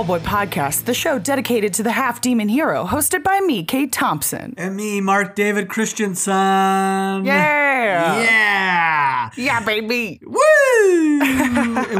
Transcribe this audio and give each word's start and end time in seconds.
Hellboy 0.00 0.20
podcast, 0.20 0.84
the 0.86 0.94
show 0.94 1.18
dedicated 1.18 1.74
to 1.74 1.82
the 1.82 1.90
half 1.92 2.22
demon 2.22 2.48
hero, 2.48 2.86
hosted 2.86 3.22
by 3.22 3.38
me, 3.40 3.62
Kate 3.62 3.92
Thompson. 3.92 4.54
And 4.56 4.74
me, 4.74 4.98
Mark 5.02 5.34
David 5.34 5.68
Christensen. 5.68 6.32
Yeah. 6.32 8.22
Yeah. 8.22 9.30
Yeah, 9.36 9.62
baby. 9.62 10.18
Woo! 10.24 10.38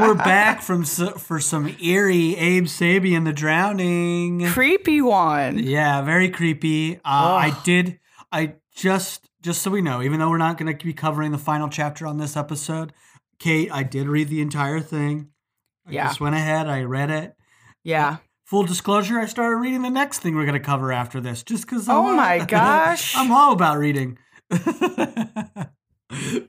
we're 0.01 0.15
back 0.15 0.63
from 0.63 0.85
for 0.85 1.41
some 1.41 1.77
eerie 1.83 2.37
Abe 2.37 2.65
Sapien 2.65 3.27
the 3.27 3.35
Drowning. 3.35 4.47
Creepy 4.47 5.03
one. 5.03 5.59
Yeah, 5.59 6.01
very 6.01 6.31
creepy. 6.31 6.97
Uh, 6.97 7.01
I 7.05 7.61
did. 7.65 8.01
I 8.33 8.55
just 8.75 9.29
just 9.43 9.61
so 9.61 9.71
we 9.71 9.83
know, 9.83 10.01
even 10.01 10.21
though 10.21 10.31
we're 10.31 10.39
not 10.39 10.57
going 10.57 10.75
to 10.75 10.85
be 10.87 10.95
covering 10.95 11.33
the 11.33 11.39
final 11.39 11.69
chapter 11.69 12.07
on 12.07 12.17
this 12.17 12.35
episode, 12.35 12.95
Kate, 13.39 13.71
I 13.71 13.83
did 13.83 14.07
read 14.09 14.29
the 14.31 14.41
entire 14.41 14.81
thing. 14.81 15.29
I 15.87 15.93
Yeah. 15.93 16.07
just 16.07 16.21
went 16.23 16.35
ahead. 16.35 16.67
I 16.67 16.85
read 16.85 17.11
it. 17.11 17.35
Yeah. 17.85 18.19
Full 18.45 18.65
disclosure, 18.65 19.19
I 19.21 19.27
started 19.27 19.57
reading 19.57 19.83
the 19.83 19.91
next 19.91 20.19
thing 20.19 20.35
we're 20.35 20.45
going 20.45 20.59
to 20.59 20.65
cover 20.65 20.93
after 20.93 21.21
this, 21.21 21.43
just 21.43 21.67
because. 21.67 21.89
Oh 21.89 22.03
my 22.15 22.39
gosh. 22.49 23.15
I'm 23.17 23.31
all 23.31 23.53
about 23.53 23.79
reading. 23.79 24.19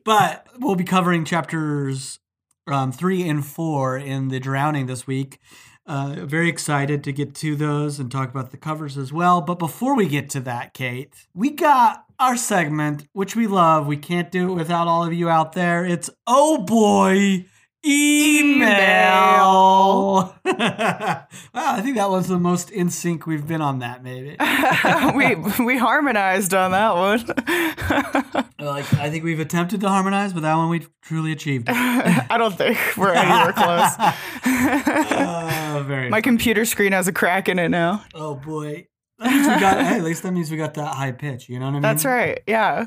but 0.03 0.47
we'll 0.59 0.75
be 0.75 0.83
covering 0.83 1.25
chapters 1.25 2.19
um, 2.67 2.91
three 2.91 3.27
and 3.27 3.45
four 3.45 3.97
in 3.97 4.29
the 4.29 4.39
Drowning 4.39 4.87
this 4.87 5.05
week. 5.05 5.39
Uh, 5.85 6.25
very 6.25 6.47
excited 6.47 7.03
to 7.03 7.11
get 7.11 7.33
to 7.35 7.55
those 7.55 7.99
and 7.99 8.11
talk 8.11 8.29
about 8.29 8.51
the 8.51 8.57
covers 8.57 8.97
as 8.97 9.11
well. 9.11 9.41
But 9.41 9.59
before 9.59 9.95
we 9.95 10.07
get 10.07 10.29
to 10.31 10.39
that, 10.41 10.73
Kate, 10.73 11.13
we 11.33 11.49
got 11.51 12.05
our 12.19 12.37
segment, 12.37 13.07
which 13.13 13.35
we 13.35 13.47
love. 13.47 13.87
We 13.87 13.97
can't 13.97 14.31
do 14.31 14.51
it 14.51 14.55
without 14.55 14.87
all 14.87 15.03
of 15.03 15.13
you 15.13 15.27
out 15.27 15.53
there. 15.53 15.85
It's 15.85 16.09
Oh 16.27 16.59
Boy 16.59 17.45
Email. 17.83 18.67
wow, 20.45 21.25
I 21.53 21.81
think 21.81 21.95
that 21.97 22.09
was 22.09 22.27
the 22.27 22.37
most 22.37 22.69
in 22.69 22.89
sync 22.89 23.25
we've 23.25 23.47
been 23.47 23.61
on 23.61 23.79
that, 23.79 24.03
maybe. 24.03 24.35
we 25.15 25.35
we 25.65 25.77
harmonized 25.77 26.53
on 26.53 26.71
that 26.71 26.95
one. 26.95 28.45
Like, 28.61 28.93
I 28.93 29.09
think 29.09 29.23
we've 29.23 29.39
attempted 29.39 29.81
to 29.81 29.89
harmonize, 29.89 30.33
but 30.33 30.41
that 30.41 30.55
one 30.55 30.69
we 30.69 30.85
truly 31.01 31.31
achieved. 31.31 31.67
I 31.67 32.37
don't 32.37 32.55
think 32.55 32.77
we're 32.95 33.11
anywhere 33.11 33.53
close. 33.53 33.91
Oh, 34.45 35.83
very. 35.87 36.09
My 36.09 36.21
computer 36.21 36.63
screen 36.65 36.91
has 36.91 37.07
a 37.07 37.11
crack 37.11 37.49
in 37.49 37.57
it 37.57 37.69
now. 37.69 38.05
oh 38.13 38.35
boy. 38.35 38.85
That 39.17 39.31
means 39.31 39.47
we 39.47 39.59
got. 39.59 39.83
hey, 39.83 39.97
at 39.97 40.03
least 40.03 40.21
that 40.21 40.31
means 40.31 40.51
we 40.51 40.57
got 40.57 40.75
that 40.75 40.93
high 40.93 41.11
pitch. 41.11 41.49
You 41.49 41.57
know 41.57 41.65
what 41.65 41.71
I 41.71 41.73
mean? 41.73 41.81
That's 41.81 42.05
right. 42.05 42.43
Yeah. 42.45 42.85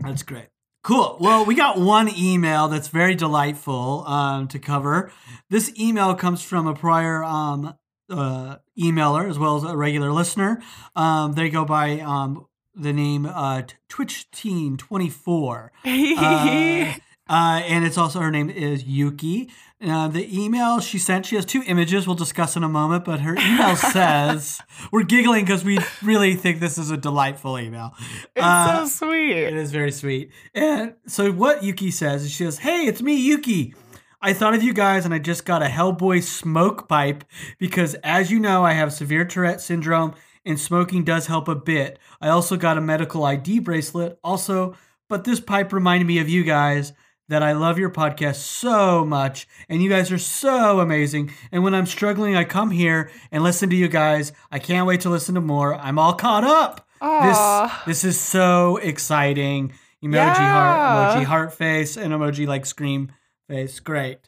That's 0.00 0.24
great. 0.24 0.48
Cool. 0.82 1.18
Well, 1.20 1.44
we 1.44 1.54
got 1.54 1.78
one 1.78 2.08
email 2.16 2.68
that's 2.68 2.88
very 2.88 3.14
delightful 3.14 4.04
um, 4.06 4.48
to 4.48 4.58
cover. 4.58 5.12
This 5.50 5.72
email 5.78 6.14
comes 6.14 6.42
from 6.42 6.66
a 6.66 6.74
prior 6.74 7.22
um, 7.24 7.74
uh, 8.08 8.56
emailer 8.78 9.28
as 9.28 9.38
well 9.38 9.56
as 9.56 9.64
a 9.64 9.76
regular 9.76 10.12
listener. 10.12 10.62
Um, 10.96 11.32
they 11.32 11.50
go 11.50 11.64
by 11.64 12.00
um, 12.00 12.46
the 12.74 12.92
name 12.92 13.26
uh, 13.26 13.62
Twitch 13.88 14.30
Teen 14.30 14.76
Twenty 14.76 15.10
Four. 15.10 15.72
Uh, 15.88 16.94
uh, 17.34 17.60
and 17.66 17.84
it's 17.84 17.98
also 17.98 18.20
her 18.20 18.30
name 18.30 18.48
is 18.48 18.84
Yuki. 18.84 19.50
Uh, 19.80 20.08
the 20.08 20.26
email 20.36 20.80
she 20.80 20.98
sent, 20.98 21.24
she 21.24 21.36
has 21.36 21.44
two 21.44 21.62
images 21.66 22.04
we'll 22.04 22.16
discuss 22.16 22.56
in 22.56 22.64
a 22.64 22.68
moment, 22.68 23.04
but 23.04 23.20
her 23.20 23.36
email 23.36 23.76
says, 23.92 24.60
we're 24.90 25.04
giggling 25.04 25.44
because 25.44 25.62
we 25.64 25.78
really 26.02 26.34
think 26.34 26.58
this 26.58 26.78
is 26.78 26.90
a 26.90 26.96
delightful 26.96 27.56
email. 27.58 27.94
it's 28.34 28.44
Uh, 28.44 28.86
so 28.88 29.06
sweet. 29.06 29.36
it 29.36 29.54
is 29.54 29.70
very 29.70 29.92
sweet. 29.92 30.32
And 30.52 30.94
so 31.06 31.30
what 31.30 31.62
Yuki 31.62 31.92
says 31.92 32.24
is 32.24 32.32
she 32.32 32.42
says, 32.44 32.58
Hey, 32.58 32.86
it's 32.86 33.00
me, 33.00 33.14
Yuki. 33.14 33.74
I 34.20 34.32
thought 34.32 34.54
of 34.54 34.64
you 34.64 34.72
guys 34.72 35.04
and 35.04 35.14
I 35.14 35.20
just 35.20 35.44
got 35.44 35.62
a 35.62 35.66
Hellboy 35.66 36.24
smoke 36.24 36.88
pipe 36.88 37.22
because 37.60 37.94
as 38.02 38.32
you 38.32 38.40
know, 38.40 38.64
I 38.64 38.72
have 38.72 38.92
severe 38.92 39.24
Tourette 39.24 39.60
syndrome 39.60 40.12
and 40.44 40.58
smoking 40.58 41.04
does 41.04 41.28
help 41.28 41.46
a 41.46 41.54
bit. 41.54 42.00
I 42.20 42.30
also 42.30 42.56
got 42.56 42.78
a 42.78 42.80
medical 42.80 43.24
ID 43.24 43.60
bracelet 43.60 44.18
also, 44.24 44.76
but 45.08 45.22
this 45.22 45.38
pipe 45.38 45.72
reminded 45.72 46.08
me 46.08 46.18
of 46.18 46.28
you 46.28 46.42
guys 46.42 46.94
that 47.28 47.42
I 47.42 47.52
love 47.52 47.78
your 47.78 47.90
podcast 47.90 48.36
so 48.36 49.04
much 49.04 49.46
and 49.68 49.82
you 49.82 49.88
guys 49.90 50.10
are 50.10 50.18
so 50.18 50.80
amazing. 50.80 51.32
And 51.52 51.62
when 51.62 51.74
I'm 51.74 51.86
struggling, 51.86 52.36
I 52.36 52.44
come 52.44 52.70
here 52.70 53.10
and 53.30 53.42
listen 53.44 53.68
to 53.70 53.76
you 53.76 53.88
guys. 53.88 54.32
I 54.50 54.58
can't 54.58 54.86
wait 54.86 55.02
to 55.02 55.10
listen 55.10 55.34
to 55.34 55.40
more. 55.40 55.74
I'm 55.74 55.98
all 55.98 56.14
caught 56.14 56.44
up. 56.44 56.86
Aw. 57.00 57.82
This 57.86 58.02
this 58.02 58.14
is 58.14 58.20
so 58.20 58.78
exciting. 58.78 59.72
Emoji 60.02 60.14
Yeah. 60.14 60.34
heart, 60.34 61.16
emoji 61.18 61.24
heart 61.24 61.54
face, 61.54 61.96
and 61.96 62.12
emoji 62.12 62.46
like 62.46 62.64
scream 62.66 63.12
face. 63.48 63.78
Great. 63.80 64.18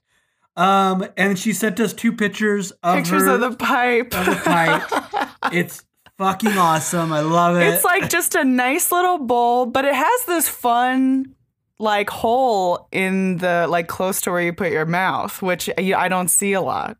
Um, 0.56 1.06
and 1.16 1.38
she 1.38 1.52
sent 1.52 1.80
us 1.80 1.92
two 1.94 2.12
pictures 2.12 2.70
of 2.82 2.96
Pictures 2.96 3.22
her, 3.22 3.30
of 3.34 3.40
the 3.40 3.56
pipe. 3.56 4.12
of 4.14 4.26
the 4.26 4.34
pipe. 4.44 5.28
it's 5.52 5.84
fucking 6.18 6.58
awesome. 6.58 7.12
I 7.12 7.20
love 7.20 7.56
it. 7.56 7.62
It's 7.68 7.84
like 7.84 8.10
just 8.10 8.34
a 8.34 8.44
nice 8.44 8.92
little 8.92 9.18
bowl, 9.18 9.64
but 9.66 9.84
it 9.84 9.94
has 9.94 10.24
this 10.26 10.48
fun 10.48 11.34
like 11.80 12.10
hole 12.10 12.86
in 12.92 13.38
the 13.38 13.66
like 13.68 13.88
close 13.88 14.20
to 14.20 14.30
where 14.30 14.42
you 14.42 14.52
put 14.52 14.70
your 14.70 14.84
mouth, 14.86 15.40
which 15.40 15.68
uh, 15.70 15.72
I 15.78 15.94
I 15.94 16.08
don't 16.08 16.28
see 16.28 16.52
a 16.52 16.60
lot. 16.60 16.98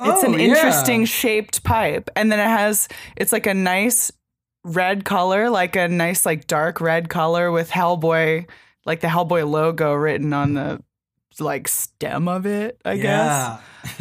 It's 0.00 0.22
an 0.22 0.34
Oh, 0.34 0.36
yeah. 0.36 0.44
interesting 0.44 1.06
shaped 1.06 1.64
pipe, 1.64 2.08
and 2.14 2.30
then 2.30 2.38
it 2.38 2.46
has 2.46 2.86
it's 3.16 3.32
like 3.32 3.46
a 3.46 3.54
nice 3.54 4.12
red 4.62 5.04
color, 5.04 5.48
like 5.50 5.74
a 5.74 5.88
nice 5.88 6.26
like 6.26 6.46
dark 6.46 6.80
red 6.80 7.08
color 7.08 7.50
with 7.50 7.70
Hellboy, 7.70 8.46
like 8.84 9.00
the 9.00 9.08
Hellboy 9.08 9.48
logo 9.48 9.94
written 9.94 10.32
on 10.32 10.54
the 10.54 10.80
like 11.40 11.66
stem 11.66 12.28
of 12.28 12.46
it. 12.46 12.80
I 12.84 12.96
guess 12.98 13.60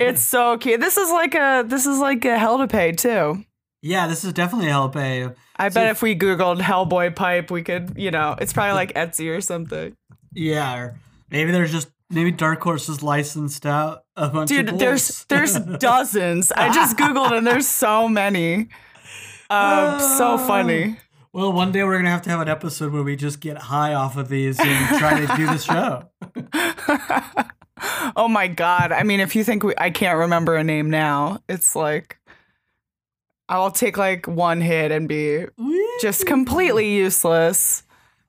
it's 0.00 0.22
so 0.22 0.58
cute. 0.58 0.80
This 0.80 0.96
is 0.96 1.10
like 1.10 1.34
a 1.34 1.64
this 1.66 1.86
is 1.86 1.98
like 1.98 2.24
a 2.24 2.36
hell 2.38 2.58
to 2.58 2.66
pay 2.66 2.92
too. 2.92 3.44
Yeah, 3.82 4.06
this 4.06 4.24
is 4.24 4.32
definitely 4.32 4.68
a 4.68 4.70
help. 4.70 4.96
eh? 4.96 5.28
I 5.56 5.68
So- 5.68 5.74
bet 5.74 5.90
if 5.90 6.00
we 6.02 6.16
Googled 6.16 6.60
Hellboy 6.60 7.14
pipe, 7.14 7.50
we 7.50 7.62
could, 7.62 7.92
you 7.96 8.10
know, 8.10 8.36
it's 8.40 8.52
probably 8.52 8.72
like 8.74 8.94
Etsy 8.94 9.28
or 9.36 9.40
something. 9.40 9.94
Yeah, 10.32 10.74
or 10.76 10.98
maybe 11.30 11.50
there's 11.52 11.70
just 11.72 11.88
maybe 12.10 12.30
Dark 12.30 12.62
Horse 12.62 12.88
is 12.88 13.02
licensed 13.02 13.66
out 13.66 14.04
a 14.16 14.28
bunch 14.28 14.50
of 14.50 14.66
Dude, 14.66 14.78
there's 14.78 15.24
there's 15.28 15.58
dozens. 15.78 16.50
I 16.52 16.72
just 16.72 16.96
Googled 16.96 17.36
and 17.36 17.46
there's 17.46 17.68
so 17.68 18.08
many. 18.08 18.68
Um, 19.50 20.00
so 20.00 20.38
funny. 20.38 20.96
Well, 21.34 21.52
one 21.52 21.72
day 21.72 21.82
we're 21.84 21.96
gonna 21.98 22.10
have 22.10 22.22
to 22.22 22.30
have 22.30 22.40
an 22.40 22.48
episode 22.48 22.92
where 22.92 23.02
we 23.02 23.16
just 23.16 23.40
get 23.40 23.56
high 23.58 23.94
off 23.94 24.16
of 24.16 24.28
these 24.28 24.58
and 24.60 24.98
try 24.98 25.20
to 25.20 25.36
do 25.36 25.46
the 25.46 25.58
show. 25.58 26.08
oh 28.16 28.28
my 28.28 28.48
god. 28.48 28.92
I 28.92 29.02
mean, 29.02 29.20
if 29.20 29.34
you 29.34 29.44
think 29.44 29.62
we, 29.62 29.74
I 29.78 29.90
can't 29.90 30.18
remember 30.18 30.56
a 30.56 30.64
name 30.64 30.90
now, 30.90 31.40
it's 31.48 31.74
like 31.74 32.18
I'll 33.52 33.70
take 33.70 33.98
like 33.98 34.26
one 34.26 34.62
hit 34.62 34.90
and 34.90 35.06
be 35.06 35.44
just 36.00 36.24
completely 36.26 36.94
useless. 36.94 37.82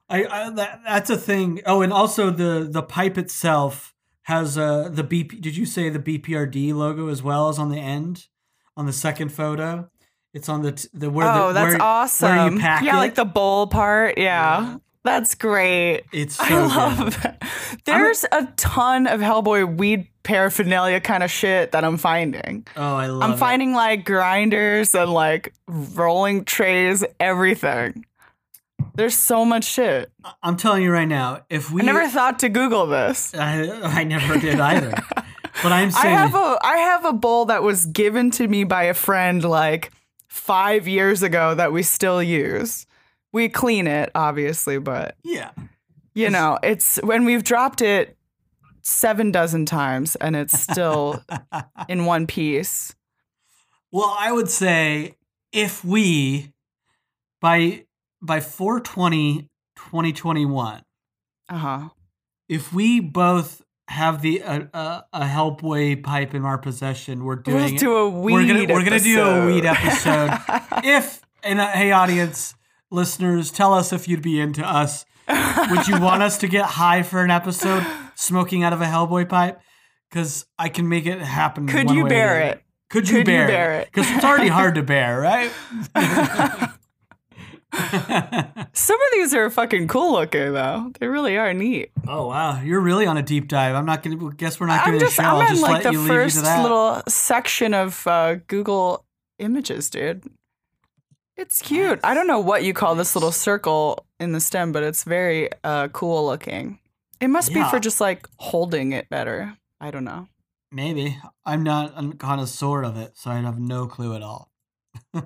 I, 0.09 0.25
I 0.25 0.49
that, 0.49 0.81
that's 0.85 1.09
a 1.09 1.15
thing. 1.17 1.61
Oh, 1.65 1.81
and 1.81 1.93
also 1.93 2.29
the 2.29 2.67
the 2.69 2.83
pipe 2.83 3.17
itself 3.17 3.93
has 4.23 4.57
uh 4.57 4.89
the 4.91 5.03
BP. 5.03 5.39
Did 5.39 5.55
you 5.55 5.65
say 5.65 5.89
the 5.89 5.99
BPRD 5.99 6.73
logo 6.73 7.07
as 7.07 7.23
well 7.23 7.47
as 7.47 7.57
on 7.57 7.69
the 7.69 7.79
end 7.79 8.27
on 8.75 8.85
the 8.85 8.91
second 8.91 9.29
photo? 9.29 9.89
It's 10.33 10.49
on 10.49 10.61
the 10.61 10.73
t- 10.73 10.89
the 10.93 11.09
where 11.09 11.25
the, 11.25 11.43
oh, 11.43 11.53
that's 11.53 11.73
where, 11.73 11.81
awesome. 11.81 12.29
Where 12.29 12.51
you 12.51 12.59
pack 12.59 12.83
yeah, 12.83 12.95
it. 12.95 12.99
like 12.99 13.15
the 13.15 13.23
bowl 13.23 13.67
part. 13.67 14.17
Yeah. 14.17 14.61
Yeah. 14.61 14.77
That's 15.05 15.35
great. 15.35 16.03
It's 16.11 16.35
so 16.37 16.43
I 16.43 16.49
good. 16.49 16.75
love 16.75 17.23
that. 17.23 17.41
There's 17.85 18.25
a 18.31 18.45
ton 18.55 19.07
of 19.07 19.19
Hellboy 19.19 19.77
weed 19.77 20.07
paraphernalia 20.23 21.01
kind 21.01 21.23
of 21.23 21.29
shit 21.29 21.73
that 21.73 21.83
I'm 21.83 21.97
finding. 21.97 22.65
Oh, 22.75 22.95
I 22.95 23.07
love. 23.07 23.21
I'm 23.21 23.33
it. 23.33 23.37
finding 23.37 23.73
like 23.73 24.05
grinders 24.05 24.95
and 24.95 25.11
like 25.11 25.53
rolling 25.67 26.45
trays, 26.45 27.03
everything. 27.19 28.05
There's 28.95 29.17
so 29.17 29.43
much 29.43 29.63
shit. 29.63 30.11
I'm 30.41 30.57
telling 30.57 30.83
you 30.83 30.91
right 30.91 31.07
now, 31.07 31.45
if 31.49 31.71
we 31.71 31.81
I 31.81 31.85
never 31.85 32.07
thought 32.07 32.39
to 32.39 32.49
Google 32.49 32.87
this. 32.87 33.33
I, 33.33 33.69
I 33.81 34.03
never 34.03 34.37
did 34.37 34.59
either. 34.59 34.91
but 35.63 35.71
I'm 35.71 35.87
I 35.87 35.91
saying 35.91 36.15
have 36.15 36.35
a 36.35 36.57
I 36.61 36.77
have 36.77 37.05
a 37.05 37.13
bowl 37.13 37.45
that 37.45 37.63
was 37.63 37.85
given 37.85 38.31
to 38.31 38.47
me 38.47 38.63
by 38.63 38.83
a 38.83 38.93
friend 38.93 39.43
like 39.43 39.91
five 40.27 40.87
years 40.87 41.23
ago 41.23 41.55
that 41.55 41.71
we 41.71 41.83
still 41.83 42.21
use. 42.21 42.85
We 43.31 43.49
clean 43.49 43.87
it, 43.87 44.11
obviously, 44.13 44.77
but 44.77 45.15
yeah. 45.23 45.51
You 46.15 46.29
know, 46.29 46.57
it's 46.63 46.97
when 47.03 47.25
we've 47.25 47.43
dropped 47.43 47.81
it 47.81 48.17
seven 48.81 49.31
dozen 49.31 49.65
times 49.65 50.15
and 50.17 50.35
it's 50.35 50.59
still 50.59 51.23
in 51.89 52.05
one 52.05 52.27
piece. 52.27 52.93
Well, 53.91 54.15
I 54.17 54.31
would 54.31 54.49
say 54.49 55.15
if 55.51 55.83
we 55.85 56.51
by 57.41 57.85
by 58.21 58.39
420 58.39 59.49
2021 59.75 60.81
Uh-huh. 61.49 61.89
if 62.49 62.73
we 62.73 62.99
both 62.99 63.61
have 63.89 64.21
the 64.21 64.41
uh, 64.41 64.61
uh, 64.73 65.01
a 65.11 65.21
Hellboy 65.25 66.01
pipe 66.03 66.33
in 66.33 66.45
our 66.45 66.57
possession, 66.57 67.23
we're 67.25 67.35
doing 67.35 67.57
We'll 67.71 67.77
do 67.77 67.95
a 67.95 68.09
weed 68.09 68.33
we're 68.33 68.47
gonna 68.47 68.73
we're 68.73 68.83
gonna 68.83 68.99
do 68.99 69.21
a 69.21 69.45
weed 69.45 69.65
episode. 69.65 70.29
episode. 70.31 70.79
if 70.85 71.21
and 71.43 71.59
uh, 71.59 71.67
hey, 71.71 71.91
audience 71.91 72.55
listeners, 72.89 73.51
tell 73.51 73.73
us 73.73 73.91
if 73.93 74.07
you'd 74.07 74.21
be 74.21 74.39
into 74.39 74.65
us. 74.65 75.05
Would 75.27 75.87
you 75.87 75.99
want 75.99 76.23
us 76.23 76.37
to 76.39 76.47
get 76.47 76.65
high 76.65 77.03
for 77.03 77.23
an 77.23 77.31
episode, 77.31 77.85
smoking 78.15 78.63
out 78.63 78.73
of 78.73 78.81
a 78.81 78.85
Hellboy 78.85 79.29
pipe? 79.29 79.59
Because 80.09 80.45
I 80.59 80.69
can 80.69 80.89
make 80.89 81.05
it 81.05 81.19
happen. 81.19 81.67
Could 81.67 81.87
one 81.87 81.95
you 81.95 82.03
way 82.03 82.09
bear 82.09 82.39
it? 82.41 82.63
Could 82.89 83.09
you 83.09 83.17
Could 83.17 83.19
you 83.19 83.25
bear, 83.25 83.47
bear 83.47 83.73
it? 83.73 83.81
it? 83.81 83.85
Because 83.91 84.11
it's 84.11 84.23
already 84.23 84.49
hard 84.49 84.75
to 84.75 84.83
bear, 84.93 85.19
right? 85.19 85.51
Some 88.73 89.01
of 89.01 89.07
these 89.13 89.33
are 89.33 89.49
fucking 89.49 89.87
cool 89.87 90.11
looking 90.11 90.53
though. 90.53 90.91
They 90.99 91.07
really 91.07 91.37
are 91.37 91.53
neat. 91.55 91.91
oh 92.07 92.27
wow, 92.27 92.61
you're 92.61 92.81
really 92.81 93.07
on 93.07 93.17
a 93.17 93.23
deep 93.23 93.47
dive. 93.47 93.73
I'm 93.75 93.85
not 93.87 94.03
gonna 94.03 94.31
guess 94.35 94.59
we're 94.59 94.67
not 94.67 94.81
I'm 94.81 94.93
giving 94.93 94.99
just 94.99 95.15
show. 95.15 95.23
I'm 95.23 95.41
I'll 95.41 95.55
in 95.55 95.61
like 95.61 95.81
the 95.81 95.91
you 95.91 95.99
leave 95.99 96.07
you 96.07 96.13
to 96.13 96.13
first 96.13 96.61
little 96.61 97.01
section 97.07 97.73
of 97.73 98.05
uh, 98.05 98.35
Google 98.47 99.05
Images, 99.39 99.89
dude. 99.89 100.23
It's 101.35 101.63
cute. 101.63 101.99
I 102.03 102.13
don't 102.13 102.27
know 102.27 102.39
what 102.39 102.63
you 102.63 102.73
call 102.73 102.93
this 102.93 103.15
little 103.15 103.31
circle 103.31 104.05
in 104.23 104.31
the 104.31 104.39
stem, 104.39 104.71
but 104.71 104.83
it's 104.83 105.03
very 105.03 105.49
uh, 105.63 105.89
cool 105.89 106.25
looking. 106.25 106.79
It 107.19 107.27
must 107.27 107.53
be 107.53 107.63
for 107.65 107.79
just 107.79 108.01
like 108.01 108.27
holding 108.37 108.91
it 108.91 109.09
better. 109.09 109.55
I 109.79 109.91
don't 109.91 110.03
know. 110.03 110.27
Maybe 110.71 111.17
I'm 111.45 111.63
not 111.63 111.93
a 111.95 112.15
connoisseur 112.15 112.43
of 112.43 112.49
sort 112.49 112.85
of 112.85 112.97
it, 112.97 113.11
so 113.15 113.29
I 113.31 113.35
have 113.35 113.59
no 113.59 113.85
clue 113.85 114.15
at 114.15 114.23
all. 114.23 114.49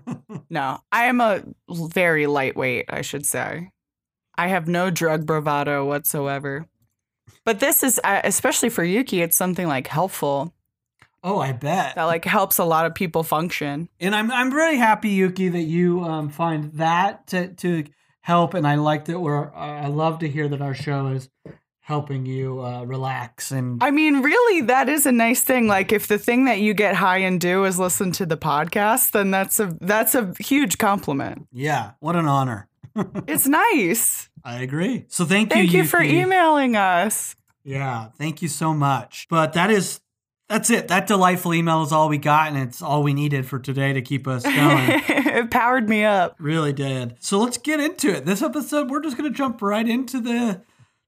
No, 0.49 0.79
I 0.93 1.05
am 1.05 1.19
a 1.19 1.43
very 1.69 2.25
lightweight, 2.25 2.85
I 2.89 3.01
should 3.01 3.25
say. 3.25 3.71
I 4.37 4.47
have 4.47 4.67
no 4.67 4.89
drug 4.89 5.25
bravado 5.25 5.85
whatsoever. 5.85 6.67
But 7.43 7.59
this 7.59 7.83
is, 7.83 7.99
uh, 8.03 8.21
especially 8.23 8.69
for 8.69 8.83
Yuki, 8.83 9.21
it's 9.21 9.35
something 9.35 9.67
like 9.67 9.87
helpful 9.87 10.53
oh, 11.27 11.39
I 11.39 11.51
bet. 11.51 11.95
that 11.95 12.03
like 12.03 12.25
helps 12.25 12.57
a 12.57 12.63
lot 12.63 12.85
of 12.85 12.95
people 12.95 13.23
function. 13.23 13.89
And 13.99 14.15
I'm 14.15 14.31
I'm 14.31 14.51
really 14.51 14.77
happy, 14.77 15.09
Yuki, 15.09 15.49
that 15.49 15.63
you 15.63 16.03
um, 16.03 16.29
find 16.29 16.71
that 16.73 17.27
to 17.27 17.49
to 17.55 17.85
help. 18.27 18.53
And 18.53 18.67
I 18.67 18.75
like 18.75 19.05
that 19.05 19.19
we're. 19.19 19.49
I 19.55 19.87
love 19.87 20.19
to 20.19 20.27
hear 20.27 20.47
that 20.49 20.61
our 20.61 20.75
show 20.75 21.07
is 21.07 21.29
helping 21.79 22.25
you 22.25 22.59
uh, 22.61 22.83
relax 22.83 23.49
and 23.51 23.81
I 23.81 23.91
mean, 23.91 24.21
really, 24.21 24.61
that 24.63 24.89
is 24.89 25.05
a 25.05 25.11
nice 25.13 25.41
thing. 25.41 25.67
Like, 25.69 25.93
if 25.93 26.07
the 26.07 26.17
thing 26.17 26.43
that 26.43 26.59
you 26.59 26.73
get 26.73 26.95
high 26.95 27.19
and 27.19 27.39
do 27.39 27.63
is 27.63 27.79
listen 27.79 28.11
to 28.19 28.25
the 28.25 28.35
podcast, 28.35 29.11
then 29.11 29.31
that's 29.31 29.57
a 29.61 29.73
that's 29.79 30.13
a 30.13 30.33
huge 30.39 30.77
compliment. 30.77 31.47
yeah, 31.53 31.91
what 32.01 32.15
an 32.17 32.27
honor. 32.27 32.67
It's 33.27 33.47
nice. 33.47 34.29
I 34.43 34.55
agree. 34.63 35.05
So 35.07 35.23
thank, 35.23 35.49
Thank 35.49 35.71
you, 35.71 35.83
thank 35.83 35.83
you 35.83 35.83
for 35.85 36.01
emailing 36.01 36.75
us. 36.75 37.35
Yeah, 37.63 38.07
thank 38.17 38.41
you 38.41 38.47
so 38.49 38.73
much. 38.73 39.27
But 39.29 39.53
that 39.53 39.69
is 39.71 40.01
that's 40.49 40.69
it. 40.69 40.87
That 40.87 41.07
delightful 41.07 41.53
email 41.53 41.83
is 41.83 41.91
all 41.91 42.09
we 42.09 42.17
got, 42.17 42.47
and 42.49 42.57
it's 42.57 42.81
all 42.81 43.03
we 43.03 43.13
needed 43.13 43.45
for 43.45 43.59
today 43.59 43.93
to 43.93 44.01
keep 44.01 44.27
us 44.27 44.43
going. 44.43 44.55
it 45.07 45.51
powered 45.51 45.89
me 45.89 46.03
up. 46.05 46.35
really 46.39 46.73
did. 46.73 47.15
So 47.19 47.39
let's 47.39 47.57
get 47.57 47.79
into 47.79 48.15
it. 48.15 48.25
This 48.25 48.41
episode, 48.41 48.89
we're 48.89 49.01
just 49.01 49.17
gonna 49.17 49.29
jump 49.29 49.61
right 49.61 49.87
into 49.87 50.19
the 50.21 50.61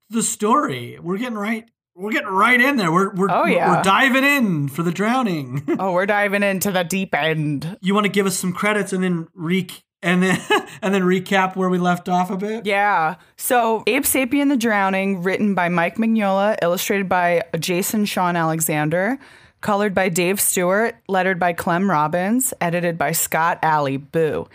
the 0.10 0.24
story. 0.24 0.98
We're 1.02 1.18
getting 1.18 1.38
right. 1.38 1.66
We're 1.96 2.12
getting 2.12 2.30
right 2.30 2.60
in 2.60 2.78
there. 2.78 2.92
We're 2.92 3.14
we're 3.14 3.30
Oh, 3.30 3.44
we're- 3.44 3.56
yeah. 3.56 3.76
we're 3.78 3.84
diving 3.84 4.24
in 4.24 4.68
for 4.70 4.84
the 4.84 4.92
drowning. 4.92 5.64
Oh, 5.80 5.92
we're 5.94 6.06
diving 6.06 6.44
into 6.44 6.72
the 6.72 6.84
deep 6.84 7.14
end. 7.16 7.78
you 7.82 7.94
want 7.94 8.06
to 8.06 8.12
give 8.12 8.26
us 8.26 8.38
some 8.38 8.54
credits 8.54 8.94
and 8.94 9.04
then 9.04 9.28
re 9.34 9.68
and 10.02 10.24
then 10.24 10.40
and 10.82 10.94
then 10.94 11.04
recap 11.04 11.56
where 11.56 11.70
we 11.70 11.78
left 11.78 12.10
off 12.10 12.30
a 12.30 12.38
bit? 12.38 12.66
Yeah. 12.66 13.16
So, 13.38 13.84
Abe 13.88 14.04
Sapien 14.04 14.50
the 14.50 14.58
Drowning, 14.58 15.24
written 15.24 15.54
by 15.54 15.70
Mike 15.70 15.98
Mignola, 15.98 16.58
illustrated 16.62 17.10
by 17.10 17.44
Jason 17.60 18.06
Shawn 18.06 18.36
Alexander, 18.36 19.18
colored 19.62 19.94
by 19.94 20.10
Dave 20.10 20.40
Stewart, 20.40 20.96
lettered 21.08 21.40
by 21.40 21.54
Clem 21.54 21.90
Robins, 21.90 22.54
edited 22.62 22.98
by 22.98 23.12
Scott 23.12 23.60
Allie. 23.62 23.98
Boo. 23.98 24.48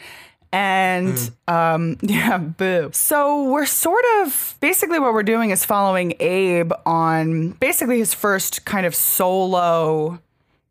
And 0.52 1.18
um, 1.48 1.96
yeah, 2.02 2.38
boo. 2.38 2.90
So 2.92 3.50
we're 3.50 3.66
sort 3.66 4.04
of 4.18 4.56
basically 4.60 5.00
what 5.00 5.12
we're 5.12 5.24
doing 5.24 5.50
is 5.50 5.64
following 5.64 6.14
Abe 6.20 6.72
on 6.86 7.50
basically 7.52 7.98
his 7.98 8.14
first 8.14 8.64
kind 8.64 8.86
of 8.86 8.94
solo 8.94 10.20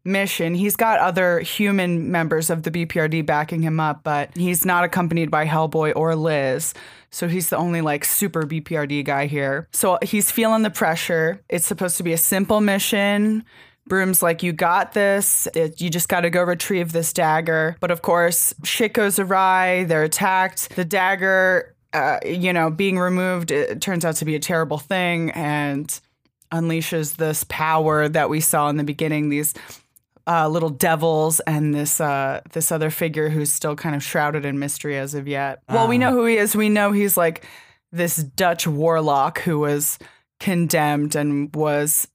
mission. 0.06 0.54
He's 0.54 0.76
got 0.76 1.00
other 1.00 1.40
human 1.40 2.12
members 2.12 2.50
of 2.50 2.64
the 2.64 2.72
BPRD 2.72 3.26
backing 3.26 3.62
him 3.62 3.80
up, 3.80 4.04
but 4.04 4.36
he's 4.36 4.66
not 4.66 4.84
accompanied 4.84 5.32
by 5.32 5.46
Hellboy 5.46 5.94
or 5.96 6.16
Liz. 6.16 6.74
So 7.10 7.28
he's 7.28 7.50
the 7.50 7.58
only 7.58 7.82
like 7.82 8.06
super 8.06 8.44
BPRD 8.44 9.06
guy 9.06 9.28
here. 9.28 9.68
So 9.72 10.00
he's 10.02 10.32
feeling 10.32 10.64
the 10.64 10.70
pressure. 10.70 11.42
It's 11.48 11.66
supposed 11.66 11.98
to 11.98 12.04
be 12.04 12.14
a 12.14 12.18
simple 12.18 12.60
mission. 12.60 13.46
Broom's 13.86 14.22
like, 14.22 14.44
you 14.44 14.54
got 14.54 14.94
this. 14.94 15.48
It, 15.54 15.82
you 15.82 15.90
just 15.90 16.10
got 16.10 16.22
to 16.22 16.30
go 16.30 16.42
retrieve 16.42 16.92
this 16.92 17.14
dagger. 17.14 17.76
But 17.80 17.92
of 17.92 18.02
course, 18.02 18.54
shit 18.64 18.94
goes 18.94 19.20
awry. 19.20 19.84
They're 19.84 20.04
attacked. 20.04 20.76
The 20.76 20.86
dagger, 20.86 21.76
uh, 21.92 22.20
you 22.26 22.54
know, 22.54 22.70
being 22.70 22.98
removed, 22.98 23.52
it 23.52 23.82
turns 23.82 24.06
out 24.06 24.16
to 24.18 24.26
be 24.26 24.36
a 24.36 24.40
terrible 24.40 24.78
thing 24.78 25.32
and 25.32 26.00
unleashes 26.52 27.18
this 27.18 27.44
power 27.50 28.08
that 28.08 28.30
we 28.30 28.40
saw 28.40 28.70
in 28.70 28.78
the 28.78 28.84
beginning. 28.84 29.30
These 29.30 29.54
uh, 30.28 30.48
little 30.48 30.70
devils 30.70 31.40
and 31.42 31.74
this 31.74 32.00
uh, 32.00 32.42
this 32.52 32.72
other 32.72 32.90
figure 32.90 33.30
who's 33.30 33.52
still 33.52 33.76
kind 33.76 33.96
of 33.96 34.04
shrouded 34.04 34.46
in 34.46 34.60
mystery 34.60 34.98
as 34.98 35.14
of 35.14 35.28
yet. 35.28 35.62
Well, 35.70 35.88
we 35.88 35.98
know 35.98 36.12
who 36.12 36.26
he 36.26 36.38
is. 36.38 36.56
We 36.56 36.70
know 36.70 36.92
he's 36.92 37.18
like 37.18 37.46
this 37.92 38.18
Dutch 38.18 38.66
warlock 38.66 39.40
who 39.42 39.60
was 39.60 40.00
condemned 40.40 41.16
and 41.16 41.54
was 41.56 42.08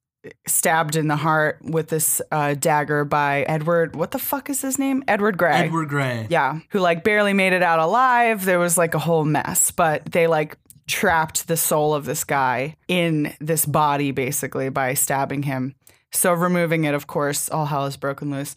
stabbed 0.47 0.97
in 0.97 1.09
the 1.09 1.17
heart 1.17 1.61
with 1.63 1.89
this 1.89 2.21
uh, 2.33 2.55
dagger 2.55 3.05
by 3.05 3.43
Edward. 3.43 3.95
What 3.95 4.11
the 4.11 4.19
fuck 4.19 4.51
is 4.51 4.61
his 4.61 4.79
name? 4.79 5.05
Edward 5.07 5.39
Gray. 5.39 5.53
Edward 5.53 5.89
Gray. 5.89 6.27
Yeah, 6.29 6.61
who 6.71 6.81
like 6.81 7.05
barely 7.05 7.33
made 7.33 7.53
it 7.53 7.63
out 7.63 7.79
alive. 7.79 8.45
There 8.45 8.59
was 8.59 8.77
like 8.77 8.95
a 8.95 8.99
whole 8.99 9.25
mess, 9.25 9.71
but 9.71 10.05
they 10.07 10.27
like 10.27 10.57
trapped 10.87 11.47
the 11.47 11.57
soul 11.57 11.95
of 11.95 12.07
this 12.07 12.25
guy 12.25 12.75
in 12.89 13.35
this 13.41 13.67
body 13.67 14.11
basically 14.11 14.71
by 14.71 14.95
stabbing 14.95 15.43
him. 15.43 15.75
So 16.13 16.33
removing 16.33 16.85
it, 16.85 16.95
of 16.95 17.07
course, 17.07 17.49
all 17.51 17.67
hell 17.67 17.87
is 17.87 17.97
broken 17.97 18.31
loose. 18.31 18.55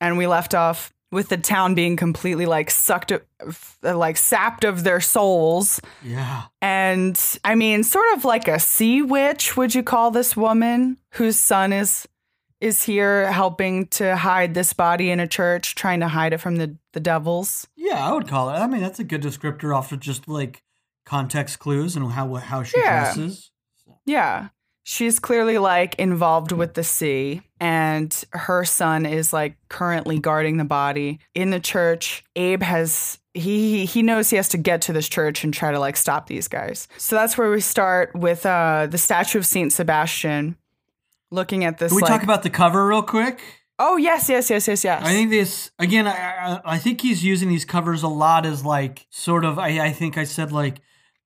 And 0.00 0.16
we 0.18 0.26
left 0.26 0.54
off 0.54 0.92
with 1.12 1.28
the 1.28 1.36
town 1.36 1.74
being 1.74 1.96
completely 1.96 2.46
like 2.46 2.70
sucked, 2.70 3.12
like 3.82 4.16
sapped 4.16 4.64
of 4.64 4.84
their 4.84 5.00
souls. 5.00 5.80
Yeah. 6.02 6.44
And 6.60 7.20
I 7.44 7.54
mean, 7.54 7.82
sort 7.84 8.04
of 8.14 8.24
like 8.24 8.48
a 8.48 8.58
sea 8.58 9.02
witch, 9.02 9.56
would 9.56 9.74
you 9.74 9.82
call 9.82 10.10
this 10.10 10.36
woman 10.36 10.98
whose 11.12 11.38
son 11.38 11.72
is 11.72 12.06
is 12.60 12.82
here 12.82 13.30
helping 13.30 13.86
to 13.86 14.16
hide 14.16 14.54
this 14.54 14.72
body 14.72 15.10
in 15.10 15.20
a 15.20 15.28
church, 15.28 15.74
trying 15.74 16.00
to 16.00 16.08
hide 16.08 16.32
it 16.32 16.38
from 16.38 16.56
the, 16.56 16.74
the 16.94 17.00
devils? 17.00 17.66
Yeah, 17.76 18.02
I 18.08 18.12
would 18.12 18.26
call 18.26 18.48
it. 18.48 18.54
I 18.54 18.66
mean, 18.66 18.80
that's 18.80 18.98
a 18.98 19.04
good 19.04 19.22
descriptor 19.22 19.76
off 19.76 19.92
of 19.92 20.00
just 20.00 20.26
like 20.26 20.62
context 21.04 21.58
clues 21.58 21.96
and 21.96 22.10
how 22.12 22.32
how 22.34 22.62
she 22.62 22.78
Yeah. 22.80 23.04
dresses. 23.14 23.50
Yeah. 24.06 24.48
She's 24.88 25.18
clearly 25.18 25.58
like 25.58 25.96
involved 25.96 26.52
with 26.52 26.74
the 26.74 26.84
sea, 26.84 27.42
and 27.58 28.24
her 28.30 28.64
son 28.64 29.04
is 29.04 29.32
like 29.32 29.56
currently 29.68 30.20
guarding 30.20 30.58
the 30.58 30.64
body 30.64 31.18
in 31.34 31.50
the 31.50 31.58
church. 31.58 32.22
Abe 32.36 32.62
has 32.62 33.18
he 33.34 33.84
he 33.84 34.00
knows 34.02 34.30
he 34.30 34.36
has 34.36 34.48
to 34.50 34.58
get 34.58 34.82
to 34.82 34.92
this 34.92 35.08
church 35.08 35.42
and 35.42 35.52
try 35.52 35.72
to 35.72 35.80
like 35.80 35.96
stop 35.96 36.28
these 36.28 36.46
guys. 36.46 36.86
So 36.98 37.16
that's 37.16 37.36
where 37.36 37.50
we 37.50 37.60
start 37.60 38.14
with 38.14 38.46
uh 38.46 38.86
the 38.88 38.96
statue 38.96 39.38
of 39.38 39.44
Saint 39.46 39.72
Sebastian. 39.72 40.56
Looking 41.32 41.64
at 41.64 41.78
this, 41.78 41.90
Can 41.90 41.96
we 41.96 42.02
like, 42.02 42.12
talk 42.12 42.22
about 42.22 42.44
the 42.44 42.50
cover 42.50 42.86
real 42.86 43.02
quick? 43.02 43.40
oh 43.80 43.96
yes, 43.96 44.28
yes, 44.28 44.48
yes, 44.50 44.68
yes, 44.68 44.84
yes. 44.84 45.02
I 45.04 45.10
think 45.10 45.30
this 45.30 45.72
again. 45.80 46.06
I, 46.06 46.12
I 46.12 46.60
I 46.64 46.78
think 46.78 47.00
he's 47.00 47.24
using 47.24 47.48
these 47.48 47.64
covers 47.64 48.04
a 48.04 48.08
lot 48.08 48.46
as 48.46 48.64
like 48.64 49.08
sort 49.10 49.44
of. 49.44 49.58
I 49.58 49.86
I 49.86 49.90
think 49.92 50.16
I 50.16 50.22
said 50.22 50.52
like 50.52 50.76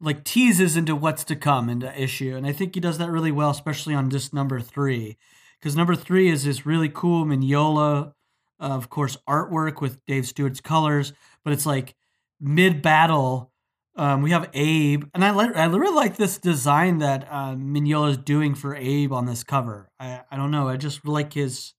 like 0.00 0.25
teases 0.25 0.76
into 0.76 0.97
what's 0.97 1.25
to 1.25 1.37
come 1.37 1.69
into 1.69 2.00
issue, 2.00 2.35
and 2.37 2.47
I 2.47 2.52
think 2.52 2.75
he 2.75 2.80
does 2.80 2.99
that 2.99 3.11
really 3.11 3.33
well, 3.33 3.50
especially 3.50 3.95
on 3.95 4.09
this 4.09 4.33
number 4.33 4.61
three, 4.61 5.19
because 5.59 5.76
number 5.76 5.95
three 5.95 6.28
is 6.30 6.45
this 6.45 6.64
really 6.64 6.88
cool 6.88 7.25
Mignola, 7.25 8.12
uh, 8.61 8.64
of 8.64 8.88
course, 8.88 9.16
artwork 9.28 9.80
with 9.80 10.04
Dave 10.07 10.26
Stewart's 10.26 10.61
colors, 10.61 11.12
but 11.45 11.52
it's 11.52 11.66
like 11.66 11.95
mid 12.40 12.83
battle. 12.83 13.52
Um, 13.97 14.23
we 14.23 14.30
have 14.30 14.49
Abe, 14.54 15.04
and 15.12 15.25
I 15.25 15.33
li- 15.33 15.54
I 15.54 15.66
really 15.66 15.95
like 15.95 16.16
this 16.16 16.38
design 16.38 16.99
that 16.99 17.26
uh, 17.30 17.54
Mignola 17.54 18.11
is 18.11 18.16
doing 18.16 18.54
for 18.54 18.75
Abe 18.75 19.12
on 19.12 19.26
this 19.26 19.45
cover. 19.45 19.90
I 20.00 20.23
I 20.30 20.37
don't 20.37 20.50
know. 20.50 20.69
I 20.69 20.76
just 20.76 21.07
like 21.07 21.35
his. 21.35 21.75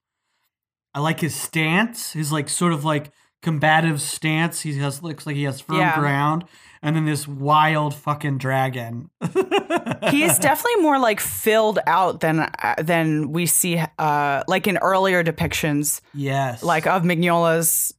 I 0.93 0.99
like 0.99 1.21
his 1.21 1.33
stance. 1.33 2.11
His 2.11 2.31
like 2.31 2.49
sort 2.49 2.73
of 2.73 2.83
like 2.83 3.11
combative 3.41 4.01
stance. 4.01 4.61
He 4.61 4.77
has 4.79 5.01
looks 5.01 5.25
like 5.25 5.35
he 5.35 5.43
has 5.43 5.61
firm 5.61 5.77
Yeah. 5.77 5.97
ground, 5.99 6.45
and 6.81 6.95
then 6.95 7.05
this 7.05 7.27
wild 7.27 7.93
fucking 7.95 8.37
dragon. 8.37 9.09
He's 10.09 10.37
definitely 10.39 10.81
more 10.81 10.99
like 10.99 11.19
filled 11.19 11.79
out 11.87 12.19
than 12.21 12.39
uh, 12.39 12.75
than 12.79 13.31
we 13.31 13.45
see 13.45 13.81
uh 13.99 14.43
like 14.47 14.67
in 14.67 14.77
earlier 14.77 15.23
depictions 15.23 16.01
yes, 16.13 16.63
like 16.63 16.87
of 16.87 17.03
Mignola's 17.03 17.93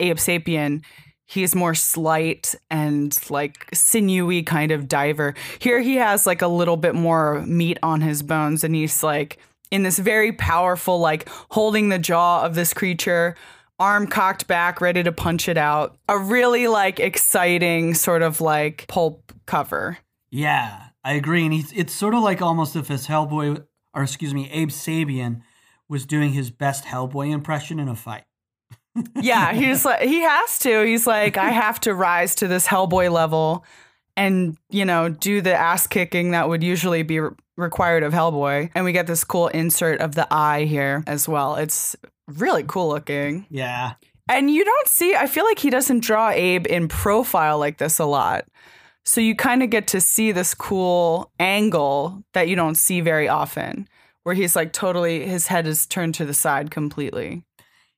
Abe 0.00 0.16
Sapien, 0.18 0.82
he's 1.26 1.54
more 1.54 1.74
slight 1.74 2.54
and 2.70 3.18
like 3.30 3.66
sinewy 3.74 4.42
kind 4.42 4.70
of 4.70 4.86
diver. 4.88 5.34
Here 5.58 5.80
he 5.80 5.96
has 5.96 6.26
like 6.26 6.42
a 6.42 6.48
little 6.48 6.76
bit 6.76 6.94
more 6.94 7.40
meat 7.46 7.78
on 7.82 8.00
his 8.00 8.22
bones 8.22 8.64
and 8.64 8.74
he's 8.74 9.02
like 9.02 9.38
in 9.70 9.82
this 9.82 9.98
very 9.98 10.32
powerful, 10.32 10.98
like 10.98 11.28
holding 11.50 11.88
the 11.88 11.98
jaw 11.98 12.42
of 12.44 12.54
this 12.54 12.74
creature, 12.74 13.34
arm 13.82 14.06
cocked 14.06 14.46
back, 14.46 14.80
ready 14.80 15.02
to 15.02 15.10
punch 15.10 15.48
it 15.48 15.58
out. 15.58 15.96
A 16.08 16.16
really 16.16 16.68
like 16.68 17.00
exciting 17.00 17.94
sort 17.94 18.22
of 18.22 18.40
like 18.40 18.86
pulp 18.88 19.32
cover. 19.46 19.98
yeah, 20.30 20.86
I 21.04 21.14
agree. 21.14 21.44
And 21.44 21.52
he's 21.52 21.72
it's 21.72 21.92
sort 21.92 22.14
of 22.14 22.22
like 22.22 22.40
almost 22.40 22.76
if 22.76 22.86
his 22.88 23.08
Hellboy 23.08 23.64
or 23.92 24.02
excuse 24.02 24.32
me, 24.32 24.48
Abe 24.50 24.70
Sapien 24.70 25.42
was 25.88 26.06
doing 26.06 26.32
his 26.32 26.50
best 26.50 26.84
Hellboy 26.84 27.32
impression 27.32 27.80
in 27.80 27.88
a 27.88 27.96
fight. 27.96 28.24
yeah, 29.20 29.52
he's 29.52 29.84
like 29.84 30.02
he 30.02 30.20
has 30.20 30.58
to. 30.60 30.84
He's 30.84 31.06
like 31.06 31.36
I 31.36 31.50
have 31.50 31.80
to 31.80 31.94
rise 31.94 32.36
to 32.36 32.46
this 32.46 32.66
Hellboy 32.66 33.10
level 33.10 33.64
and, 34.16 34.56
you 34.70 34.84
know, 34.84 35.08
do 35.08 35.40
the 35.40 35.54
ass 35.54 35.86
kicking 35.86 36.32
that 36.32 36.48
would 36.48 36.62
usually 36.62 37.02
be 37.02 37.20
required 37.56 38.02
of 38.02 38.12
Hellboy. 38.12 38.70
And 38.74 38.84
we 38.84 38.92
get 38.92 39.06
this 39.06 39.24
cool 39.24 39.48
insert 39.48 40.00
of 40.00 40.14
the 40.14 40.26
eye 40.32 40.64
here 40.64 41.04
as 41.06 41.28
well. 41.28 41.56
It's 41.56 41.96
really 42.26 42.64
cool 42.64 42.88
looking. 42.88 43.46
Yeah. 43.50 43.94
And 44.28 44.50
you 44.50 44.64
don't 44.64 44.88
see, 44.88 45.14
I 45.14 45.26
feel 45.26 45.44
like 45.44 45.58
he 45.58 45.70
doesn't 45.70 46.00
draw 46.00 46.30
Abe 46.30 46.66
in 46.66 46.88
profile 46.88 47.58
like 47.58 47.78
this 47.78 47.98
a 47.98 48.04
lot. 48.04 48.46
So 49.04 49.20
you 49.20 49.34
kind 49.34 49.62
of 49.62 49.70
get 49.70 49.88
to 49.88 50.00
see 50.00 50.30
this 50.32 50.54
cool 50.54 51.32
angle 51.40 52.22
that 52.34 52.48
you 52.48 52.54
don't 52.54 52.76
see 52.76 53.00
very 53.00 53.28
often, 53.28 53.88
where 54.22 54.34
he's 54.34 54.54
like 54.54 54.72
totally, 54.72 55.26
his 55.26 55.48
head 55.48 55.66
is 55.66 55.86
turned 55.86 56.14
to 56.16 56.24
the 56.24 56.34
side 56.34 56.70
completely. 56.70 57.42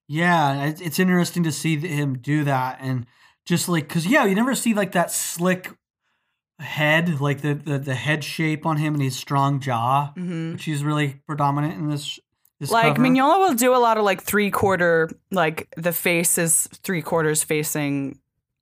Yeah, 0.08 0.72
it's, 0.78 0.98
interesting 0.98 1.42
to 1.44 1.52
see 1.52 1.76
him 1.76 2.18
do 2.18 2.44
that 2.44 2.78
and 2.80 3.06
just 3.46 3.68
like 3.68 3.88
because 3.88 4.06
yeah, 4.06 4.24
you 4.24 4.34
never 4.34 4.54
see 4.54 4.74
like 4.74 4.92
that 4.92 5.10
slick 5.10 5.70
head, 6.58 7.20
like 7.20 7.40
the 7.40 7.54
the, 7.54 7.78
the 7.78 7.94
head 7.94 8.24
shape 8.24 8.66
on 8.66 8.76
him 8.76 8.94
and 8.94 9.02
his 9.02 9.16
strong 9.16 9.60
jaw, 9.60 10.12
hmm 10.14 10.52
which 10.52 10.68
is 10.68 10.84
really 10.84 11.20
predominant 11.26 11.74
in 11.74 11.88
this. 11.90 12.18
this 12.60 12.70
Like 12.70 12.96
cover. 12.96 13.08
Mignola 13.08 13.38
will 13.38 13.54
do 13.54 13.74
a 13.74 13.78
lot 13.78 13.98
of 13.98 14.04
like 14.04 14.22
three 14.22 14.50
quarter, 14.50 15.10
like 15.30 15.68
the 15.76 15.92
face 15.92 16.38
is 16.38 16.68
three 16.82 17.02
quarters 17.02 17.42
facing 17.42 18.18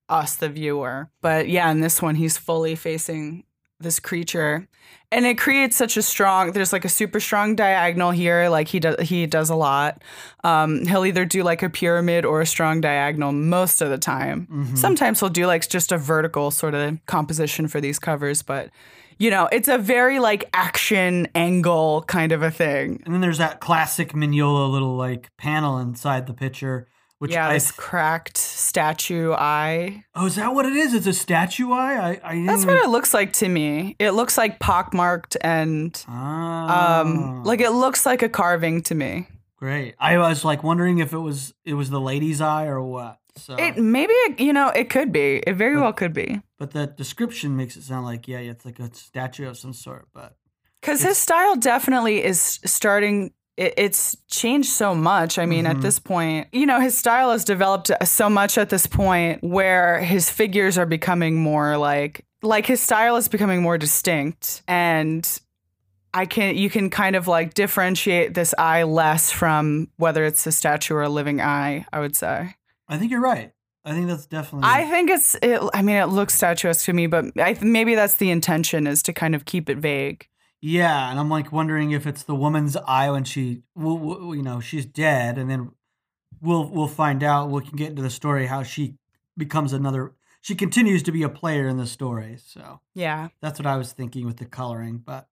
us, 0.09 0.37
the 0.37 0.49
viewer. 0.49 1.11
But 1.21 1.49
yeah, 1.49 1.71
in 1.71 1.81
this 1.81 2.01
one, 2.03 2.15
he's 2.15 2.37
fully 2.37 2.75
facing 2.75 3.45
this 3.83 4.01
creature. 4.01 4.67
And 5.11 5.27
it 5.27 5.37
creates 5.37 5.77
such 5.77 5.99
a 5.99 6.03
strong. 6.03 6.53
There's 6.53 6.73
like 6.73 6.87
a 6.87 6.89
super 6.89 7.21
strong 7.21 7.55
diagonal 7.55 8.13
here. 8.13 8.49
Like 8.49 8.69
he 8.69 8.81
does, 8.81 8.97
he 9.09 9.27
does 9.27 9.51
a 9.51 9.55
lot. 9.55 10.03
Um, 10.43 10.87
he'll 10.87 11.05
either 11.05 11.27
do 11.27 11.43
like 11.43 11.63
a 11.63 11.69
pyramid 11.69 12.25
or 12.25 12.41
a 12.41 12.47
strong 12.47 12.81
diagonal 12.81 13.31
most 13.33 13.83
of 13.83 13.91
the 13.91 13.99
time. 13.99 14.49
Mhm. 14.51 14.79
Sometimes 14.79 15.21
he'll 15.21 15.29
do 15.29 15.47
like 15.47 15.69
just 15.69 15.93
a 15.93 15.99
vertical 15.99 16.51
sort 16.51 16.75
of 16.75 16.99
composition 17.07 17.69
for 17.69 17.79
these 17.81 17.99
covers, 17.99 18.43
but 18.43 18.71
you 19.19 19.31
know, 19.31 19.49
it's 19.53 19.69
a 19.69 19.77
very 19.79 20.19
like 20.19 20.49
action 20.55 21.29
angle 21.35 22.03
kind 22.09 22.33
of 22.33 22.43
a 22.43 22.51
thing. 22.51 23.03
And 23.05 23.13
then 23.13 23.21
there's 23.21 23.39
that 23.39 23.61
classic 23.61 24.15
Mignola 24.15 24.71
little 24.73 24.97
like 24.97 25.31
panel 25.37 25.79
inside 25.79 26.27
the 26.27 26.35
picture, 26.35 26.89
which 27.23 27.31
yeah, 27.31 27.47
I 27.49 27.53
this 27.55 27.71
cracked 27.71 28.37
statue 28.37 29.33
eye. 29.33 30.05
oh 30.17 30.27
is 30.27 30.35
that 30.35 30.53
what 30.55 30.67
it 30.67 30.73
is? 30.73 30.93
It's 30.93 31.07
a 31.07 31.13
statue 31.13 31.71
eye. 31.71 31.95
I, 31.95 32.21
I 32.33 32.45
That's 32.47 32.67
what 32.67 32.77
it 32.77 32.89
looks 32.89 33.15
like 33.15 33.33
to 33.35 33.49
me. 33.49 33.95
It 34.01 34.11
looks 34.11 34.37
like 34.37 34.59
pockmarked 34.59 35.37
and 35.41 36.05
Ah, 36.09 37.01
um 37.01 37.45
like 37.45 37.61
it 37.61 37.71
looks 37.71 38.05
like 38.05 38.23
a 38.23 38.29
carving 38.29 38.83
to 38.83 38.95
me. 38.97 39.29
great. 39.57 39.95
I 40.01 40.19
was 40.19 40.45
like 40.45 40.65
wondering 40.65 40.99
if 40.99 41.13
it 41.13 41.19
was 41.19 41.55
it 41.65 41.75
was 41.75 41.91
the 41.91 42.01
lady's 42.01 42.41
eye 42.41 42.67
or 42.67 42.83
what. 42.83 43.19
So, 43.37 43.55
It 43.57 43.79
maybe 43.79 44.13
it, 44.27 44.41
you 44.41 44.53
know, 44.53 44.69
it 44.69 44.91
could 44.91 45.11
be. 45.13 45.43
It 45.47 45.55
very 45.55 45.77
well 45.79 45.93
could 45.93 46.13
be. 46.13 46.41
but 46.59 46.73
the 46.73 46.87
description 46.87 47.57
makes 47.57 47.77
it 47.77 47.83
sound 47.85 48.05
like 48.05 48.27
yeah, 48.27 48.39
it's 48.39 48.65
like 48.65 48.79
a 48.81 48.93
statue 48.95 49.49
of 49.49 49.57
some 49.57 49.73
sort. 49.73 50.09
But 50.13 50.35
Cuz 50.83 51.03
his 51.03 51.19
style 51.19 51.55
definitely 51.57 52.25
is 52.25 52.59
starting 52.67 53.33
it, 53.57 53.75
it's 53.77 54.17
changed 54.29 54.71
so 54.71 54.95
much. 54.95 55.39
I 55.39 55.47
mean, 55.47 55.65
Mhm. 55.67 55.71
at 55.71 55.81
this 55.83 55.99
point, 55.99 56.49
you 56.53 56.65
know, 56.67 56.81
his 56.81 56.97
style 56.97 57.31
has 57.33 57.45
developed 57.45 57.91
so 58.05 58.29
much 58.31 58.57
at 58.59 58.71
this 58.71 58.87
point 58.87 59.43
where 59.45 60.01
his 60.01 60.31
figures 60.31 60.79
are 60.79 60.87
becoming 60.87 61.41
more 61.41 61.77
like 61.77 62.25
like 62.43 62.67
his 62.67 62.81
style 62.81 63.17
is 63.17 63.29
becoming 63.29 63.63
more 63.63 63.79
distinct 63.79 64.63
and 64.67 65.41
I 66.15 66.27
can 66.27 66.57
you 66.57 66.69
can 66.69 66.91
kind 66.91 67.15
of 67.17 67.29
like 67.29 67.55
differentiate 67.55 68.35
this 68.35 68.55
eye 68.59 68.83
less 68.83 69.31
from 69.31 69.89
whether 69.97 70.25
it's 70.25 70.47
a 70.47 70.53
statue 70.53 70.95
or 70.95 71.03
a 71.03 71.09
living 71.09 71.41
eye, 71.41 71.87
I 71.93 72.01
would 72.01 72.17
say. 72.17 72.55
I 72.89 72.99
think 72.99 73.11
you're 73.11 73.21
right. 73.21 73.53
I 73.85 73.93
think 73.93 74.07
that's 74.09 74.27
definitely. 74.27 74.69
I 74.71 74.85
think 74.87 75.11
it's 75.11 75.35
it, 75.43 75.61
I 75.75 75.83
mean 75.83 75.97
it 75.97 76.07
looks 76.07 76.35
statuesque 76.35 76.85
to 76.87 76.93
me, 76.93 77.07
but 77.07 77.27
I 77.39 77.53
th- 77.55 77.63
maybe 77.63 77.95
that's 77.95 78.17
the 78.17 78.31
intention 78.31 78.87
is 78.87 79.03
to 79.05 79.13
kind 79.13 79.35
of 79.35 79.45
keep 79.45 79.71
it 79.71 79.79
vague. 79.79 80.27
Yeah, 80.65 81.11
and 81.11 81.19
I'm 81.19 81.29
like 81.29 81.51
wondering 81.51 81.91
if 81.91 82.07
it's 82.07 82.23
the 82.23 82.37
woman's 82.37 82.77
eye 82.77 83.11
when 83.11 83.25
she, 83.25 83.63
well, 83.75 83.99
well, 83.99 84.35
you 84.35 84.43
know, 84.43 84.61
she's 84.61 84.87
dead, 84.87 85.37
and 85.37 85.51
then 85.51 85.73
we'll 86.41 86.69
we'll 86.71 86.87
find 86.89 87.23
out. 87.25 87.51
We 87.51 87.63
can 87.63 87.77
get 87.77 87.91
into 87.91 88.03
the 88.03 88.11
story 88.11 88.47
how 88.47 88.63
she 88.63 88.95
becomes 89.37 89.73
another. 89.73 90.13
She 90.41 90.55
continues 90.55 91.03
to 91.05 91.13
be 91.13 91.25
a 91.25 91.29
player 91.29 91.67
in 91.67 91.77
the 91.79 91.87
story, 91.87 92.37
so 92.45 92.81
Yeah. 92.95 93.29
that's 93.41 93.59
what 93.59 93.67
I 93.67 93.77
was 93.77 93.93
thinking 93.93 94.25
with 94.25 94.37
the 94.39 94.45
coloring. 94.45 94.99
But 95.05 95.27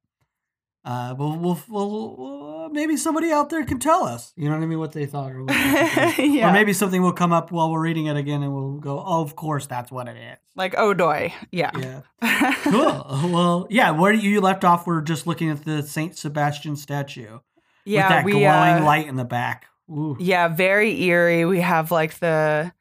uh, 0.85 1.15
we'll 1.19 1.37
we'll, 1.37 1.61
we'll, 1.69 2.17
we'll 2.17 2.69
maybe 2.71 2.97
somebody 2.97 3.31
out 3.33 3.51
there 3.51 3.65
can 3.65 3.79
tell 3.79 4.05
us. 4.05 4.33
You 4.37 4.49
know 4.49 4.57
what 4.57 4.63
I 4.63 4.67
mean? 4.67 4.79
What 4.79 4.93
they 4.93 5.07
thought, 5.07 5.33
or, 5.33 5.45
what 5.45 5.53
they 5.53 6.13
think. 6.13 6.35
yeah. 6.37 6.51
or 6.51 6.53
maybe 6.53 6.73
something 6.73 7.03
will 7.03 7.13
come 7.13 7.33
up 7.33 7.53
while 7.53 7.71
we're 7.71 7.83
reading 7.83 8.07
it 8.07 8.17
again, 8.17 8.43
and 8.43 8.55
we'll 8.55 8.79
go, 8.79 9.03
"Oh, 9.05 9.23
of 9.23 9.37
course, 9.37 9.67
that's 9.67 9.91
what 9.91 10.09
it 10.09 10.17
is." 10.17 10.39
like 10.61 10.75
oh 10.77 10.95
Odoy. 10.95 11.33
Yeah. 11.51 11.71
Yeah. 11.77 12.55
cool. 12.65 13.07
Well, 13.33 13.67
yeah. 13.71 13.91
Where 13.91 14.13
you 14.13 14.41
left 14.41 14.65
off, 14.65 14.87
we're 14.87 15.01
just 15.01 15.27
looking 15.27 15.51
at 15.51 15.65
the 15.65 15.83
Saint 15.83 16.17
Sebastian 16.17 16.77
statue 16.77 17.41
yeah, 17.85 18.03
with 18.03 18.09
that 18.11 18.25
we 18.25 18.33
glowing 18.33 18.83
uh, 18.83 18.85
light 18.85 19.09
in 19.09 19.17
the 19.17 19.25
back. 19.25 19.67
Ooh. 19.91 20.17
Yeah, 20.21 20.49
very 20.49 21.03
eerie. 21.03 21.45
We 21.45 21.61
have 21.61 21.91
like 21.91 22.19
the 22.21 22.73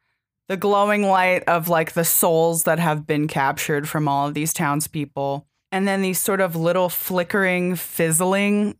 the 0.48 0.56
glowing 0.56 1.02
light 1.02 1.44
of 1.44 1.68
like 1.68 1.92
the 1.92 2.04
souls 2.04 2.64
that 2.64 2.78
have 2.78 3.06
been 3.06 3.28
captured 3.28 3.88
from 3.88 4.08
all 4.08 4.28
of 4.28 4.34
these 4.34 4.52
townspeople. 4.52 5.46
And 5.72 5.86
then 5.86 6.02
these 6.02 6.20
sort 6.20 6.40
of 6.40 6.56
little 6.56 6.88
flickering, 6.88 7.76
fizzling 7.76 8.76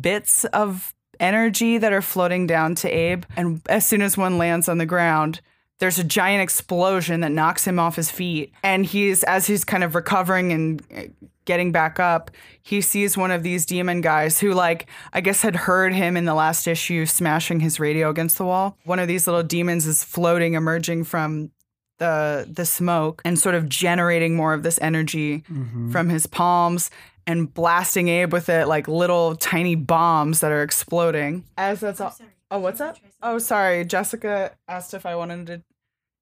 bits 0.00 0.44
of 0.46 0.94
energy 1.20 1.78
that 1.78 1.92
are 1.92 2.02
floating 2.02 2.46
down 2.46 2.74
to 2.76 2.88
Abe. 2.88 3.24
And 3.36 3.60
as 3.68 3.86
soon 3.86 4.02
as 4.02 4.16
one 4.16 4.38
lands 4.38 4.68
on 4.68 4.78
the 4.78 4.86
ground, 4.86 5.40
there's 5.78 5.98
a 5.98 6.04
giant 6.04 6.42
explosion 6.42 7.20
that 7.20 7.32
knocks 7.32 7.66
him 7.66 7.78
off 7.78 7.96
his 7.96 8.10
feet. 8.10 8.52
And 8.62 8.84
he's, 8.84 9.22
as 9.24 9.46
he's 9.46 9.64
kind 9.64 9.84
of 9.84 9.94
recovering 9.94 10.52
and 10.52 10.82
uh, 10.96 11.02
getting 11.44 11.72
back 11.72 11.98
up, 12.00 12.30
he 12.62 12.80
sees 12.80 13.16
one 13.16 13.30
of 13.30 13.42
these 13.42 13.64
demon 13.64 14.00
guys 14.00 14.40
who, 14.40 14.52
like, 14.52 14.88
I 15.12 15.20
guess 15.20 15.42
had 15.42 15.56
heard 15.56 15.94
him 15.94 16.16
in 16.16 16.24
the 16.24 16.34
last 16.34 16.66
issue 16.66 17.06
smashing 17.06 17.60
his 17.60 17.80
radio 17.80 18.10
against 18.10 18.38
the 18.38 18.44
wall. 18.44 18.76
One 18.84 18.98
of 18.98 19.08
these 19.08 19.26
little 19.26 19.42
demons 19.42 19.86
is 19.86 20.04
floating, 20.04 20.54
emerging 20.54 21.04
from 21.04 21.50
the 21.98 22.48
the 22.50 22.64
smoke 22.64 23.20
and 23.24 23.38
sort 23.38 23.54
of 23.54 23.68
generating 23.68 24.34
more 24.36 24.54
of 24.54 24.62
this 24.62 24.78
energy 24.80 25.44
Mhm. 25.50 25.90
from 25.92 26.08
his 26.08 26.26
palms 26.26 26.90
and 27.26 27.52
blasting 27.52 28.08
Abe 28.08 28.32
with 28.32 28.48
it 28.48 28.66
like 28.68 28.88
little 28.88 29.36
tiny 29.36 29.74
bombs 29.74 30.40
that 30.40 30.50
are 30.52 30.62
exploding. 30.62 31.44
As 31.56 31.80
that's 31.80 32.00
all. 32.00 32.14
Oh, 32.50 32.58
what's 32.60 32.80
up? 32.80 32.96
Oh, 33.22 33.38
sorry. 33.38 33.84
Jessica 33.84 34.52
asked 34.68 34.94
if 34.94 35.04
I 35.04 35.14
wanted 35.16 35.46
to. 35.48 35.62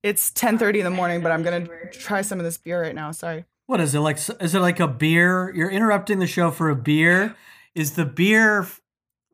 It's 0.03 0.31
10:30 0.33 0.79
in 0.81 0.85
the 0.85 0.91
morning, 0.91 1.21
but 1.21 1.31
I'm 1.33 1.43
gonna 1.43 1.67
try 1.93 2.23
some 2.23 2.39
of 2.41 2.45
this 2.45 2.59
beer 2.59 2.83
right 2.83 2.95
now. 2.95 3.13
Sorry. 3.13 3.45
What 3.67 3.81
is 3.81 3.95
it 3.95 4.01
like? 4.01 4.19
Is 4.41 4.55
it 4.55 4.61
like 4.61 4.81
a 4.81 4.89
beer? 4.89 5.53
You're 5.55 5.71
interrupting 5.71 6.19
the 6.21 6.27
show 6.27 6.51
for 6.51 6.71
a 6.71 6.77
beer. 6.77 7.35
Is 7.75 7.93
the 7.93 8.05
beer? 8.05 8.67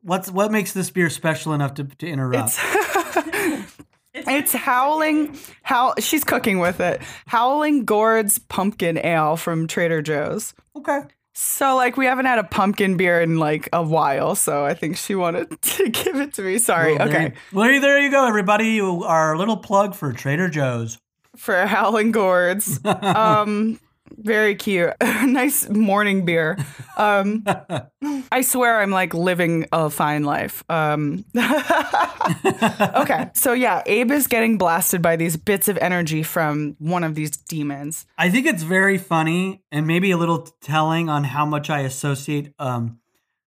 What's 0.01 0.29
what 0.29 0.51
makes 0.51 0.73
this 0.73 0.89
beer 0.91 1.09
special 1.09 1.53
enough 1.53 1.75
to, 1.75 1.83
to 1.85 2.07
interrupt? 2.07 2.59
It's 4.13 4.53
howling. 4.53 5.37
How 5.63 5.95
she's 5.99 6.23
cooking 6.23 6.59
with 6.59 6.79
it. 6.79 7.01
Howling 7.25 7.85
Gourd's 7.85 8.37
pumpkin 8.37 8.97
ale 9.03 9.37
from 9.37 9.67
Trader 9.67 10.01
Joe's. 10.01 10.53
okay. 10.75 10.99
So 11.35 11.75
like 11.75 11.97
we 11.97 12.05
haven't 12.05 12.25
had 12.27 12.37
a 12.37 12.43
pumpkin 12.43 12.95
beer 12.95 13.19
in 13.19 13.39
like 13.39 13.67
a 13.73 13.81
while, 13.81 14.35
so 14.35 14.63
I 14.63 14.75
think 14.75 14.97
she 14.97 15.15
wanted 15.15 15.59
to 15.61 15.89
give 15.89 16.17
it 16.17 16.33
to 16.35 16.43
me. 16.43 16.59
Sorry. 16.59 16.95
Well, 16.95 17.07
there 17.07 17.15
okay. 17.17 17.23
you- 17.51 17.57
Well, 17.59 17.81
there 17.81 17.99
you 17.99 18.11
go, 18.11 18.27
everybody. 18.27 18.67
You- 18.73 19.03
Our 19.03 19.35
little 19.35 19.57
plug 19.57 19.95
for 19.95 20.13
Trader 20.13 20.47
Joe's. 20.47 20.99
For 21.35 21.65
Howling 21.65 22.11
Gourds. 22.11 22.79
um 22.85 23.79
very 24.17 24.55
cute. 24.55 24.91
nice 25.01 25.67
morning 25.69 26.25
beer. 26.25 26.57
Um 26.97 27.43
I 28.31 28.41
swear 28.41 28.79
I'm 28.81 28.91
like 28.91 29.13
living 29.13 29.67
a 29.71 29.89
fine 29.89 30.23
life. 30.23 30.63
Um 30.69 31.25
Okay. 32.95 33.29
So 33.33 33.53
yeah, 33.53 33.81
Abe 33.85 34.11
is 34.11 34.27
getting 34.27 34.57
blasted 34.57 35.01
by 35.01 35.15
these 35.15 35.37
bits 35.37 35.67
of 35.67 35.77
energy 35.79 36.23
from 36.23 36.75
one 36.79 37.03
of 37.03 37.15
these 37.15 37.31
demons. 37.31 38.05
I 38.17 38.29
think 38.29 38.45
it's 38.45 38.63
very 38.63 38.97
funny 38.97 39.61
and 39.71 39.85
maybe 39.87 40.11
a 40.11 40.17
little 40.17 40.47
telling 40.61 41.09
on 41.09 41.23
how 41.25 41.45
much 41.45 41.69
I 41.69 41.81
associate 41.81 42.53
um, 42.59 42.99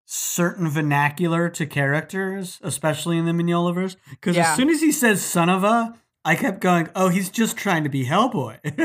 certain 0.05 0.69
vernacular 0.69 1.49
to 1.51 1.67
characters, 1.67 2.59
especially 2.63 3.19
in 3.19 3.25
the 3.25 3.33
Mignolaverse. 3.33 3.97
Because 4.11 4.37
Yeah. 4.37 4.51
as 4.51 4.57
soon 4.57 4.69
as 4.71 4.81
he 4.81 4.93
says 4.93 5.23
son 5.23 5.49
of 5.49 5.65
a, 5.65 5.95
I 6.27 6.35
kept 6.35 6.61
going, 6.61 6.89
oh, 6.97 7.09
he's 7.09 7.31
just 7.31 7.57
trying 7.57 7.85
to 7.85 7.89
be 7.89 8.05
Hellboy. 8.05 8.59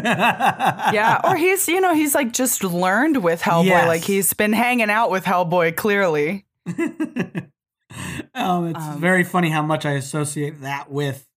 Yeah, 0.94 1.20
or 1.24 1.36
he's 1.36 1.68
you 1.68 1.82
know 1.82 1.94
he's 1.94 2.14
like 2.16 2.32
just 2.34 2.64
learned 2.64 3.24
with 3.24 3.42
Hellboy. 3.42 3.66
Yes. 3.66 3.88
Like 3.88 4.04
he's 4.04 4.32
been 4.34 4.54
hanging 4.54 4.90
out 4.90 5.10
with 5.12 5.26
Hellboy 5.26 5.76
clearly. 5.76 6.46
um, 8.36 8.68
it's 8.68 8.80
Um, 8.86 9.00
very 9.02 9.24
funny 9.24 9.50
how 9.50 9.62
much 9.62 9.86
I 9.86 9.92
associate 9.94 10.62
that 10.62 10.92
with 10.92 11.28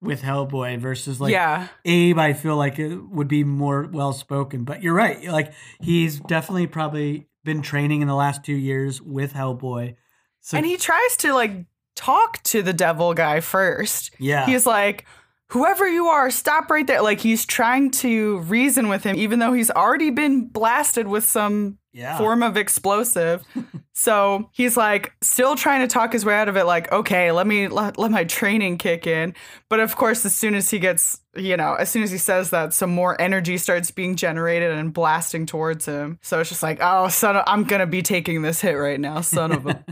with 0.00 0.22
Hellboy 0.22 0.78
versus 0.80 1.20
like 1.20 1.32
yeah, 1.32 1.68
Abe, 1.84 2.18
I 2.18 2.32
feel 2.32 2.56
like 2.56 2.78
it 2.78 2.96
would 2.96 3.28
be 3.28 3.44
more 3.44 3.88
well 3.92 4.12
spoken. 4.12 4.64
But 4.64 4.82
you're 4.82 4.94
right. 4.94 5.22
Like 5.24 5.52
he's 5.80 6.18
definitely 6.20 6.66
probably 6.66 7.28
been 7.44 7.62
training 7.62 8.02
in 8.02 8.08
the 8.08 8.14
last 8.14 8.44
two 8.44 8.54
years 8.54 9.00
with 9.00 9.32
Hellboy. 9.32 9.94
So 10.40 10.56
and 10.56 10.66
he 10.66 10.76
tries 10.76 11.16
to 11.18 11.32
like 11.34 11.66
talk 11.94 12.42
to 12.44 12.62
the 12.62 12.72
devil 12.72 13.14
guy 13.14 13.40
first. 13.40 14.10
yeah, 14.18 14.46
He's 14.46 14.66
like, 14.66 15.04
whoever 15.52 15.86
you 15.86 16.06
are, 16.06 16.30
stop 16.30 16.70
right 16.70 16.86
there. 16.86 17.02
Like 17.02 17.20
he's 17.20 17.44
trying 17.44 17.90
to 17.90 18.38
reason 18.40 18.88
with 18.88 19.04
him, 19.04 19.16
even 19.16 19.38
though 19.38 19.52
he's 19.52 19.70
already 19.70 20.08
been 20.08 20.46
blasted 20.46 21.06
with 21.06 21.24
some 21.24 21.76
yeah, 21.92 22.16
form 22.16 22.42
of 22.42 22.56
explosive. 22.56 23.42
so 23.92 24.48
he's 24.52 24.78
like 24.78 25.12
still 25.20 25.54
trying 25.54 25.82
to 25.82 25.88
talk 25.88 26.14
his 26.14 26.24
way 26.24 26.34
out 26.34 26.48
of 26.48 26.56
it, 26.56 26.64
like, 26.64 26.90
okay, 26.90 27.32
let 27.32 27.46
me 27.46 27.68
let, 27.68 27.98
let 27.98 28.10
my 28.10 28.24
training 28.24 28.78
kick 28.78 29.06
in. 29.06 29.34
But 29.68 29.80
of 29.80 29.94
course, 29.94 30.24
as 30.24 30.34
soon 30.34 30.54
as 30.54 30.70
he 30.70 30.78
gets, 30.78 31.20
you 31.36 31.58
know, 31.58 31.74
as 31.74 31.90
soon 31.90 32.02
as 32.02 32.10
he 32.10 32.16
says 32.16 32.48
that, 32.48 32.72
some 32.72 32.90
more 32.90 33.20
energy 33.20 33.58
starts 33.58 33.90
being 33.90 34.16
generated 34.16 34.72
and 34.72 34.90
blasting 34.90 35.44
towards 35.44 35.84
him. 35.84 36.18
So 36.22 36.40
it's 36.40 36.48
just 36.48 36.62
like, 36.62 36.78
oh, 36.80 37.08
son, 37.08 37.36
of, 37.36 37.44
I'm 37.46 37.64
gonna 37.64 37.86
be 37.86 38.00
taking 38.00 38.40
this 38.40 38.62
hit 38.62 38.72
right 38.72 38.98
now, 38.98 39.20
son 39.20 39.52
of 39.52 39.66
a. 39.66 39.84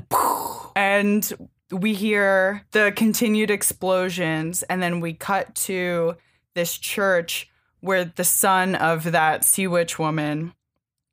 and 0.75 1.31
we 1.71 1.95
hear 1.95 2.67
the 2.73 2.93
continued 2.95 3.51
explosions, 3.51 4.63
and 4.65 4.83
then 4.83 5.01
we 5.01 5.13
cut 5.13 5.55
to 5.55 6.17
this 6.55 6.77
church 6.77 7.49
where 7.81 8.05
the 8.05 8.25
son 8.25 8.75
of 8.75 9.13
that 9.13 9.45
sea 9.45 9.67
witch 9.67 9.99
woman 9.99 10.53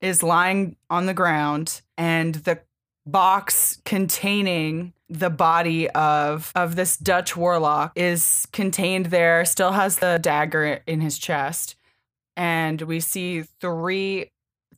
is 0.01 0.21
lying 0.21 0.75
on 0.89 1.05
the 1.05 1.13
ground 1.13 1.81
and 1.97 2.35
the 2.35 2.59
box 3.05 3.79
containing 3.85 4.93
the 5.09 5.29
body 5.29 5.89
of 5.91 6.51
of 6.55 6.75
this 6.75 6.97
Dutch 6.97 7.37
warlock 7.37 7.93
is 7.95 8.45
contained 8.51 9.07
there 9.07 9.45
still 9.45 9.71
has 9.71 9.97
the 9.97 10.19
dagger 10.21 10.81
in 10.85 10.99
his 10.99 11.17
chest. 11.17 11.75
And 12.35 12.81
we 12.81 12.99
see 12.99 13.43
three 13.61 14.31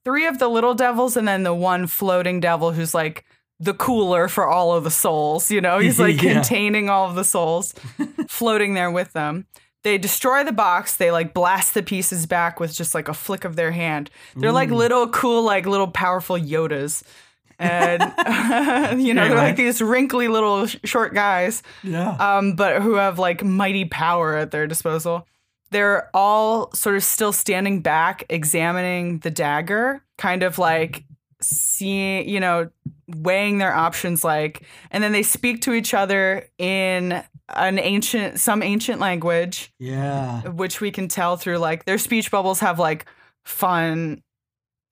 three 0.06 0.28
of 0.28 0.40
the 0.40 0.48
little 0.48 0.76
devils 0.76 1.18
and 1.18 1.28
then 1.28 1.44
the 1.44 1.54
one 1.54 1.88
floating 1.88 2.40
devil 2.40 2.72
who's 2.72 2.94
like 2.94 3.26
the 3.60 3.74
cooler 3.74 4.28
for 4.28 4.48
all 4.48 4.74
of 4.74 4.84
the 4.84 4.92
souls 4.92 5.52
you 5.52 5.62
know? 5.62 5.80
He's 5.80 6.00
like 6.00 6.22
Yeah. 6.22 6.34
containing 6.34 6.90
all 6.90 7.10
of 7.10 7.16
the 7.16 7.24
souls 7.24 7.74
floating 8.28 8.74
there 8.74 8.92
with 8.92 9.14
them. 9.14 9.46
They 9.84 9.98
destroy 9.98 10.44
the 10.44 10.52
box. 10.52 10.98
They 10.98 11.10
like 11.12 11.34
blast 11.34 11.74
the 11.74 11.82
pieces 11.84 12.26
back 12.26 12.60
with 12.60 12.74
just 12.74 12.94
like 12.94 13.08
a 13.08 13.14
flick 13.14 13.46
of 13.46 13.56
their 13.56 13.72
hand. 13.72 14.10
They're 14.36 14.52
like 14.52 14.70
little 14.72 15.08
cool 15.10 15.44
like 15.44 15.66
little 15.66 15.88
powerful 15.88 16.38
yodas. 16.38 17.04
And 17.62 18.02
you 19.02 19.14
know 19.14 19.28
they're 19.28 19.36
right. 19.38 19.48
like 19.48 19.56
these 19.58 19.82
wrinkly 19.82 20.28
little 20.30 20.66
sh- 20.68 20.78
short 20.86 21.14
guys 21.14 21.62
yeah, 21.84 22.12
um, 22.38 22.56
but 22.56 22.82
who 22.82 22.94
have 22.96 23.20
like 23.20 23.44
mighty 23.44 23.84
power 23.86 24.36
at 24.38 24.52
their 24.52 24.66
disposal. 24.68 25.28
They're 25.72 26.10
all 26.14 26.74
sort 26.74 26.96
of 26.96 27.04
still 27.04 27.34
standing 27.34 27.82
back, 27.82 28.24
examining 28.30 29.20
the 29.20 29.30
dagger, 29.30 30.02
kind 30.18 30.42
of 30.44 30.58
like 30.58 31.04
seeing, 31.42 32.28
you 32.28 32.40
know, 32.40 32.70
weighing 33.08 33.58
their 33.58 33.74
options 33.74 34.24
like, 34.24 34.64
and 34.92 35.04
then 35.04 35.12
they 35.12 35.24
speak 35.24 35.62
to 35.62 35.74
each 35.74 35.94
other 35.94 36.48
in 36.58 37.24
an 37.50 37.80
ancient, 37.80 38.40
some 38.40 38.62
ancient 38.62 39.00
language, 39.00 39.74
yeah. 39.80 40.42
which 40.44 40.82
we 40.82 40.92
can 40.92 41.08
tell 41.08 41.38
through 41.38 41.58
like 41.58 41.86
their 41.86 41.98
speech 41.98 42.30
bubbles 42.32 42.60
have 42.60 42.80
like 42.80 43.06
fun 43.46 44.22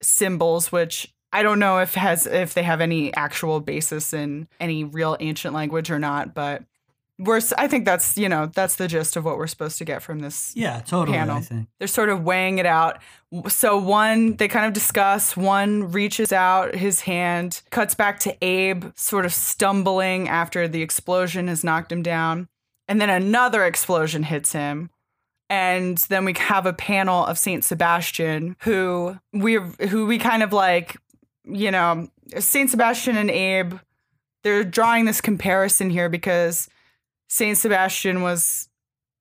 symbols, 0.02 0.72
which 0.72 1.12
I 1.32 1.42
don't 1.42 1.58
know 1.58 1.78
if 1.78 1.94
has 1.94 2.26
if 2.26 2.54
they 2.54 2.62
have 2.62 2.80
any 2.80 3.12
actual 3.14 3.60
basis 3.60 4.12
in 4.12 4.48
any 4.60 4.84
real 4.84 5.16
ancient 5.20 5.54
language 5.54 5.90
or 5.90 5.98
not, 5.98 6.34
but 6.34 6.64
we're 7.18 7.40
I 7.56 7.66
think 7.66 7.84
that's 7.84 8.16
you 8.16 8.28
know 8.28 8.46
that's 8.46 8.76
the 8.76 8.86
gist 8.86 9.16
of 9.16 9.24
what 9.24 9.38
we're 9.38 9.48
supposed 9.48 9.78
to 9.78 9.84
get 9.84 10.02
from 10.02 10.20
this. 10.20 10.52
Yeah, 10.54 10.80
totally. 10.80 11.18
Panel. 11.18 11.42
They're 11.78 11.88
sort 11.88 12.10
of 12.10 12.22
weighing 12.22 12.58
it 12.58 12.66
out. 12.66 13.00
So 13.48 13.76
one 13.76 14.36
they 14.36 14.48
kind 14.48 14.66
of 14.66 14.72
discuss. 14.72 15.36
One 15.36 15.90
reaches 15.90 16.32
out 16.32 16.74
his 16.74 17.00
hand, 17.00 17.62
cuts 17.70 17.94
back 17.94 18.20
to 18.20 18.36
Abe, 18.42 18.86
sort 18.94 19.24
of 19.24 19.34
stumbling 19.34 20.28
after 20.28 20.68
the 20.68 20.82
explosion 20.82 21.48
has 21.48 21.64
knocked 21.64 21.90
him 21.90 22.02
down, 22.02 22.48
and 22.86 23.00
then 23.00 23.10
another 23.10 23.64
explosion 23.64 24.22
hits 24.22 24.52
him. 24.52 24.90
And 25.50 25.96
then 26.08 26.24
we 26.24 26.34
have 26.34 26.66
a 26.66 26.74
panel 26.74 27.24
of 27.24 27.38
Saint 27.38 27.64
Sebastian, 27.64 28.56
who 28.60 29.18
we 29.32 29.58
who 29.88 30.06
we 30.06 30.18
kind 30.18 30.42
of 30.42 30.52
like, 30.52 30.96
you 31.44 31.70
know, 31.70 32.08
Saint 32.38 32.70
Sebastian 32.70 33.16
and 33.16 33.30
Abe. 33.30 33.74
They're 34.44 34.62
drawing 34.62 35.04
this 35.04 35.20
comparison 35.20 35.90
here 35.90 36.08
because 36.08 36.68
Saint 37.28 37.58
Sebastian 37.58 38.22
was 38.22 38.68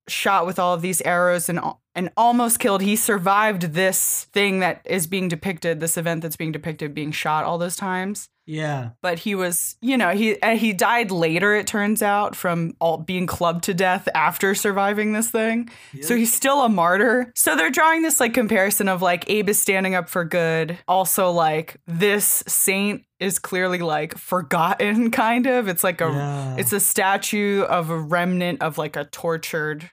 shot 0.07 0.45
with 0.45 0.57
all 0.57 0.73
of 0.73 0.81
these 0.81 1.01
arrows 1.01 1.49
and 1.49 1.59
and 1.93 2.11
almost 2.15 2.59
killed. 2.59 2.81
He 2.81 2.95
survived 2.95 3.73
this 3.73 4.25
thing 4.31 4.59
that 4.59 4.81
is 4.85 5.07
being 5.07 5.27
depicted, 5.27 5.79
this 5.79 5.97
event 5.97 6.21
that's 6.21 6.37
being 6.37 6.51
depicted, 6.51 6.93
being 6.93 7.11
shot 7.11 7.43
all 7.43 7.57
those 7.57 7.75
times. 7.75 8.29
Yeah, 8.47 8.91
But 9.01 9.19
he 9.19 9.35
was, 9.35 9.75
you 9.81 9.97
know, 9.97 10.11
he 10.11 10.41
and 10.41 10.57
he 10.57 10.71
died 10.71 11.11
later. 11.11 11.53
It 11.53 11.67
turns 11.67 12.01
out 12.01 12.33
from 12.35 12.73
all 12.79 12.97
being 12.97 13.27
clubbed 13.27 13.65
to 13.65 13.73
death 13.73 14.07
after 14.15 14.55
surviving 14.55 15.11
this 15.11 15.29
thing. 15.29 15.69
So 16.01 16.15
he's 16.15 16.33
still 16.33 16.61
a 16.63 16.69
martyr. 16.69 17.31
So 17.35 17.57
they're 17.57 17.69
drawing 17.69 18.03
this 18.03 18.21
like 18.21 18.33
comparison 18.33 18.87
of 18.87 19.01
like 19.01 19.29
Abe 19.29 19.49
is 19.49 19.59
standing 19.59 19.95
up 19.95 20.07
for 20.07 20.23
good. 20.23 20.77
Also, 20.87 21.29
like 21.29 21.75
this 21.87 22.43
saint 22.47 23.03
is 23.19 23.37
clearly 23.37 23.79
like 23.79 24.17
forgotten, 24.17 25.11
kind 25.25 25.45
of. 25.45 25.67
It's 25.67 25.83
like 25.83 25.99
a 25.99 26.05
Yeah. 26.05 26.55
it's 26.57 26.71
a 26.71 26.79
statue 26.79 27.63
of 27.63 27.89
a 27.89 27.99
remnant 27.99 28.61
of 28.61 28.77
like 28.77 28.95
a 28.95 29.03
tortured 29.05 29.91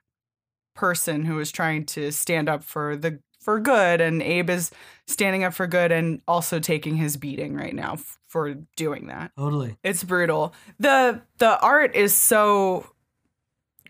person 0.76 1.24
who 1.24 1.38
is 1.40 1.52
trying 1.52 1.86
to 1.86 2.10
stand 2.10 2.48
up 2.48 2.62
for 2.64 2.96
the 2.96 3.18
for 3.40 3.60
good 3.60 4.00
and 4.00 4.22
Abe 4.22 4.48
is 4.48 4.70
standing 5.06 5.44
up 5.44 5.52
for 5.52 5.66
good 5.66 5.92
and 5.92 6.22
also 6.26 6.58
taking 6.58 6.96
his 6.96 7.16
beating 7.18 7.54
right 7.54 7.74
now 7.74 7.96
for 8.34 8.52
doing 8.74 9.06
that. 9.06 9.30
totally. 9.38 9.76
It's 9.84 10.02
brutal. 10.02 10.54
The 10.80 11.22
the 11.38 11.56
art 11.60 11.94
is 11.94 12.12
so 12.12 12.90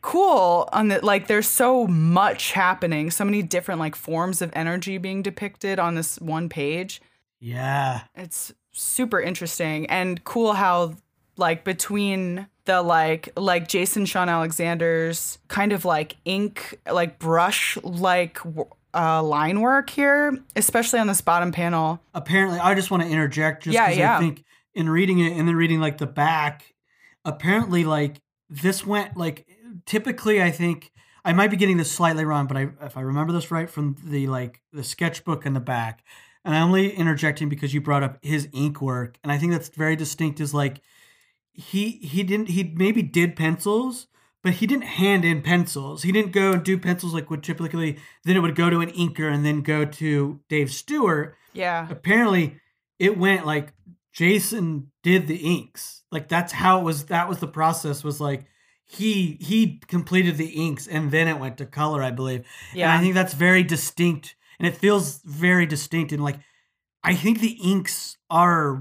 cool 0.02 0.68
on 0.70 0.88
the 0.88 1.02
like 1.02 1.28
there's 1.28 1.48
so 1.48 1.86
much 1.86 2.52
happening, 2.52 3.10
so 3.10 3.24
many 3.24 3.42
different 3.42 3.80
like 3.80 3.96
forms 3.96 4.42
of 4.42 4.50
energy 4.52 4.98
being 4.98 5.22
depicted 5.22 5.78
on 5.78 5.94
this 5.94 6.20
one 6.20 6.50
page. 6.50 7.00
Yeah, 7.40 8.02
It's 8.14 8.52
super 8.70 9.18
interesting 9.18 9.86
and 9.86 10.22
cool 10.24 10.52
how 10.52 10.96
like 11.38 11.64
between 11.64 12.46
the 12.66 12.82
like 12.82 13.30
like 13.38 13.66
Jason 13.66 14.04
Shawn 14.04 14.28
Alexander's 14.28 15.38
kind 15.48 15.72
of 15.72 15.86
like 15.86 16.16
ink 16.26 16.78
like 16.92 17.18
brush 17.18 17.78
like 17.82 18.38
uh, 18.94 19.22
line 19.22 19.60
work 19.60 19.90
here, 19.90 20.38
especially 20.56 21.00
on 21.00 21.06
this 21.06 21.20
bottom 21.20 21.50
panel. 21.52 22.00
apparently 22.14 22.58
i 22.60 22.74
just 22.74 22.90
want 22.90 23.02
to 23.02 23.08
interject 23.08 23.64
just 23.64 23.74
Yeah, 23.74 23.90
yeah. 23.90 24.16
i 24.16 24.20
think 24.20 24.44
in 24.74 24.88
reading 24.88 25.18
it 25.18 25.32
and 25.36 25.46
then 25.48 25.56
reading 25.56 25.80
like 25.80 25.98
the 25.98 26.06
back 26.06 26.74
apparently 27.24 27.84
like 27.84 28.20
this 28.48 28.86
went 28.86 29.16
like 29.16 29.46
typically 29.86 30.42
i 30.42 30.50
think 30.50 30.92
i 31.24 31.32
might 31.32 31.50
be 31.50 31.56
getting 31.56 31.76
this 31.76 31.90
slightly 31.90 32.24
wrong 32.24 32.46
but 32.46 32.56
I, 32.56 32.68
if 32.82 32.96
i 32.96 33.00
remember 33.00 33.32
this 33.32 33.50
right 33.50 33.68
from 33.68 33.96
the 34.04 34.26
like 34.26 34.60
the 34.72 34.84
sketchbook 34.84 35.46
in 35.46 35.54
the 35.54 35.60
back 35.60 36.02
and 36.44 36.54
i'm 36.54 36.64
only 36.64 36.90
interjecting 36.94 37.48
because 37.48 37.72
you 37.74 37.80
brought 37.80 38.02
up 38.02 38.18
his 38.22 38.48
ink 38.52 38.80
work 38.80 39.18
and 39.22 39.32
i 39.32 39.38
think 39.38 39.52
that's 39.52 39.68
very 39.70 39.96
distinct 39.96 40.40
is 40.40 40.52
like 40.54 40.80
he 41.52 41.92
he 41.92 42.22
didn't 42.22 42.48
he 42.48 42.64
maybe 42.76 43.02
did 43.02 43.36
pencils 43.36 44.06
but 44.44 44.52
he 44.52 44.66
didn't 44.66 44.84
hand 44.84 45.24
in 45.24 45.42
pencils. 45.42 46.02
He 46.02 46.12
didn't 46.12 46.32
go 46.32 46.52
and 46.52 46.62
do 46.62 46.78
pencils 46.78 47.14
like 47.14 47.30
would 47.30 47.42
typically. 47.42 47.98
Then 48.24 48.36
it 48.36 48.40
would 48.40 48.54
go 48.54 48.70
to 48.70 48.80
an 48.80 48.90
inker 48.92 49.32
and 49.32 49.44
then 49.44 49.62
go 49.62 49.84
to 49.84 50.40
Dave 50.48 50.70
Stewart 50.70 51.34
Yeah. 51.54 51.88
apparently 51.90 52.60
it 52.98 53.18
went 53.18 53.44
like 53.46 53.72
Jason 54.12 54.92
did 55.02 55.26
the 55.26 55.36
inks. 55.36 56.04
Like 56.12 56.28
that's 56.28 56.52
how 56.52 56.78
it 56.80 56.84
was 56.84 57.06
that 57.06 57.28
was 57.28 57.38
the 57.38 57.48
process 57.48 58.04
was 58.04 58.20
like 58.20 58.44
he 58.86 59.38
he 59.40 59.80
completed 59.88 60.36
the 60.36 60.50
inks 60.50 60.86
and 60.86 61.10
then 61.10 61.26
it 61.26 61.40
went 61.40 61.56
to 61.58 61.66
color, 61.66 62.02
I 62.02 62.10
believe. 62.12 62.44
Yeah. 62.74 62.90
And 62.90 62.98
I 62.98 63.02
think 63.02 63.14
that's 63.14 63.34
very 63.34 63.64
distinct 63.64 64.36
and 64.58 64.68
it 64.68 64.76
feels 64.76 65.20
very 65.24 65.66
distinct 65.66 66.12
and 66.12 66.22
like 66.22 66.38
I 67.02 67.14
think 67.14 67.40
the 67.40 67.58
inks 67.64 68.18
are 68.30 68.80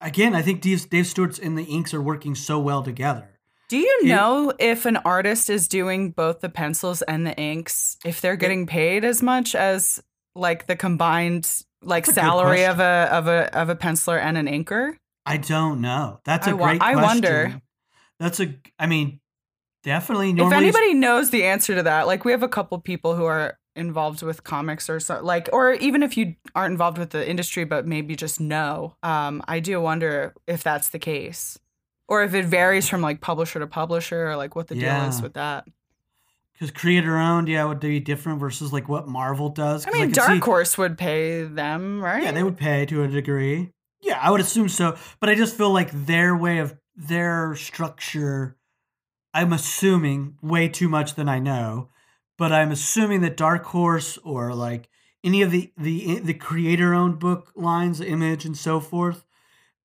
again, 0.00 0.34
I 0.34 0.42
think 0.42 0.60
Dave, 0.60 0.88
Dave 0.90 1.06
Stewart's 1.06 1.38
and 1.38 1.56
the 1.56 1.64
inks 1.64 1.94
are 1.94 2.02
working 2.02 2.34
so 2.34 2.58
well 2.58 2.82
together. 2.82 3.33
Do 3.68 3.76
you 3.78 4.00
It- 4.02 4.06
know 4.06 4.52
if 4.58 4.84
an 4.86 4.98
artist 4.98 5.48
is 5.50 5.68
doing 5.68 6.10
both 6.10 6.40
the 6.40 6.48
pencils 6.48 7.02
and 7.02 7.26
the 7.26 7.34
inks, 7.36 7.96
if 8.04 8.20
they're 8.20 8.36
getting 8.36 8.66
paid 8.66 9.04
as 9.04 9.22
much 9.22 9.54
as 9.54 10.02
like 10.34 10.66
the 10.66 10.76
combined 10.76 11.62
like 11.82 12.06
salary 12.06 12.64
of 12.64 12.80
a 12.80 13.08
of 13.10 13.26
a 13.28 13.54
of 13.56 13.68
a 13.68 13.76
penciler 13.76 14.20
and 14.20 14.36
an 14.36 14.46
inker? 14.46 14.96
I 15.26 15.38
don't 15.38 15.80
know. 15.80 16.20
That's 16.24 16.46
a 16.46 16.50
I 16.50 16.52
wa- 16.52 16.66
great 16.68 16.82
I 16.82 16.92
question. 16.94 17.02
wonder. 17.08 17.62
That's 18.20 18.40
a 18.40 18.54
I 18.78 18.86
mean 18.86 19.20
definitely 19.82 20.32
normally 20.32 20.68
if 20.68 20.76
anybody 20.76 20.94
knows 20.94 21.30
the 21.30 21.44
answer 21.44 21.74
to 21.74 21.82
that, 21.84 22.06
like 22.06 22.24
we 22.24 22.32
have 22.32 22.42
a 22.42 22.48
couple 22.48 22.78
people 22.80 23.16
who 23.16 23.24
are 23.24 23.58
involved 23.76 24.22
with 24.22 24.44
comics 24.44 24.88
or 24.88 25.00
so, 25.00 25.20
like 25.22 25.48
or 25.52 25.72
even 25.74 26.02
if 26.02 26.16
you 26.16 26.36
aren't 26.54 26.72
involved 26.72 26.96
with 26.98 27.10
the 27.10 27.28
industry 27.28 27.64
but 27.64 27.86
maybe 27.86 28.14
just 28.16 28.40
know, 28.40 28.96
um, 29.02 29.42
I 29.48 29.60
do 29.60 29.80
wonder 29.80 30.34
if 30.46 30.62
that's 30.62 30.88
the 30.90 30.98
case. 30.98 31.58
Or 32.06 32.22
if 32.22 32.34
it 32.34 32.44
varies 32.44 32.88
from 32.88 33.00
like 33.00 33.20
publisher 33.20 33.58
to 33.60 33.66
publisher 33.66 34.28
or 34.28 34.36
like 34.36 34.54
what 34.54 34.68
the 34.68 34.74
deal 34.74 35.02
is 35.04 35.22
with 35.22 35.34
that. 35.34 35.66
Because 36.52 36.70
creator 36.70 37.16
owned, 37.16 37.48
yeah, 37.48 37.64
would 37.64 37.80
be 37.80 37.98
different 37.98 38.38
versus 38.38 38.72
like 38.72 38.88
what 38.88 39.08
Marvel 39.08 39.48
does. 39.48 39.86
I 39.86 39.90
mean, 39.90 40.02
can 40.02 40.12
Dark 40.12 40.32
see- 40.32 40.38
Horse 40.38 40.78
would 40.78 40.96
pay 40.96 41.42
them, 41.42 42.00
right? 42.02 42.22
Yeah, 42.22 42.32
they 42.32 42.42
would 42.42 42.56
pay 42.56 42.86
to 42.86 43.02
a 43.02 43.08
degree. 43.08 43.72
Yeah, 44.00 44.18
I 44.20 44.30
would 44.30 44.40
assume 44.40 44.68
so. 44.68 44.96
But 45.18 45.30
I 45.30 45.34
just 45.34 45.56
feel 45.56 45.72
like 45.72 45.90
their 45.90 46.36
way 46.36 46.58
of 46.58 46.76
their 46.94 47.56
structure, 47.56 48.56
I'm 49.32 49.52
assuming 49.52 50.36
way 50.42 50.68
too 50.68 50.88
much 50.88 51.14
than 51.14 51.28
I 51.28 51.38
know. 51.38 51.88
But 52.36 52.52
I'm 52.52 52.70
assuming 52.70 53.22
that 53.22 53.36
Dark 53.36 53.64
Horse 53.64 54.18
or 54.18 54.54
like 54.54 54.88
any 55.24 55.42
of 55.42 55.50
the 55.50 55.72
the 55.76 56.18
eh, 56.18 56.20
the 56.22 56.34
creator 56.34 56.94
owned 56.94 57.18
book 57.18 57.50
lines, 57.56 58.00
Image 58.00 58.44
and 58.44 58.56
so 58.56 58.78
forth, 58.78 59.24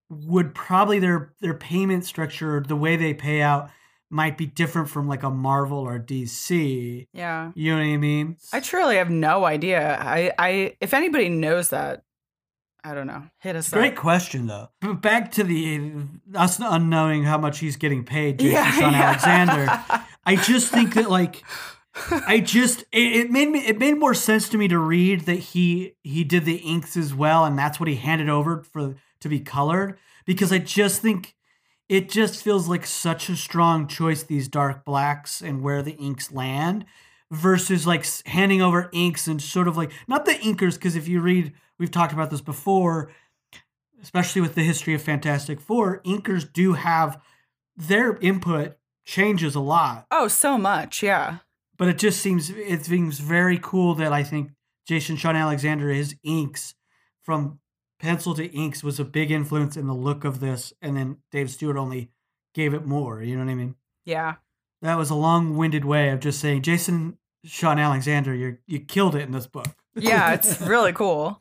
would 0.09 0.53
probably 0.55 0.99
their 0.99 1.33
their 1.41 1.53
payment 1.53 2.05
structure, 2.05 2.63
the 2.67 2.75
way 2.75 2.95
they 2.95 3.13
pay 3.13 3.41
out, 3.41 3.69
might 4.09 4.37
be 4.37 4.45
different 4.47 4.89
from 4.89 5.07
like 5.07 5.23
a 5.23 5.29
Marvel 5.29 5.77
or 5.79 5.99
DC. 5.99 7.07
yeah. 7.13 7.51
You 7.55 7.71
know 7.71 7.77
what 7.77 7.85
I 7.93 7.97
mean? 7.97 8.37
I 8.51 8.59
truly 8.59 8.95
have 8.97 9.09
no 9.11 9.45
idea. 9.45 9.97
I, 9.99 10.31
I, 10.39 10.75
if 10.81 10.93
anybody 10.95 11.29
knows 11.29 11.69
that, 11.69 12.03
I 12.83 12.95
don't 12.95 13.07
know. 13.07 13.23
Hit 13.39 13.55
us 13.55 13.69
Great 13.69 13.93
up. 13.93 13.99
question, 13.99 14.47
though. 14.47 14.69
But 14.81 15.01
back 15.01 15.31
to 15.33 15.43
the 15.43 15.91
us 16.33 16.59
unknowing 16.59 17.23
how 17.23 17.37
much 17.37 17.59
he's 17.59 17.75
getting 17.75 18.03
paid, 18.03 18.39
Jason 18.39 18.53
Yeah, 18.53 18.71
Shawn 18.71 18.93
yeah. 18.93 19.01
Alexander. 19.03 20.05
I 20.25 20.35
just 20.37 20.71
think 20.73 20.93
that 20.95 21.09
like 21.09 21.43
I 22.25 22.39
just 22.43 22.81
it, 22.91 23.25
it 23.25 23.31
made 23.31 23.49
me 23.49 23.59
it 23.59 23.77
made 23.77 23.99
more 23.99 24.13
sense 24.13 24.47
to 24.49 24.57
me 24.57 24.67
to 24.69 24.77
read 24.79 25.21
that 25.21 25.35
he 25.39 25.95
he 26.03 26.23
did 26.23 26.45
the 26.45 26.55
inks 26.55 26.95
as 26.97 27.13
well, 27.13 27.43
and 27.45 27.59
that's 27.59 27.79
what 27.79 27.89
he 27.89 27.95
handed 27.95 28.29
over 28.29 28.63
for 28.63 28.95
to 29.21 29.29
be 29.29 29.39
colored 29.39 29.97
because 30.25 30.51
I 30.51 30.59
just 30.59 31.01
think 31.01 31.35
it 31.87 32.09
just 32.09 32.43
feels 32.43 32.67
like 32.67 32.85
such 32.85 33.29
a 33.29 33.35
strong 33.35 33.87
choice 33.87 34.23
these 34.23 34.47
dark 34.47 34.85
blacks 34.85 35.41
and 35.41 35.61
where 35.63 35.81
the 35.81 35.93
inks 35.97 36.31
land 36.31 36.85
versus 37.31 37.85
like 37.87 38.05
handing 38.25 38.61
over 38.61 38.89
inks 38.93 39.27
and 39.27 39.41
sort 39.41 39.67
of 39.67 39.77
like 39.77 39.91
not 40.07 40.25
the 40.25 40.33
inkers 40.33 40.75
because 40.75 40.95
if 40.95 41.07
you 41.07 41.19
read 41.21 41.53
we've 41.77 41.91
talked 41.91 42.13
about 42.13 42.29
this 42.31 42.41
before 42.41 43.11
especially 44.01 44.41
with 44.41 44.55
the 44.55 44.63
history 44.63 44.93
of 44.93 45.01
fantastic 45.01 45.59
four 45.59 45.99
inkers 46.03 46.51
do 46.51 46.73
have 46.73 47.21
their 47.75 48.17
input 48.17 48.77
changes 49.05 49.55
a 49.55 49.59
lot 49.59 50.05
Oh, 50.11 50.27
so 50.27 50.57
much. 50.57 51.01
Yeah. 51.03 51.37
but 51.77 51.87
it 51.87 51.97
just 51.97 52.19
seems 52.21 52.49
it 52.49 52.85
seems 52.85 53.19
very 53.19 53.59
cool 53.61 53.93
that 53.95 54.11
i 54.13 54.23
think 54.23 54.51
jason 54.87 55.15
shawn 55.15 55.35
alexander 55.35 55.89
his 55.89 56.15
inks 56.23 56.73
from 57.23 57.59
pencil 57.99 58.33
to 58.35 58.45
inks 58.53 58.83
was 58.83 58.99
a 58.99 59.05
big 59.05 59.29
influence 59.31 59.75
in 59.77 59.87
the 59.87 59.93
look 59.93 60.23
of 60.23 60.39
this 60.39 60.73
and 60.81 60.95
then 60.97 61.17
dave 61.31 61.49
stewart 61.49 61.77
only 61.77 62.09
gave 62.53 62.73
it 62.73 62.85
more 62.85 63.21
you 63.21 63.35
know 63.35 63.43
what 63.45 63.51
i 63.51 63.55
mean 63.55 63.75
Yeah. 64.05 64.35
that 64.81 64.97
was 64.97 65.09
a 65.09 65.15
long-winded 65.15 65.85
way 65.85 66.09
of 66.09 66.19
just 66.19 66.39
saying 66.39 66.61
jason 66.61 67.17
shawn 67.43 67.77
alexander 67.79 68.33
you 68.33 68.57
you 68.67 68.79
killed 68.79 69.15
it 69.15 69.21
in 69.21 69.31
this 69.31 69.47
book 69.47 69.67
Yeah. 69.95 70.33
It's 70.33 70.61
really 70.73 70.93
cool. 70.93 71.39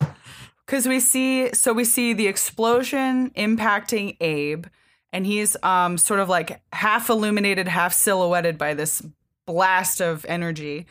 Because 0.67 0.87
we 0.89 1.01
see, 1.01 1.53
so 1.55 1.73
we 1.73 1.85
see 1.85 2.13
the 2.13 2.27
explosion 2.27 3.31
impacting 3.37 4.17
Abe, 4.21 4.67
and 5.13 5.25
he's 5.27 5.57
um 5.63 5.97
sort 5.97 6.19
of 6.21 6.29
like 6.29 6.61
half 6.73 7.09
illuminated, 7.09 7.69
half 7.69 7.93
silhouetted 7.93 8.59
by 8.59 8.75
this 8.75 9.03
blast 9.47 10.01
of 10.01 10.27
energy. 10.29 10.87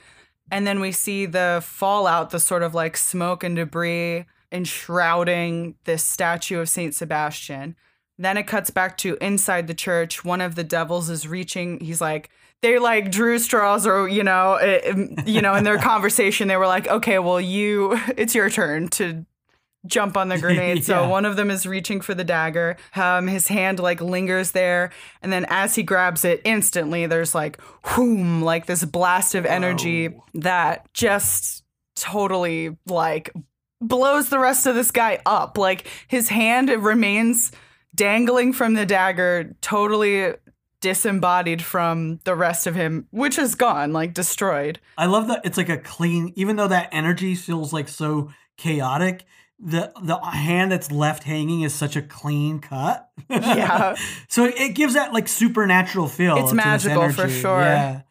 And 0.49 0.65
then 0.65 0.79
we 0.79 0.91
see 0.91 1.25
the 1.25 1.61
fallout, 1.63 2.29
the 2.29 2.39
sort 2.39 2.63
of 2.63 2.73
like 2.73 2.95
smoke 2.97 3.43
and 3.43 3.55
debris 3.55 4.25
enshrouding 4.51 5.75
this 5.83 6.03
statue 6.03 6.59
of 6.59 6.69
Saint 6.69 6.95
Sebastian. 6.95 7.75
Then 8.17 8.37
it 8.37 8.47
cuts 8.47 8.69
back 8.69 8.97
to 8.99 9.17
inside 9.21 9.67
the 9.67 9.73
church. 9.73 10.25
One 10.25 10.41
of 10.41 10.55
the 10.55 10.63
devils 10.63 11.09
is 11.09 11.27
reaching. 11.27 11.79
He's 11.79 12.01
like, 12.01 12.29
they 12.61 12.79
like 12.79 13.11
drew 13.11 13.37
straws, 13.37 13.85
or 13.85 14.07
you 14.07 14.23
know, 14.23 14.55
it, 14.55 15.27
you 15.27 15.41
know, 15.41 15.53
in 15.53 15.63
their 15.63 15.77
conversation, 15.79 16.47
they 16.47 16.57
were 16.57 16.67
like, 16.67 16.87
okay, 16.87 17.19
well, 17.19 17.39
you, 17.39 17.99
it's 18.17 18.33
your 18.33 18.49
turn 18.49 18.87
to 18.89 19.25
jump 19.85 20.17
on 20.17 20.29
the 20.29 20.37
grenade. 20.39 20.83
So 20.83 21.07
one 21.07 21.25
of 21.25 21.35
them 21.35 21.51
is 21.51 21.67
reaching 21.67 22.01
for 22.01 22.15
the 22.15 22.23
dagger. 22.23 22.77
Um, 22.95 23.27
his 23.27 23.47
hand 23.47 23.79
like 23.79 24.01
lingers 24.01 24.51
there, 24.51 24.91
and 25.21 25.31
then 25.31 25.45
as 25.49 25.75
he 25.75 25.83
grabs 25.83 26.25
it, 26.25 26.41
instantly 26.43 27.05
there's 27.05 27.35
like, 27.35 27.59
whoom, 27.85 28.41
like 28.41 28.65
this 28.65 28.83
blast 28.83 29.35
of 29.35 29.45
energy 29.45 30.07
Whoa. 30.07 30.23
that 30.35 30.91
just 30.93 31.63
totally 31.95 32.75
like 32.87 33.31
blows 33.81 34.29
the 34.29 34.39
rest 34.39 34.65
of 34.65 34.75
this 34.75 34.91
guy 34.91 35.19
up. 35.25 35.57
Like 35.57 35.87
his 36.07 36.29
hand 36.29 36.69
remains 36.69 37.51
dangling 37.95 38.53
from 38.53 38.73
the 38.73 38.85
dagger, 38.85 39.55
totally 39.61 40.33
disembodied 40.81 41.61
from 41.61 42.19
the 42.23 42.35
rest 42.35 42.67
of 42.67 42.75
him, 42.75 43.07
which 43.11 43.37
is 43.37 43.55
gone, 43.55 43.93
like 43.93 44.13
destroyed. 44.13 44.79
I 44.97 45.05
love 45.07 45.27
that 45.27 45.41
it's 45.43 45.57
like 45.57 45.69
a 45.69 45.77
clean, 45.77 46.33
even 46.35 46.55
though 46.55 46.67
that 46.67 46.89
energy 46.91 47.35
feels 47.35 47.73
like 47.73 47.89
so 47.89 48.31
chaotic. 48.57 49.25
The 49.59 49.91
the 50.03 50.17
hand 50.17 50.71
that's 50.71 50.91
left 50.91 51.23
hanging 51.23 51.61
is 51.61 51.73
such 51.73 51.95
a 51.95 52.01
clean 52.03 52.59
cut. 52.59 53.09
Yeah. 53.27 53.95
so 54.27 54.45
it, 54.45 54.75
gives 54.75 54.93
that 54.93 55.13
like 55.13 55.27
supernatural 55.27 56.07
feel. 56.07 56.37
It's 56.37 56.53
magical 56.53 57.11
for 57.11 57.27
sure. 57.27 57.61
Yeah. 57.61 58.01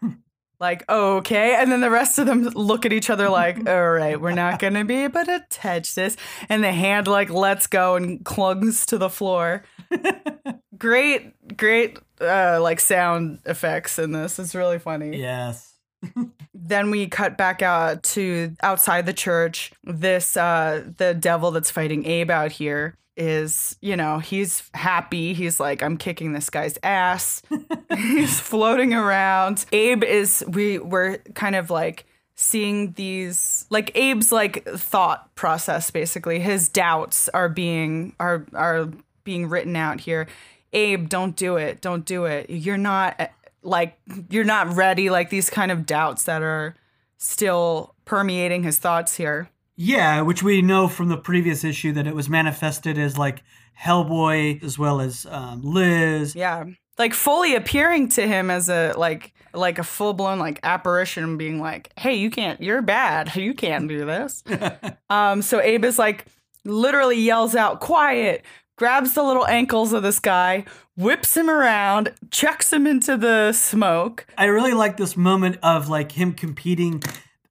Like, 0.62 0.88
okay. 0.88 1.56
And 1.56 1.72
then 1.72 1.80
the 1.80 1.90
rest 1.90 2.20
of 2.20 2.26
them 2.26 2.44
look 2.44 2.86
at 2.86 2.92
each 2.92 3.10
other 3.10 3.28
like, 3.28 3.68
all 3.68 3.90
right, 3.90 4.18
we're 4.18 4.30
not 4.30 4.60
going 4.60 4.74
to 4.74 4.84
be 4.84 5.02
able 5.02 5.24
to 5.24 5.44
touch 5.50 5.96
this. 5.96 6.16
And 6.48 6.62
the 6.62 6.70
hand 6.70 7.08
like 7.08 7.30
lets 7.30 7.66
go 7.66 7.96
and 7.96 8.24
clungs 8.24 8.86
to 8.86 8.96
the 8.96 9.10
floor. 9.10 9.64
great, 10.78 11.56
great, 11.56 11.98
uh, 12.20 12.60
like 12.62 12.78
sound 12.78 13.40
effects 13.44 13.98
in 13.98 14.12
this. 14.12 14.38
It's 14.38 14.54
really 14.54 14.78
funny. 14.78 15.18
Yes. 15.18 15.74
then 16.54 16.92
we 16.92 17.08
cut 17.08 17.36
back 17.36 17.60
out 17.60 18.04
to 18.04 18.54
outside 18.62 19.04
the 19.04 19.12
church. 19.12 19.72
This 19.82 20.36
uh 20.36 20.84
the 20.96 21.14
devil 21.14 21.50
that's 21.50 21.70
fighting 21.70 22.04
Abe 22.06 22.30
out 22.30 22.52
here 22.52 22.98
is, 23.16 23.76
you 23.80 23.96
know, 23.96 24.18
he's 24.18 24.68
happy. 24.74 25.34
He's 25.34 25.60
like, 25.60 25.82
I'm 25.82 25.96
kicking 25.96 26.32
this 26.32 26.50
guy's 26.50 26.78
ass. 26.82 27.42
he's 27.96 28.40
floating 28.40 28.94
around. 28.94 29.64
Abe 29.72 30.04
is 30.04 30.44
we 30.48 30.78
we're 30.78 31.18
kind 31.34 31.56
of 31.56 31.70
like 31.70 32.06
seeing 32.34 32.92
these 32.92 33.66
like 33.70 33.96
Abe's 33.96 34.32
like 34.32 34.64
thought 34.66 35.34
process 35.34 35.90
basically. 35.90 36.40
His 36.40 36.68
doubts 36.68 37.28
are 37.30 37.48
being 37.48 38.14
are 38.18 38.46
are 38.54 38.88
being 39.24 39.48
written 39.48 39.76
out 39.76 40.00
here. 40.00 40.26
Abe, 40.72 41.08
don't 41.08 41.36
do 41.36 41.56
it. 41.56 41.80
Don't 41.80 42.04
do 42.04 42.24
it. 42.24 42.48
You're 42.48 42.78
not 42.78 43.16
eh, 43.18 43.28
like 43.62 43.98
you're 44.30 44.44
not 44.44 44.74
ready 44.74 45.10
like 45.10 45.30
these 45.30 45.50
kind 45.50 45.70
of 45.70 45.86
doubts 45.86 46.24
that 46.24 46.42
are 46.42 46.76
still 47.18 47.94
permeating 48.04 48.62
his 48.62 48.78
thoughts 48.78 49.16
here. 49.16 49.48
Yeah, 49.76 50.20
which 50.22 50.42
we 50.42 50.62
know 50.62 50.88
from 50.88 51.08
the 51.08 51.16
previous 51.16 51.64
issue 51.64 51.92
that 51.92 52.06
it 52.06 52.14
was 52.14 52.28
manifested 52.28 52.98
as 52.98 53.16
like 53.16 53.42
Hellboy 53.80 54.62
as 54.62 54.78
well 54.78 55.00
as 55.00 55.26
um, 55.26 55.62
Liz. 55.62 56.34
Yeah. 56.34 56.64
Like 56.98 57.14
fully 57.14 57.54
appearing 57.54 58.08
to 58.10 58.26
him 58.26 58.50
as 58.50 58.68
a 58.68 58.92
like 58.96 59.32
like 59.54 59.78
a 59.78 59.84
full 59.84 60.12
blown 60.12 60.38
like 60.38 60.60
apparition 60.62 61.36
being 61.36 61.58
like, 61.60 61.90
"Hey, 61.98 62.14
you 62.14 62.30
can't 62.30 62.62
you're 62.62 62.82
bad. 62.82 63.34
You 63.36 63.54
can't 63.54 63.88
do 63.88 64.04
this." 64.04 64.44
um 65.10 65.42
so 65.42 65.60
Abe 65.60 65.84
is 65.84 65.98
like 65.98 66.26
literally 66.64 67.18
yells 67.18 67.54
out, 67.54 67.80
"Quiet." 67.80 68.44
Grabs 68.76 69.14
the 69.14 69.22
little 69.22 69.46
ankles 69.46 69.92
of 69.92 70.02
this 70.02 70.18
guy, 70.18 70.64
whips 70.96 71.36
him 71.36 71.48
around, 71.48 72.12
chucks 72.30 72.72
him 72.72 72.86
into 72.86 73.16
the 73.16 73.52
smoke. 73.52 74.26
I 74.36 74.46
really 74.46 74.72
like 74.72 74.96
this 74.96 75.16
moment 75.16 75.58
of 75.62 75.88
like 75.88 76.12
him 76.12 76.32
competing. 76.32 77.02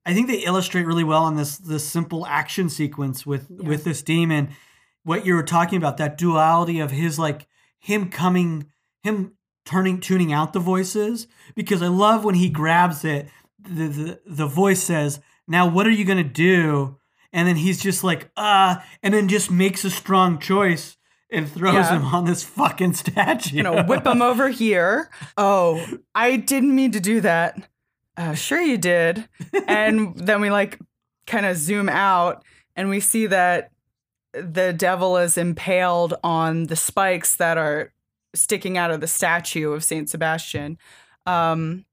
I 0.06 0.14
think 0.14 0.28
they 0.28 0.40
illustrate 0.40 0.86
really 0.86 1.04
well 1.04 1.24
on 1.24 1.36
this 1.36 1.58
this 1.58 1.88
simple 1.88 2.26
action 2.26 2.70
sequence 2.70 3.26
with 3.26 3.50
with 3.50 3.84
this 3.84 4.02
demon. 4.02 4.50
What 5.04 5.26
you 5.26 5.36
were 5.36 5.44
talking 5.44 5.78
about 5.78 5.98
that 5.98 6.18
duality 6.18 6.80
of 6.80 6.92
his 6.92 7.18
like 7.20 7.48
him 7.80 8.10
coming, 8.10 8.68
him 9.04 9.34
turning 9.66 10.00
tuning 10.00 10.34
out 10.34 10.54
the 10.54 10.60
voices 10.60 11.28
because 11.56 11.82
I 11.82 11.88
love 11.88 12.24
when 12.26 12.36
he 12.36 12.50
grabs 12.50 13.04
it. 13.06 13.28
The 13.60 13.88
the, 13.88 14.20
the 14.26 14.48
voice 14.48 14.82
says, 14.82 15.20
"Now 15.48 15.68
what 15.70 15.86
are 15.88 15.92
you 15.92 16.06
gonna 16.06 16.24
do?" 16.24 16.98
And 17.34 17.48
then 17.48 17.56
he's 17.56 17.82
just 17.82 18.04
like, 18.04 18.30
"Uh," 18.36 18.78
and 19.04 19.14
then 19.14 19.28
just 19.28 19.50
makes 19.52 19.86
a 19.86 19.90
strong 19.92 20.40
choice 20.40 20.98
and 21.30 21.50
throws 21.50 21.74
Yeah. 21.76 21.96
him 22.00 22.06
on 22.06 22.26
this 22.26 22.44
fucking 22.44 22.94
statue. 22.94 23.56
you 23.58 23.64
know, 23.64 23.84
whip 23.84 24.06
him 24.06 24.22
over 24.22 24.50
here. 24.50 25.10
Oh, 25.38 25.84
I 26.14 26.36
didn't 26.38 26.76
mean 26.76 26.92
to 26.92 27.00
do 27.00 27.22
that. 27.22 27.70
Uh, 28.18 28.34
sure, 28.34 28.62
you 28.62 28.78
did. 28.78 29.28
And 29.68 30.16
then 30.16 30.42
we 30.42 30.52
like 30.52 30.80
kind 31.28 31.46
of 31.46 31.58
zoom 31.58 31.90
out 31.90 32.44
and 32.76 32.90
we 32.90 33.00
see 33.00 33.28
that 33.28 33.72
the 34.34 34.74
devil 34.74 35.18
is 35.18 35.38
impaled 35.38 36.14
on 36.24 36.68
the 36.68 36.76
spikes 36.76 37.36
that 37.36 37.58
are 37.58 37.92
sticking 38.34 38.78
out 38.78 38.92
of 38.92 39.02
the 39.02 39.08
statue 39.08 39.74
of 39.74 39.84
Saint 39.84 40.10
Sebastian. 40.10 40.78
Um, 41.26 41.86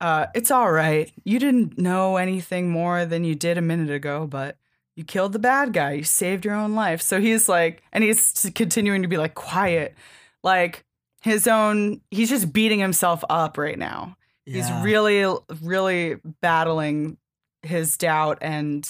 uh, 0.00 0.26
it's 0.34 0.50
all 0.50 0.70
right. 0.70 1.12
You 1.24 1.38
didn't 1.38 1.78
know 1.78 2.16
anything 2.16 2.70
more 2.70 3.04
than 3.04 3.24
you 3.24 3.34
did 3.34 3.58
a 3.58 3.62
minute 3.62 3.90
ago, 3.90 4.26
but 4.26 4.56
you 4.96 5.04
killed 5.04 5.32
the 5.32 5.38
bad 5.38 5.72
guy. 5.72 5.92
You 5.92 6.04
saved 6.04 6.44
your 6.44 6.54
own 6.54 6.74
life. 6.74 7.02
So 7.02 7.20
he's 7.20 7.48
like, 7.48 7.82
and 7.92 8.04
he's 8.04 8.50
continuing 8.54 9.02
to 9.02 9.08
be 9.08 9.16
like 9.16 9.34
quiet, 9.34 9.94
like 10.42 10.84
his 11.22 11.46
own. 11.46 12.00
He's 12.10 12.30
just 12.30 12.52
beating 12.52 12.78
himself 12.78 13.24
up 13.28 13.58
right 13.58 13.78
now. 13.78 14.16
He's 14.50 14.68
Yeah. 14.68 14.82
really, 14.82 15.36
really 15.62 16.16
battling 16.42 17.16
his 17.62 17.96
doubt 17.96 18.38
and 18.40 18.88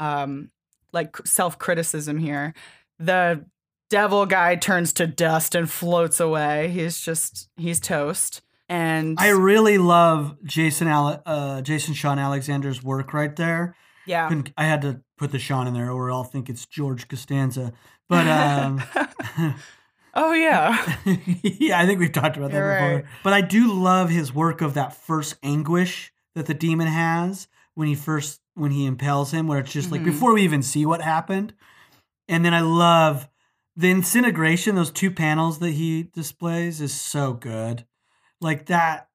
um, 0.00 0.50
like 0.92 1.16
self 1.26 1.58
criticism 1.58 2.18
here. 2.18 2.54
The 2.98 3.44
devil 3.90 4.26
guy 4.26 4.56
turns 4.56 4.92
to 4.94 5.06
dust 5.06 5.54
and 5.54 5.70
floats 5.70 6.20
away. 6.20 6.68
He's 6.68 7.00
just 7.00 7.48
he's 7.56 7.80
toast. 7.80 8.42
And 8.68 9.16
I 9.20 9.28
really 9.28 9.76
love 9.78 10.36
Jason 10.44 10.88
Ale- 10.88 11.22
uh, 11.26 11.60
Jason 11.60 11.92
Shawn 11.94 12.18
Alexander's 12.18 12.82
work 12.82 13.12
right 13.12 13.34
there. 13.36 13.76
yeah. 14.06 14.28
Couldn't- 14.28 14.52
I 14.56 14.64
had 14.64 14.80
to 14.82 15.00
put 15.18 15.32
the 15.32 15.38
Shawn 15.38 15.66
in 15.66 15.74
there, 15.74 15.90
or 15.90 16.10
I'll 16.10 16.24
think 16.24 16.48
it's 16.48 16.64
George 16.66 17.06
Costanza. 17.08 17.72
But 18.08 18.26
um, 18.26 18.82
oh 20.14 20.32
yeah. 20.32 20.96
yeah, 21.42 21.78
I 21.80 21.86
think 21.86 22.00
we've 22.00 22.12
talked 22.12 22.36
about 22.36 22.50
that 22.50 22.56
You're 22.58 22.74
before. 22.74 22.94
right. 22.96 23.04
But 23.22 23.32
I 23.32 23.40
do 23.40 23.72
love 23.72 24.10
his 24.10 24.34
work 24.34 24.60
of 24.60 24.74
that 24.74 24.94
first 24.96 25.36
anguish 25.42 26.12
that 26.34 26.46
the 26.46 26.54
demon 26.54 26.86
has 26.86 27.48
when 27.74 27.88
he 27.88 27.94
first 27.94 28.40
when 28.54 28.70
he 28.70 28.86
impales 28.86 29.32
him, 29.32 29.48
where 29.48 29.58
it's 29.58 29.72
just 29.72 29.90
like 29.90 30.00
Mhm. 30.02 30.04
before 30.06 30.32
we 30.34 30.42
even 30.42 30.62
see 30.62 30.86
what 30.86 31.00
happened. 31.02 31.52
And 32.28 32.44
then 32.44 32.54
I 32.54 32.60
love 32.60 33.28
the 33.76 33.90
incineration, 33.90 34.76
those 34.76 34.92
two 34.92 35.10
panels 35.10 35.58
that 35.58 35.72
he 35.72 36.04
displays 36.04 36.80
is 36.80 36.94
so 36.94 37.32
good. 37.32 37.84
Like 38.40 38.66
that 38.66 39.08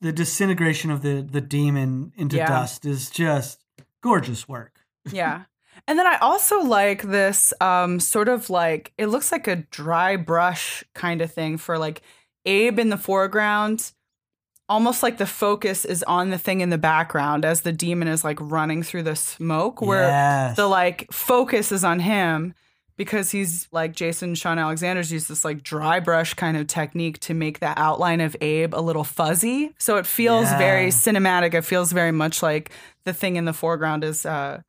the 0.00 0.12
disintegration 0.12 0.90
of 0.90 1.02
the 1.02 1.26
the 1.28 1.40
demon 1.40 2.12
into 2.16 2.36
Yeah. 2.36 2.46
dust 2.46 2.86
is 2.86 3.10
just 3.10 3.64
gorgeous 4.02 4.48
work. 4.48 4.80
yeah. 5.10 5.42
And 5.90 5.98
then 5.98 6.06
I 6.06 6.18
also 6.20 6.60
like 6.60 7.02
this 7.02 7.52
um 7.60 7.98
sort 7.98 8.28
of 8.28 8.48
like 8.48 8.92
it 8.96 9.06
looks 9.08 9.32
like 9.32 9.48
a 9.48 9.56
dry 9.56 10.14
brush 10.14 10.84
kind 10.94 11.20
of 11.20 11.32
thing 11.32 11.56
for 11.58 11.78
like 11.78 12.02
Abe 12.46 12.78
in 12.78 12.90
the 12.90 12.96
foreground. 12.96 13.90
Almost 14.68 15.02
like 15.02 15.18
the 15.18 15.26
focus 15.26 15.84
is 15.84 16.04
on 16.04 16.30
the 16.30 16.38
thing 16.38 16.60
in 16.60 16.70
the 16.70 16.78
background 16.78 17.44
as 17.44 17.62
the 17.62 17.72
demon 17.72 18.06
is 18.06 18.22
like 18.22 18.38
running 18.40 18.84
through 18.84 19.02
the 19.02 19.16
smoke 19.16 19.82
where 19.82 20.06
Yes. 20.06 20.54
the 20.56 20.68
like 20.68 21.10
focus 21.12 21.72
is 21.72 21.82
on 21.82 21.98
him 21.98 22.54
because 22.96 23.32
he's 23.32 23.66
like 23.72 23.92
Jason 23.96 24.36
Shawn 24.36 24.60
Alexander's 24.60 25.10
used 25.10 25.28
this 25.28 25.44
like 25.44 25.64
dry 25.64 25.98
brush 25.98 26.34
kind 26.34 26.56
of 26.56 26.68
technique 26.68 27.18
to 27.20 27.34
make 27.34 27.58
the 27.58 27.76
outline 27.76 28.20
of 28.20 28.36
Abe 28.40 28.74
a 28.76 28.80
little 28.80 29.02
fuzzy. 29.02 29.74
So 29.78 29.96
it 29.96 30.06
feels 30.06 30.44
Yeah. 30.44 30.58
very 30.58 30.90
cinematic. 30.90 31.52
It 31.54 31.62
feels 31.64 31.90
very 31.90 32.12
much 32.12 32.40
like 32.40 32.70
the 33.04 33.12
thing 33.12 33.34
in 33.34 33.46
the 33.46 33.52
foreground 33.52 34.04
is 34.04 34.24
uh 34.24 34.60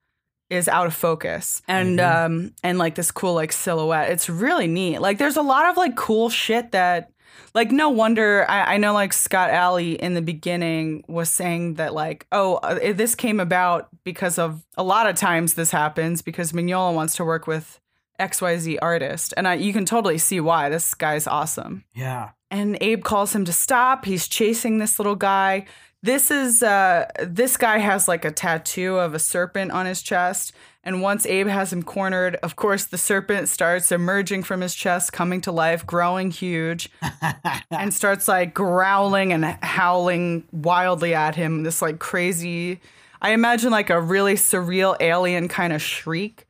is 0.51 0.67
out 0.67 0.85
of 0.85 0.93
focus 0.93 1.61
and 1.67 1.97
Mhm. 1.99 2.25
um 2.25 2.53
and 2.63 2.77
like 2.77 2.95
this 2.95 3.09
cool 3.11 3.33
like 3.33 3.51
silhouette. 3.51 4.11
It's 4.11 4.29
really 4.29 4.67
neat. 4.67 4.99
Like 4.99 5.17
there's 5.17 5.37
a 5.37 5.41
lot 5.41 5.69
of 5.69 5.77
like 5.77 5.95
cool 5.95 6.29
shit 6.29 6.71
that 6.73 7.09
like 7.53 7.71
no 7.71 7.89
wonder 7.89 8.45
I, 8.49 8.75
I 8.75 8.77
know 8.77 8.93
like 8.93 9.13
Scott 9.13 9.49
Allie 9.49 9.93
in 9.93 10.13
the 10.13 10.21
beginning 10.21 11.03
was 11.07 11.29
saying 11.29 11.75
that 11.75 11.93
like 11.93 12.27
oh 12.31 12.55
uh, 12.55 12.91
this 12.93 13.15
came 13.15 13.39
about 13.39 13.87
because 14.03 14.37
of 14.37 14.61
a 14.77 14.83
lot 14.83 15.07
of 15.09 15.15
times 15.15 15.53
this 15.53 15.71
happens 15.71 16.21
because 16.21 16.51
Mignola 16.51 16.93
wants 16.93 17.15
to 17.15 17.23
work 17.25 17.47
with 17.47 17.79
XYZ 18.19 18.77
artist 18.81 19.33
and 19.37 19.47
I, 19.47 19.53
you 19.55 19.73
can 19.73 19.85
totally 19.85 20.17
see 20.17 20.39
why 20.39 20.69
this 20.69 20.93
guy's 20.93 21.25
awesome 21.27 21.83
yeah. 21.95 22.31
and 22.51 22.77
Abe 22.81 23.03
calls 23.03 23.33
him 23.33 23.45
to 23.45 23.53
stop 23.53 24.05
he's 24.05 24.27
chasing 24.27 24.77
this 24.77 24.99
little 24.99 25.15
guy 25.15 25.65
this 26.03 26.31
is 26.31 26.63
uh 26.63 27.05
this 27.19 27.57
guy 27.57 27.77
has 27.77 28.07
like 28.07 28.25
a 28.25 28.31
tattoo 28.31 28.97
of 28.97 29.13
a 29.13 29.19
serpent 29.19 29.71
on 29.71 29.85
his 29.85 30.01
chest 30.01 30.53
and 30.83 31.03
once 31.03 31.27
Abe 31.27 31.47
has 31.47 31.71
him 31.71 31.83
cornered 31.83 32.35
of 32.37 32.55
course 32.55 32.85
the 32.85 32.97
serpent 32.97 33.49
starts 33.49 33.91
emerging 33.91 34.43
from 34.43 34.61
his 34.61 34.73
chest 34.73 35.13
coming 35.13 35.41
to 35.41 35.51
life 35.51 35.85
growing 35.85 36.31
huge 36.31 36.89
and 37.71 37.93
starts 37.93 38.27
like 38.27 38.53
growling 38.53 39.31
and 39.33 39.45
howling 39.61 40.43
wildly 40.51 41.13
at 41.13 41.35
him. 41.35 41.63
This 41.63 41.81
like 41.81 41.99
crazy, 41.99 42.79
I 43.21 43.31
imagine 43.31 43.71
like 43.71 43.89
a 43.89 43.99
really 43.99 44.35
surreal 44.35 44.95
alien 44.99 45.47
kind 45.47 45.73
of 45.73 45.81
shriek. 45.81 46.45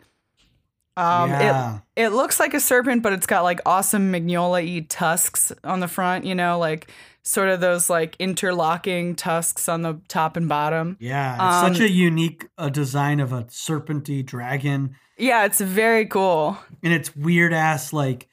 Um, 0.98 1.30
Yeah. 1.30 1.76
it 1.96 2.04
it 2.04 2.10
looks 2.10 2.40
like 2.40 2.54
a 2.54 2.60
serpent, 2.60 3.04
but 3.04 3.14
it's 3.14 3.26
got 3.26 3.42
like 3.44 3.60
awesome 3.66 4.12
Mignola 4.12 4.86
tusks 4.90 5.52
on 5.64 5.80
the 5.80 5.88
front. 5.88 6.26
You 6.26 6.36
know, 6.36 6.58
like 6.60 6.92
sort 7.24 7.50
of 7.50 7.60
those 7.62 7.90
like 7.90 8.16
interlocking 8.20 9.16
tusks 9.16 9.70
on 9.70 9.84
the 9.84 10.00
top 10.08 10.36
and 10.38 10.50
bottom. 10.50 10.98
Yeah, 11.00 11.38
Um, 11.40 11.74
such 11.74 11.82
a 11.82 11.90
unique 11.90 12.48
uh, 12.58 12.70
design 12.70 13.20
of 13.20 13.32
a 13.32 13.44
serpenty 13.44 14.26
dragon, 14.26 14.96
Yeah, 15.18 15.46
it's 15.46 15.62
very 15.62 16.06
cool. 16.08 16.58
and 16.84 16.92
it's 16.92 17.16
weird 17.16 17.54
ass 17.54 17.94
like 17.94 18.28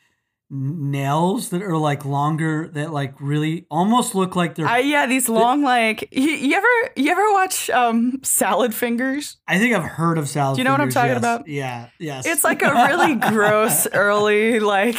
nails 0.50 1.50
that 1.50 1.62
are 1.62 1.76
like 1.76 2.06
longer 2.06 2.68
that 2.68 2.90
like 2.90 3.14
really 3.20 3.66
almost 3.70 4.14
look 4.14 4.34
like 4.34 4.54
they're. 4.54 4.66
I 4.66 4.78
I, 4.78 4.80
yeah, 4.82 5.06
these 5.06 5.28
long 5.28 5.62
like 5.62 6.08
you, 6.12 6.22
you 6.22 6.54
ever 6.54 6.92
you 6.96 7.11
ever 7.11 7.32
watch 7.32 7.68
um 7.70 8.20
Salad 8.22 8.74
Fingers? 8.74 9.38
I 9.48 9.58
think 9.58 9.74
I've 9.74 9.82
heard 9.82 10.18
of 10.18 10.28
salad. 10.28 10.56
Do 10.56 10.61
you 10.61 10.64
know 10.64 10.70
what 10.70 10.80
I'm 10.80 10.90
talking 10.90 11.11
yes. 11.11 11.18
about? 11.18 11.48
Yeah, 11.48 11.88
yes. 11.98 12.26
It's 12.26 12.44
like 12.44 12.62
a 12.62 12.72
really 12.72 13.14
gross 13.30 13.88
early 13.92 14.61
like 14.61 14.96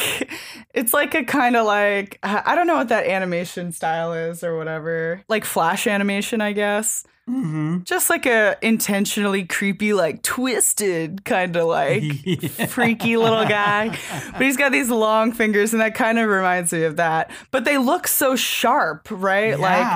it's 0.74 0.92
like 0.92 1.14
a 1.14 1.24
kind 1.24 1.56
of 1.56 1.64
like 1.66 2.18
I 2.22 2.54
don't 2.54 2.66
know 2.66 2.76
what 2.76 2.88
that 2.88 3.06
animation 3.06 3.72
style 3.72 4.12
is 4.12 4.44
or 4.44 4.56
whatever. 4.56 5.22
Like 5.28 5.46
flash 5.46 5.86
animation, 5.86 6.40
I 6.40 6.52
guess. 6.52 7.04
Hmm 7.30 7.78
Just 7.84 8.10
like 8.10 8.26
a 8.26 8.56
intentionally 8.60 9.44
creepy 9.44 9.92
like 9.92 10.22
twisted 10.22 11.24
kind 11.24 11.54
of 11.56 11.66
like 11.66 12.02
Yeah. 12.24 12.66
freaky 12.66 13.16
little 13.16 13.44
guy. 13.46 13.96
But 14.32 14.42
he's 14.42 14.56
got 14.56 14.72
these 14.72 14.90
long 14.90 15.32
fingers 15.32 15.72
and 15.72 15.80
that 15.80 15.94
kind 15.94 16.18
of 16.18 16.28
reminds 16.28 16.72
me 16.72 16.82
of 16.84 16.96
that. 16.96 17.30
But 17.52 17.64
they 17.64 17.78
look 17.78 18.08
so 18.08 18.34
sharp, 18.36 19.06
right? 19.10 19.58
Like 19.58 19.86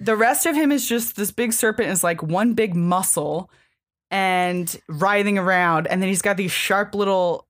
the 0.00 0.16
rest 0.16 0.46
of 0.46 0.56
him 0.56 0.72
is 0.72 0.88
just 0.88 1.14
this 1.16 1.30
big 1.30 1.52
serpent 1.52 1.88
is 1.90 2.02
like 2.02 2.22
one 2.22 2.54
big 2.54 2.74
muscle 2.74 3.50
and 4.10 4.76
writhing 4.88 5.38
around 5.38 5.86
and 5.86 6.02
then 6.02 6.08
he's 6.08 6.22
got 6.22 6.36
these 6.36 6.52
sharp 6.52 6.94
little 6.94 7.46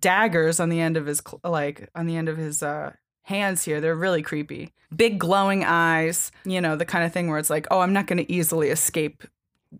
daggers 0.00 0.58
on 0.60 0.68
the 0.68 0.80
end 0.80 0.96
of 0.96 1.06
his 1.06 1.22
like 1.44 1.88
on 1.94 2.06
the 2.06 2.16
end 2.16 2.28
of 2.28 2.36
his 2.36 2.62
uh 2.62 2.92
hands 3.30 3.64
here 3.64 3.80
they're 3.80 3.96
really 3.96 4.22
creepy 4.22 4.72
big 4.94 5.18
glowing 5.18 5.64
eyes 5.64 6.30
you 6.44 6.60
know 6.60 6.76
the 6.76 6.84
kind 6.84 7.04
of 7.04 7.12
thing 7.12 7.28
where 7.28 7.38
it's 7.38 7.50
like 7.50 7.66
oh 7.70 7.80
i'm 7.80 7.92
not 7.92 8.06
going 8.06 8.18
to 8.18 8.30
easily 8.30 8.68
escape 8.68 9.24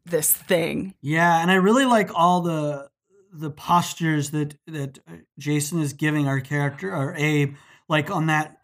this 0.07 0.33
thing 0.33 0.95
Yeah, 1.01 1.41
and 1.43 1.51
I 1.51 1.55
really 1.55 1.85
like 1.85 2.11
all 2.15 2.41
the 2.43 2.89
the 3.33 3.51
postures 3.51 4.31
that 4.31 4.57
that 4.67 4.99
uh, 5.09 5.17
Jason 5.39 5.81
is 5.81 5.93
giving 5.93 6.27
our 6.27 6.41
character 6.41 6.95
or 6.95 7.15
Abe, 7.17 7.57
like 7.89 8.11
on 8.11 8.27
that 8.27 8.59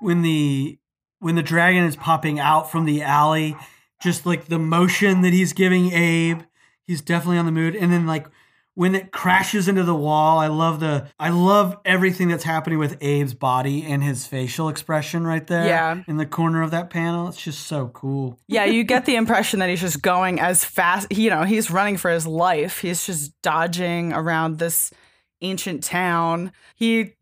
when 0.00 0.22
the 0.22 0.78
when 1.20 1.36
the 1.36 1.42
dragon 1.42 1.84
is 1.84 1.96
popping 1.96 2.38
out 2.38 2.70
from 2.70 2.84
the 2.84 3.02
alley, 3.02 3.56
just 4.02 4.26
like 4.26 4.46
the 4.46 4.58
motion 4.58 5.22
that 5.22 5.32
he's 5.32 5.52
giving 5.52 5.92
Abe, 5.92 6.42
he's 6.82 7.00
definitely 7.00 7.38
on 7.38 7.46
the 7.46 7.52
mood. 7.52 7.76
And 7.76 7.92
then 7.92 8.06
like 8.06 8.26
when 8.74 8.94
it 8.94 9.12
crashes 9.12 9.68
into 9.68 9.84
the 9.84 9.94
wall, 9.94 10.38
I 10.38 10.48
love 10.48 10.80
the 10.80 11.06
I 11.18 11.30
love 11.30 11.76
everything 11.84 12.28
that's 12.28 12.44
happening 12.44 12.78
with 12.78 12.94
Abe's 12.94 13.34
body 13.34 13.84
and 13.84 14.02
his 14.02 14.26
facial 14.26 14.68
expression 14.68 15.26
right 15.26 15.46
there. 15.46 15.66
Yeah. 15.66 16.02
in 16.08 16.16
the 16.16 16.26
corner 16.26 16.62
of 16.62 16.70
that 16.72 16.90
panel, 16.90 17.28
it's 17.28 17.40
just 17.42 17.66
so 17.66 17.88
cool. 17.88 18.38
yeah 18.48 18.64
you 18.64 18.82
get 18.84 19.04
the 19.06 19.16
impression 19.16 19.60
that 19.60 19.68
he's 19.68 19.80
just 19.80 20.02
going 20.02 20.40
as 20.40 20.64
fast 20.64 21.10
you 21.12 21.30
know 21.30 21.42
he's 21.44 21.70
running 21.70 21.96
for 21.96 22.10
his 22.10 22.26
life 22.26 22.80
he's 22.80 23.06
just 23.06 23.32
dodging 23.42 24.12
around 24.12 24.58
this 24.58 24.92
ancient 25.40 25.82
town 25.84 26.52
he 26.74 27.12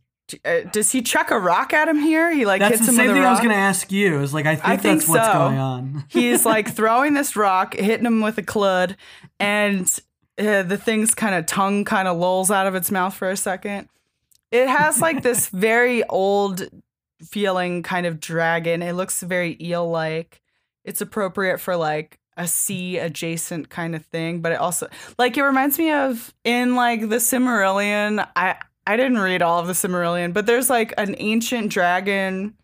uh, 0.45 0.61
does 0.73 0.91
he 0.93 1.03
chuck 1.03 1.31
a 1.31 1.39
rock 1.39 1.73
at 1.73 1.89
him 1.89 1.99
here 1.99 2.33
he 2.35 2.47
like 2.47 2.61
That's 2.61 2.77
hits 2.77 2.87
the 2.87 2.93
him 2.93 2.97
same 2.97 3.07
with 3.09 3.17
a 3.17 3.21
rock. 3.21 3.31
That's 3.31 3.41
the 3.41 3.43
same 3.43 3.51
thing 3.51 3.57
I 3.57 3.67
was 3.67 3.81
going 3.81 3.81
to 3.81 3.81
ask 3.81 3.93
you. 3.93 4.21
Is 4.21 4.33
like 4.33 4.47
I 4.47 4.55
think, 4.55 4.69
I 4.69 4.77
think 4.77 5.01
that's 5.01 5.09
what's 5.09 5.27
so. 5.27 5.33
going 5.33 5.59
on. 5.59 6.05
he's 6.09 6.47
like 6.47 6.69
throwing 6.75 7.15
this 7.15 7.37
rock, 7.37 7.75
hitting 7.75 8.07
him 8.07 8.21
with 8.23 8.39
a 8.39 8.43
clud, 8.43 8.97
and 9.39 9.87
uh, 10.39 10.63
the 10.63 10.77
thing's 10.79 11.15
kind 11.15 11.35
of 11.35 11.47
tongue 11.47 11.85
kind 11.85 12.09
of 12.09 12.17
lolls 12.17 12.51
out 12.51 12.67
of 12.67 12.75
its 12.75 12.91
mouth 12.91 13.15
for 13.15 13.31
a 13.31 13.37
second. 13.37 13.89
It 14.51 14.69
has 14.69 15.01
like 15.01 15.23
this 15.23 15.49
very 15.49 16.03
old 16.05 16.69
feeling 17.23 17.83
kind 17.83 18.07
of 18.07 18.21
dragon. 18.21 18.83
It 18.83 18.93
looks 18.95 19.23
very 19.23 19.57
eel 19.61 19.89
like. 19.89 20.41
It's 20.85 21.01
appropriate 21.01 21.59
for 21.61 21.77
like 21.77 22.19
a 22.37 22.49
sea 22.49 22.97
adjacent 22.99 23.69
kind 23.69 23.95
of 23.95 24.05
thing, 24.07 24.41
but 24.41 24.53
it 24.53 24.59
also 24.59 24.89
like 25.19 25.37
it 25.37 25.43
reminds 25.43 25.79
me 25.79 25.93
of 25.93 26.33
in 26.45 26.75
like 26.75 27.01
the 27.09 27.17
Silmarillion. 27.17 28.27
I 28.35 28.57
I 28.87 28.97
didn't 28.97 29.19
read 29.19 29.43
all 29.43 29.61
of 29.61 29.67
the 29.69 29.75
Silmarillion, 29.75 30.33
but 30.33 30.47
there's 30.47 30.69
like 30.71 30.93
an 30.99 31.15
ancient 31.19 31.71
dragon 31.71 32.55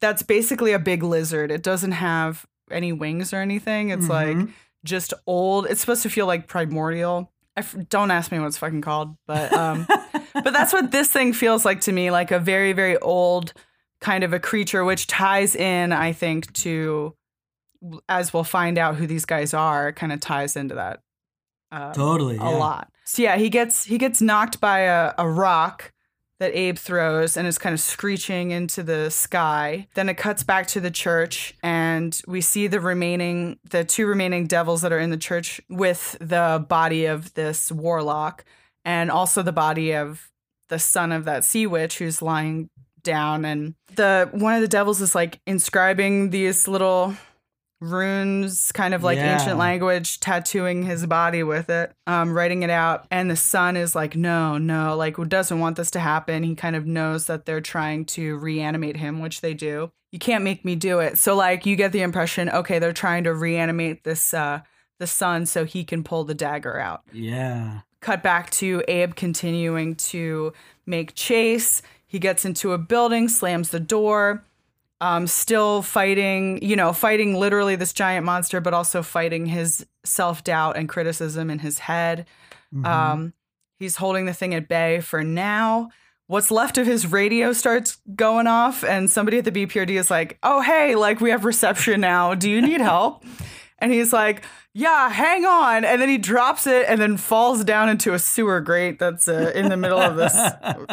that's 0.00 0.22
basically 0.22 0.72
a 0.72 0.78
big 0.78 1.02
lizard. 1.02 1.50
It 1.52 1.62
doesn't 1.62 1.92
have 1.92 2.46
any 2.70 2.92
wings 2.92 3.32
or 3.32 3.36
anything. 3.36 3.90
It's 3.90 4.08
like 4.08 4.36
Mhm. 4.36 4.52
Just 4.84 5.14
old. 5.26 5.66
It's 5.66 5.80
supposed 5.80 6.02
to 6.02 6.10
feel 6.10 6.26
like 6.26 6.46
primordial. 6.46 7.32
I 7.56 7.60
f- 7.60 7.76
don't 7.88 8.10
ask 8.10 8.30
me 8.30 8.38
what 8.38 8.46
it's 8.46 8.58
fucking 8.58 8.80
called, 8.80 9.16
but 9.26 9.52
um, 9.52 9.86
but 10.34 10.52
that's 10.52 10.72
what 10.72 10.90
this 10.90 11.10
thing 11.10 11.32
feels 11.32 11.64
like 11.64 11.82
to 11.82 11.92
me, 11.92 12.10
like 12.10 12.30
a 12.30 12.38
very 12.38 12.72
very 12.72 12.96
old 12.98 13.52
kind 14.00 14.24
of 14.24 14.32
a 14.32 14.40
creature, 14.40 14.84
which 14.84 15.06
ties 15.06 15.54
in, 15.54 15.92
I 15.92 16.12
think, 16.12 16.52
to 16.54 17.14
as 18.08 18.32
we'll 18.32 18.44
find 18.44 18.78
out 18.78 18.96
who 18.96 19.06
these 19.06 19.24
guys 19.24 19.54
are, 19.54 19.92
kind 19.92 20.12
of 20.12 20.20
ties 20.20 20.54
into 20.54 20.74
that 20.74 21.00
um, 21.72 21.92
totally 21.92 22.36
a 22.36 22.40
yeah. 22.40 22.48
lot. 22.48 22.92
So 23.04 23.22
yeah, 23.22 23.36
he 23.36 23.48
gets 23.48 23.84
he 23.84 23.98
gets 23.98 24.20
knocked 24.20 24.60
by 24.60 24.80
a, 24.80 25.14
a 25.18 25.28
rock 25.28 25.92
that 26.40 26.56
Abe 26.56 26.78
throws 26.78 27.36
and 27.36 27.46
is 27.46 27.58
kind 27.58 27.74
of 27.74 27.80
screeching 27.80 28.50
into 28.50 28.82
the 28.82 29.10
sky. 29.10 29.86
Then 29.94 30.08
it 30.08 30.14
cuts 30.14 30.42
back 30.42 30.66
to 30.68 30.80
the 30.80 30.90
church 30.90 31.54
and 31.62 32.20
we 32.26 32.40
see 32.40 32.66
the 32.66 32.80
remaining 32.80 33.58
the 33.68 33.84
two 33.84 34.06
remaining 34.06 34.46
devils 34.46 34.80
that 34.80 34.92
are 34.92 34.98
in 34.98 35.10
the 35.10 35.16
church 35.16 35.60
with 35.68 36.16
the 36.18 36.64
body 36.68 37.04
of 37.04 37.32
this 37.34 37.70
warlock 37.70 38.44
and 38.84 39.10
also 39.10 39.42
the 39.42 39.52
body 39.52 39.92
of 39.92 40.30
the 40.70 40.78
son 40.78 41.12
of 41.12 41.26
that 41.26 41.44
sea 41.44 41.66
witch 41.66 41.98
who's 41.98 42.22
lying 42.22 42.70
down 43.02 43.44
and 43.44 43.74
the 43.96 44.28
one 44.32 44.54
of 44.54 44.60
the 44.62 44.68
devils 44.68 45.00
is 45.00 45.14
like 45.14 45.40
inscribing 45.46 46.30
these 46.30 46.66
little 46.66 47.14
runes 47.80 48.70
kind 48.72 48.94
of 48.94 49.02
like 49.02 49.16
Yeah. 49.18 49.34
ancient 49.40 49.58
language 49.58 50.20
tattooing 50.20 50.82
his 50.82 51.06
body 51.06 51.42
with 51.42 51.70
it 51.70 51.92
um 52.06 52.32
writing 52.32 52.62
it 52.62 52.70
out 52.70 53.06
and 53.10 53.30
the 53.30 53.36
son 53.36 53.76
is 53.76 53.94
like 53.94 54.14
no 54.14 54.58
no 54.58 54.96
like 54.96 55.16
doesn't 55.28 55.58
want 55.58 55.76
this 55.76 55.90
to 55.92 56.00
happen 56.00 56.42
he 56.42 56.54
kind 56.54 56.76
of 56.76 56.86
knows 56.86 57.26
that 57.26 57.46
they're 57.46 57.60
trying 57.60 58.04
to 58.04 58.36
reanimate 58.36 58.96
him 58.98 59.20
which 59.20 59.40
they 59.40 59.54
do 59.54 59.90
you 60.12 60.18
can't 60.18 60.44
make 60.44 60.64
me 60.64 60.74
do 60.76 60.98
it 61.00 61.16
so 61.18 61.34
like 61.34 61.64
you 61.64 61.74
get 61.74 61.92
the 61.92 62.02
impression 62.02 62.50
okay 62.50 62.78
they're 62.78 62.92
trying 62.92 63.24
to 63.24 63.32
reanimate 63.34 64.04
this 64.04 64.34
uh 64.34 64.60
the 64.98 65.06
son 65.06 65.46
so 65.46 65.64
he 65.64 65.82
can 65.82 66.04
pull 66.04 66.24
the 66.24 66.34
dagger 66.34 66.78
out 66.78 67.02
Yeah. 67.12 67.80
cut 68.02 68.22
back 68.22 68.50
to 68.50 68.82
Abe 68.88 69.14
continuing 69.14 69.94
to 69.96 70.52
make 70.84 71.14
chase. 71.14 71.80
He 72.06 72.18
gets 72.18 72.44
into 72.44 72.72
a 72.72 72.78
building, 72.78 73.28
slams 73.28 73.70
the 73.70 73.78
door, 73.80 74.44
um, 75.00 75.26
still 75.26 75.82
fighting, 75.82 76.62
you 76.62 76.76
know, 76.76 76.92
fighting 76.92 77.38
literally 77.38 77.76
this 77.76 77.92
giant 77.92 78.26
monster, 78.26 78.60
but 78.60 78.74
also 78.74 79.02
fighting 79.02 79.46
his 79.46 79.86
self 80.04 80.44
doubt 80.44 80.76
and 80.76 80.88
criticism 80.88 81.50
in 81.50 81.58
his 81.60 81.78
head. 81.78 82.26
Mhm. 82.74 82.86
Um, 82.86 83.32
he's 83.78 83.96
holding 83.96 84.26
the 84.26 84.34
thing 84.34 84.54
at 84.54 84.68
bay 84.68 85.00
for 85.00 85.24
now. 85.24 85.88
What's 86.26 86.50
left 86.50 86.78
of 86.78 86.86
his 86.86 87.06
radio 87.06 87.52
starts 87.52 87.98
going 88.14 88.46
off, 88.46 88.84
and 88.84 89.10
somebody 89.10 89.38
at 89.38 89.44
the 89.44 89.50
BPRD 89.52 89.96
is 89.98 90.10
like, 90.10 90.38
Oh, 90.42 90.60
hey, 90.60 90.94
like 90.94 91.20
we 91.20 91.30
have 91.30 91.44
reception 91.44 92.00
now. 92.00 92.34
Do 92.34 92.48
you 92.48 92.60
need 92.62 92.80
help? 92.80 93.24
and 93.78 93.92
he's 93.92 94.12
like, 94.12 94.44
Yeah, 94.74 95.08
hang 95.08 95.44
on. 95.44 95.84
And 95.84 96.00
then 96.00 96.08
he 96.08 96.18
drops 96.18 96.66
it 96.66 96.84
and 96.88 97.00
then 97.00 97.16
falls 97.16 97.64
down 97.64 97.88
into 97.88 98.12
a 98.14 98.18
sewer 98.18 98.60
grate 98.60 98.98
that's 98.98 99.26
uh, 99.26 99.50
in 99.54 99.70
the 99.70 99.76
middle 99.76 99.98
of 99.98 100.16
this 100.16 100.36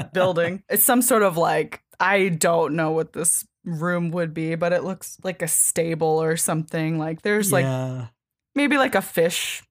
building. 0.13 0.63
It's 0.69 0.83
some 0.83 1.01
sort 1.03 1.21
of 1.23 1.37
like, 1.37 1.81
I 1.99 2.29
don't 2.29 2.75
know 2.75 2.91
what 2.91 3.13
this 3.13 3.45
room 3.67 4.09
would 4.11 4.33
be, 4.33 4.55
but 4.55 4.73
it 4.73 4.83
looks 4.83 5.17
like 5.23 5.41
a 5.43 5.47
stable 5.47 6.21
or 6.21 6.37
something. 6.37 6.97
Like 6.97 7.21
there's 7.21 7.51
like 7.51 7.65
yeah. 7.65 8.07
maybe 8.55 8.77
like 8.77 8.95
a 8.95 9.01
fish 9.01 9.61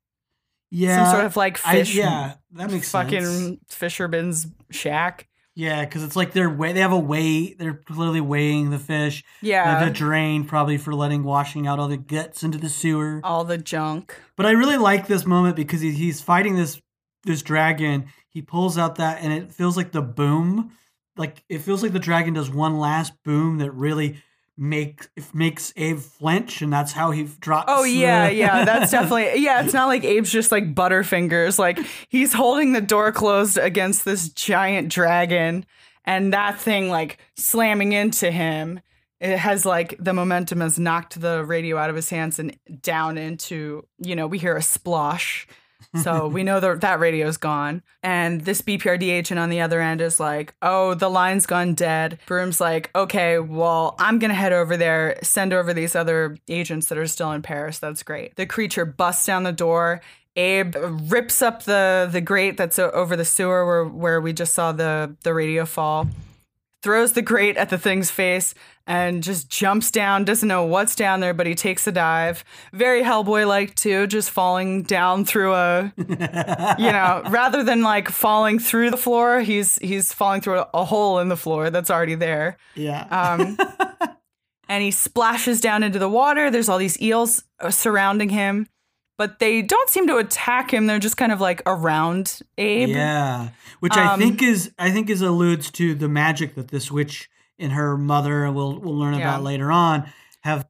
yeah. 0.70 1.04
some 1.04 1.14
sort 1.14 1.24
of 1.26 1.36
like 1.36 1.58
I- 1.66 1.72
fish. 1.78 1.94
yeah, 1.94 2.34
that 2.52 2.70
makes 2.70 2.90
fucking 2.90 3.24
sense. 3.24 3.58
fisherman's 3.68 4.46
shack. 4.70 5.28
Yeah, 5.54 5.86
because 5.86 6.02
it's 6.02 6.16
like 6.16 6.32
they're 6.32 6.50
weigh- 6.50 6.74
they 6.74 6.80
have 6.80 6.92
a 6.92 6.98
weigh. 6.98 7.54
They're 7.54 7.80
literally 7.88 8.20
weighing 8.20 8.68
the 8.68 8.78
fish. 8.78 9.24
They 9.42 9.52
have 9.52 9.80
Yeah, 9.80 9.88
a 9.88 9.90
drain 9.90 10.44
probably 10.44 10.76
for 10.76 10.94
letting 10.94 11.24
washing 11.24 11.66
out 11.66 11.78
all 11.78 11.88
the 11.88 11.96
guts 11.96 12.42
into 12.42 12.58
the 12.58 12.68
sewer. 12.68 13.22
all 13.24 13.42
the 13.42 13.56
junk. 13.56 14.14
But 14.36 14.44
I 14.44 14.50
really 14.50 14.76
like 14.76 15.06
this 15.06 15.24
moment 15.24 15.56
because 15.56 15.80
he, 15.80 15.92
he's 15.92 16.20
fighting 16.20 16.56
this 16.56 16.80
this 17.24 17.40
dragon. 17.40 18.06
He 18.28 18.42
pulls 18.42 18.76
out 18.76 18.96
that, 18.96 19.22
and 19.22 19.32
it 19.32 19.50
feels 19.50 19.78
like 19.78 19.92
the 19.92 20.02
boom. 20.02 20.72
Like 21.16 21.42
it 21.48 21.58
feels 21.58 21.82
like 21.82 21.92
the 21.92 21.98
dragon 21.98 22.34
does 22.34 22.50
one 22.50 22.78
last 22.78 23.12
boom 23.24 23.58
that 23.58 23.70
really 23.72 24.22
make 24.58 25.06
makes 25.34 25.72
Abe 25.76 25.98
flinch, 25.98 26.62
and 26.62 26.72
that's 26.72 26.92
how 26.92 27.10
he 27.10 27.24
drops. 27.40 27.66
Oh 27.68 27.84
yeah, 27.84 28.28
the- 28.28 28.34
yeah, 28.34 28.64
that's 28.64 28.90
definitely 28.92 29.42
yeah. 29.42 29.62
It's 29.62 29.74
not 29.74 29.86
like 29.86 30.04
Abe's 30.04 30.30
just 30.32 30.52
like 30.52 30.74
butterfingers. 30.74 31.58
Like 31.58 31.78
he's 32.08 32.32
holding 32.32 32.72
the 32.72 32.80
door 32.80 33.12
closed 33.12 33.58
against 33.58 34.04
this 34.04 34.28
giant 34.30 34.90
dragon, 34.90 35.66
and 36.04 36.32
that 36.32 36.58
thing 36.60 36.88
like 36.90 37.18
slamming 37.36 37.92
into 37.92 38.30
him. 38.30 38.80
It 39.18 39.38
has 39.38 39.64
like 39.64 39.96
the 39.98 40.12
momentum 40.12 40.60
has 40.60 40.78
knocked 40.78 41.18
the 41.20 41.42
radio 41.42 41.78
out 41.78 41.88
of 41.88 41.96
his 41.96 42.10
hands 42.10 42.38
and 42.38 42.54
down 42.82 43.16
into 43.16 43.86
you 43.98 44.14
know 44.14 44.26
we 44.26 44.38
hear 44.38 44.56
a 44.56 44.60
splosh. 44.60 45.46
So 46.02 46.28
we 46.36 46.42
know 46.42 46.60
that 46.60 46.80
that 46.80 47.00
radio's 47.00 47.36
gone. 47.36 47.82
And 48.02 48.42
this 48.42 48.62
BPRD 48.62 49.02
agent 49.02 49.38
on 49.38 49.50
the 49.50 49.60
other 49.60 49.80
end 49.80 50.00
is 50.00 50.20
like, 50.20 50.54
oh, 50.62 50.94
the 50.94 51.08
line's 51.08 51.46
gone 51.46 51.74
dead. 51.74 52.18
Broom's 52.26 52.60
like, 52.60 52.90
okay, 52.94 53.38
well, 53.38 53.96
I'm 53.98 54.18
going 54.18 54.30
to 54.30 54.34
head 54.34 54.52
over 54.52 54.76
there, 54.76 55.18
send 55.22 55.52
over 55.52 55.74
these 55.74 55.96
other 55.96 56.36
agents 56.48 56.86
that 56.88 56.98
are 56.98 57.06
still 57.06 57.32
in 57.32 57.42
Paris. 57.42 57.78
That's 57.78 58.02
great. 58.02 58.36
The 58.36 58.46
creature 58.46 58.84
busts 58.84 59.26
down 59.26 59.42
the 59.42 59.52
door. 59.52 60.00
Abe 60.36 60.76
rips 61.10 61.40
up 61.40 61.62
the, 61.62 62.08
the 62.12 62.20
grate 62.20 62.58
that's 62.58 62.78
over 62.78 63.16
the 63.16 63.24
sewer 63.24 63.64
where, 63.64 63.84
where 63.84 64.20
we 64.20 64.34
just 64.34 64.54
saw 64.54 64.70
the, 64.72 65.16
the 65.22 65.32
radio 65.32 65.64
fall 65.64 66.08
throws 66.86 67.14
the 67.14 67.22
grate 67.22 67.56
at 67.56 67.68
the 67.68 67.76
thing's 67.76 68.12
face 68.12 68.54
and 68.86 69.24
just 69.24 69.50
jumps 69.50 69.90
down 69.90 70.24
doesn't 70.24 70.48
know 70.48 70.64
what's 70.64 70.94
down 70.94 71.18
there 71.18 71.34
but 71.34 71.44
he 71.44 71.56
takes 71.56 71.84
a 71.88 71.90
dive 71.90 72.44
very 72.72 73.02
hellboy 73.02 73.44
like 73.44 73.74
too 73.74 74.06
just 74.06 74.30
falling 74.30 74.84
down 74.84 75.24
through 75.24 75.52
a 75.52 75.92
you 75.96 76.92
know 76.92 77.22
rather 77.28 77.64
than 77.64 77.82
like 77.82 78.08
falling 78.08 78.60
through 78.60 78.88
the 78.88 78.96
floor 78.96 79.40
he's 79.40 79.74
he's 79.80 80.12
falling 80.12 80.40
through 80.40 80.60
a, 80.60 80.68
a 80.74 80.84
hole 80.84 81.18
in 81.18 81.28
the 81.28 81.36
floor 81.36 81.70
that's 81.70 81.90
already 81.90 82.14
there 82.14 82.56
yeah. 82.76 83.02
um, 83.10 83.58
and 84.68 84.82
he 84.82 84.90
splashes 84.90 85.60
down 85.60 85.82
into 85.82 85.98
the 85.98 86.08
water. 86.08 86.50
There's 86.50 86.68
all 86.68 86.78
these 86.78 87.00
eels 87.00 87.44
surrounding 87.70 88.28
him, 88.28 88.68
but 89.18 89.38
they 89.38 89.62
don't 89.62 89.88
seem 89.90 90.06
to 90.08 90.16
attack 90.18 90.72
him. 90.72 90.86
They're 90.86 90.98
just 90.98 91.16
kind 91.16 91.32
of 91.32 91.40
like 91.40 91.62
around 91.66 92.40
Abe. 92.58 92.90
Yeah, 92.90 93.48
which 93.80 93.96
I 93.96 94.12
Um, 94.14 94.20
think 94.20 94.42
is 94.42 94.72
I 94.78 94.90
think 94.90 95.08
is 95.10 95.22
alludes 95.22 95.70
to 95.72 95.94
the 95.94 96.08
magic 96.08 96.54
that 96.54 96.68
this 96.68 96.90
witch 96.90 97.28
and 97.58 97.72
her 97.72 97.96
mother 97.96 98.50
we'll 98.52 98.78
we'll 98.78 98.96
learn 98.98 99.14
Yeah. 99.14 99.20
about 99.30 99.42
later 99.42 99.72
on 99.72 100.10
have 100.42 100.66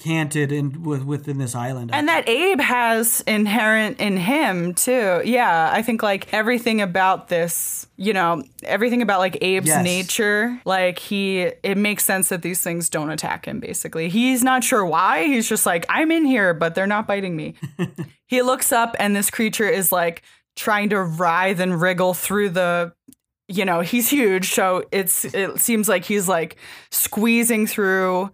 incanted 0.00 0.52
in 0.52 0.82
with 0.82 1.04
within 1.04 1.38
this 1.38 1.54
island. 1.54 1.90
And 1.92 2.08
that 2.08 2.28
Abe 2.28 2.60
has 2.60 3.22
inherent 3.26 4.00
in 4.00 4.16
him 4.16 4.74
too. 4.74 5.22
Yeah, 5.24 5.70
I 5.72 5.82
think 5.82 6.02
like 6.02 6.32
everything 6.32 6.80
about 6.80 7.28
this, 7.28 7.86
you 7.96 8.12
know, 8.12 8.42
everything 8.64 9.02
about 9.02 9.20
like 9.20 9.36
Abe's 9.36 9.66
Yes. 9.66 9.84
nature, 9.84 10.60
like 10.64 10.98
he, 10.98 11.42
it 11.62 11.76
makes 11.76 12.04
sense 12.04 12.28
that 12.28 12.42
these 12.42 12.60
things 12.60 12.88
don't 12.88 13.10
attack 13.10 13.46
him. 13.46 13.60
Basically, 13.60 14.08
he's 14.08 14.42
not 14.42 14.64
sure 14.64 14.84
why. 14.84 15.24
He's 15.24 15.48
just 15.48 15.66
like, 15.66 15.86
I'm 15.88 16.10
in 16.10 16.24
here, 16.24 16.54
but 16.54 16.74
they're 16.74 16.86
not 16.86 17.06
biting 17.06 17.36
me. 17.36 17.54
he 18.26 18.42
looks 18.42 18.72
up, 18.72 18.96
and 18.98 19.14
this 19.14 19.30
creature 19.30 19.68
is 19.68 19.92
like 19.92 20.22
trying 20.56 20.90
to 20.90 21.02
writhe 21.02 21.60
and 21.60 21.80
wriggle 21.80 22.14
through 22.14 22.50
the. 22.50 22.92
You 23.46 23.66
know, 23.66 23.82
he's 23.82 24.08
huge, 24.08 24.52
so 24.54 24.84
it's 24.90 25.26
it 25.26 25.60
seems 25.60 25.86
like 25.86 26.06
he's 26.06 26.26
like 26.28 26.56
squeezing 26.90 27.66
through 27.66 28.30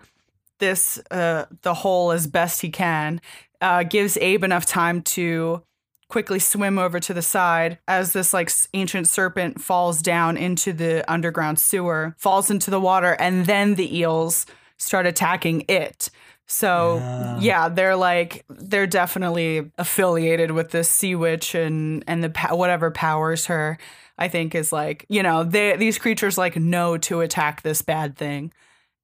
this 0.60 0.98
uh 1.10 1.46
the 1.62 1.74
hole 1.74 2.12
as 2.12 2.26
best 2.28 2.60
he 2.62 2.70
can 2.70 3.20
uh 3.60 3.82
gives 3.82 4.16
abe 4.18 4.44
enough 4.44 4.64
time 4.66 5.02
to 5.02 5.62
quickly 6.08 6.38
swim 6.38 6.78
over 6.78 6.98
to 7.00 7.14
the 7.14 7.22
side 7.22 7.78
as 7.88 8.12
this 8.12 8.32
like 8.32 8.50
ancient 8.74 9.06
serpent 9.08 9.60
falls 9.60 10.02
down 10.02 10.36
into 10.36 10.72
the 10.72 11.04
underground 11.10 11.58
sewer 11.58 12.14
falls 12.18 12.50
into 12.50 12.70
the 12.70 12.80
water 12.80 13.16
and 13.20 13.46
then 13.46 13.74
the 13.74 13.96
eels 13.98 14.46
start 14.76 15.06
attacking 15.06 15.64
it 15.68 16.10
so 16.46 16.96
Yeah. 16.96 17.38
yeah 17.40 17.68
they're 17.68 17.94
like 17.96 18.44
they're 18.48 18.86
definitely 18.88 19.70
affiliated 19.78 20.50
with 20.50 20.70
this 20.70 20.88
sea 20.88 21.14
witch 21.14 21.54
and 21.54 22.02
and 22.08 22.24
the 22.24 22.48
whatever 22.50 22.90
powers 22.90 23.46
her 23.46 23.78
i 24.18 24.26
think 24.26 24.54
is 24.56 24.72
like 24.72 25.06
you 25.08 25.22
know 25.22 25.44
they 25.44 25.76
these 25.76 25.96
creatures 25.98 26.36
like 26.36 26.56
know 26.56 26.96
to 26.98 27.20
attack 27.20 27.62
this 27.62 27.82
bad 27.82 28.16
thing 28.16 28.52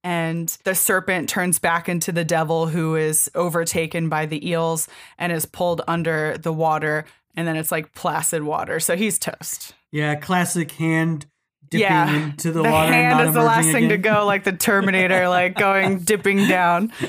and 0.06 0.56
the 0.62 0.76
serpent 0.76 1.28
turns 1.28 1.58
back 1.58 1.88
into 1.88 2.12
the 2.12 2.24
devil 2.24 2.68
who 2.68 2.94
is 2.94 3.28
overtaken 3.34 4.08
by 4.08 4.24
the 4.24 4.48
eels 4.48 4.86
and 5.18 5.32
is 5.32 5.46
pulled 5.46 5.82
under 5.88 6.38
the 6.38 6.52
water. 6.52 7.06
And 7.34 7.48
then 7.48 7.56
it's 7.56 7.72
like 7.72 7.92
placid 7.92 8.44
water. 8.44 8.78
So 8.78 8.94
he's 8.96 9.18
toast. 9.18 9.74
Yeah, 9.90 10.14
classic 10.14 10.70
hand 10.70 11.26
dipping 11.68 11.82
yeah. 11.82 12.30
into 12.30 12.52
the, 12.52 12.62
water. 12.62 12.92
and 12.92 12.94
hand 12.94 13.28
is 13.28 13.34
the 13.34 13.42
last 13.42 13.64
emerging 13.64 13.72
thing 13.72 13.88
to 13.88 13.98
go 13.98 14.24
like 14.24 14.44
the 14.44 14.52
terminator 14.52 15.28
like 15.28 15.56
going 15.56 15.98
dipping 15.98 16.46
down. 16.46 16.92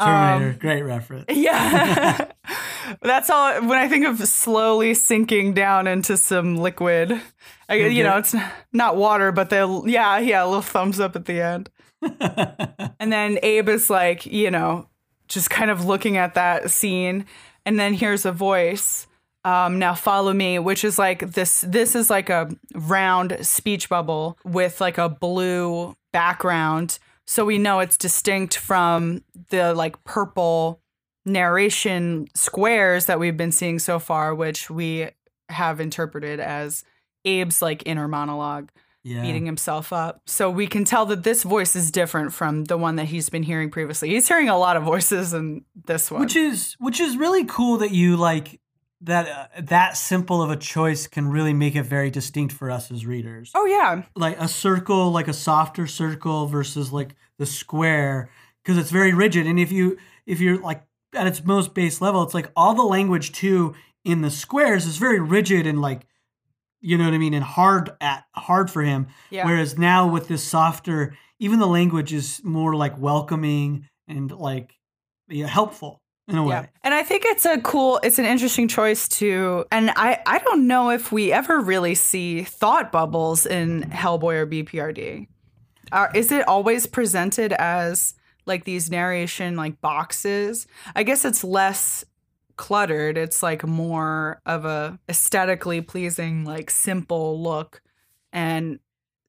Terminator, 0.00 0.52
Um, 0.52 0.58
great 0.58 0.82
reference. 0.82 1.26
yeah. 1.30 2.26
That's 3.00 3.30
all 3.30 3.62
when 3.62 3.78
i 3.78 3.88
think 3.88 4.04
of 4.04 4.18
slowly 4.26 4.94
sinking 4.94 5.54
down 5.54 5.86
into 5.86 6.16
some 6.16 6.56
liquid 6.56 7.20
I, 7.68 7.74
you 7.74 8.02
know 8.02 8.18
it's 8.18 8.34
not 8.72 8.96
water 8.96 9.32
but 9.32 9.50
the 9.50 9.82
yeah 9.86 10.18
yeah 10.18 10.44
a 10.44 10.46
little 10.46 10.62
thumbs 10.62 10.98
up 10.98 11.14
at 11.14 11.26
the 11.26 11.40
end 11.40 11.70
And 12.02 13.12
then 13.12 13.38
Abe 13.42 13.68
is 13.68 13.90
like, 13.90 14.26
you 14.26 14.50
know, 14.50 14.88
just 15.28 15.50
kind 15.50 15.70
of 15.70 15.84
looking 15.84 16.16
at 16.16 16.34
that 16.34 16.70
scene. 16.70 17.26
And 17.64 17.78
then 17.78 17.94
here's 17.94 18.24
a 18.24 18.32
voice. 18.32 19.06
Um, 19.44 19.78
now 19.78 19.94
follow 19.94 20.32
me, 20.32 20.58
which 20.58 20.84
is 20.84 20.98
like 20.98 21.32
this. 21.32 21.62
This 21.62 21.96
is 21.96 22.10
like 22.10 22.30
a 22.30 22.48
round 22.74 23.36
speech 23.42 23.88
bubble 23.88 24.38
with 24.44 24.80
like 24.80 24.98
a 24.98 25.08
blue 25.08 25.96
background, 26.12 26.98
so 27.26 27.44
we 27.44 27.58
know 27.58 27.80
it's 27.80 27.96
distinct 27.96 28.56
from 28.56 29.24
the 29.50 29.74
like 29.74 30.02
purple 30.04 30.80
narration 31.24 32.28
squares 32.34 33.06
that 33.06 33.18
we've 33.18 33.36
been 33.36 33.52
seeing 33.52 33.78
so 33.78 33.98
far, 33.98 34.34
which 34.34 34.70
we 34.70 35.08
have 35.48 35.80
interpreted 35.80 36.38
as 36.38 36.84
Abe's 37.24 37.62
like 37.62 37.82
inner 37.86 38.08
monologue. 38.08 38.70
Yeah. 39.04 39.22
beating 39.22 39.46
himself 39.46 39.92
up. 39.92 40.22
So 40.26 40.48
we 40.48 40.66
can 40.66 40.84
tell 40.84 41.06
that 41.06 41.24
this 41.24 41.42
voice 41.42 41.74
is 41.74 41.90
different 41.90 42.32
from 42.32 42.64
the 42.66 42.76
one 42.76 42.96
that 42.96 43.06
he's 43.06 43.28
been 43.28 43.42
hearing 43.42 43.70
previously. 43.70 44.10
He's 44.10 44.28
hearing 44.28 44.48
a 44.48 44.56
lot 44.58 44.76
of 44.76 44.84
voices 44.84 45.32
in 45.34 45.64
this 45.86 46.10
one. 46.10 46.20
which 46.20 46.36
is 46.36 46.76
which 46.78 47.00
is 47.00 47.16
really 47.16 47.44
cool 47.44 47.78
that 47.78 47.90
you 47.90 48.16
like 48.16 48.60
that 49.00 49.28
uh, 49.28 49.60
that 49.60 49.96
simple 49.96 50.40
of 50.40 50.50
a 50.50 50.56
choice 50.56 51.08
can 51.08 51.28
really 51.28 51.52
make 51.52 51.74
it 51.74 51.82
very 51.82 52.10
distinct 52.10 52.54
for 52.54 52.70
us 52.70 52.92
as 52.92 53.04
readers. 53.04 53.50
oh 53.56 53.66
yeah. 53.66 54.02
Like 54.14 54.38
a 54.40 54.46
circle, 54.46 55.10
like 55.10 55.26
a 55.26 55.32
softer 55.32 55.88
circle 55.88 56.46
versus 56.46 56.92
like 56.92 57.16
the 57.38 57.46
square 57.46 58.30
because 58.62 58.78
it's 58.78 58.90
very 58.92 59.12
rigid 59.12 59.48
and 59.48 59.58
if 59.58 59.72
you 59.72 59.98
if 60.26 60.38
you're 60.38 60.58
like 60.58 60.84
at 61.14 61.26
its 61.26 61.44
most 61.44 61.74
base 61.74 62.00
level 62.00 62.22
it's 62.22 62.34
like 62.34 62.52
all 62.54 62.74
the 62.74 62.82
language 62.84 63.32
too 63.32 63.74
in 64.04 64.22
the 64.22 64.30
squares 64.30 64.86
is 64.86 64.96
very 64.98 65.18
rigid 65.18 65.66
and 65.66 65.80
like 65.80 66.06
you 66.82 66.98
know 66.98 67.04
what 67.04 67.14
I 67.14 67.18
mean 67.18 67.32
and 67.32 67.44
hard 67.44 67.90
at 68.00 68.24
hard 68.34 68.70
for 68.70 68.82
him 68.82 69.06
Yeah. 69.30 69.46
whereas 69.46 69.78
now 69.78 70.06
with 70.06 70.28
this 70.28 70.44
softer 70.44 71.16
even 71.38 71.58
the 71.58 71.66
language 71.66 72.12
is 72.12 72.40
more 72.44 72.76
like 72.76 72.98
welcoming 72.98 73.88
and 74.06 74.30
like 74.30 74.74
yeah, 75.28 75.46
helpful 75.46 76.02
in 76.28 76.36
a 76.36 76.42
way. 76.44 76.54
Yeah. 76.54 76.66
And 76.84 76.94
I 76.94 77.02
think 77.02 77.24
it's 77.24 77.44
a 77.44 77.60
cool, 77.60 77.98
it's 78.02 78.18
an 78.18 78.24
interesting 78.26 78.68
choice 78.68 79.08
to, 79.08 79.64
and 79.72 79.90
I, 79.96 80.20
I 80.26 80.38
don't 80.38 80.66
know 80.66 80.90
if 80.90 81.10
we 81.10 81.32
ever 81.32 81.58
really 81.60 81.94
see 81.94 82.42
thought 82.44 82.92
bubbles 82.92 83.46
in 83.46 83.82
Hellboy 83.84 84.34
or 84.34 84.46
BPRD. 84.46 85.26
Are, 85.90 86.10
is 86.14 86.30
it 86.30 86.46
always 86.46 86.86
presented 86.86 87.52
as 87.54 88.14
like 88.46 88.64
these 88.64 88.90
narration 88.90 89.56
like 89.56 89.80
boxes? 89.80 90.66
I 90.94 91.02
guess 91.02 91.24
it's 91.24 91.42
less 91.42 92.04
cluttered. 92.62 93.18
It's 93.18 93.42
like 93.42 93.66
more 93.66 94.40
of 94.46 94.64
a 94.64 94.96
aesthetically 95.08 95.80
pleasing, 95.80 96.44
like 96.44 96.70
simple 96.70 97.42
look. 97.42 97.82
And 98.32 98.78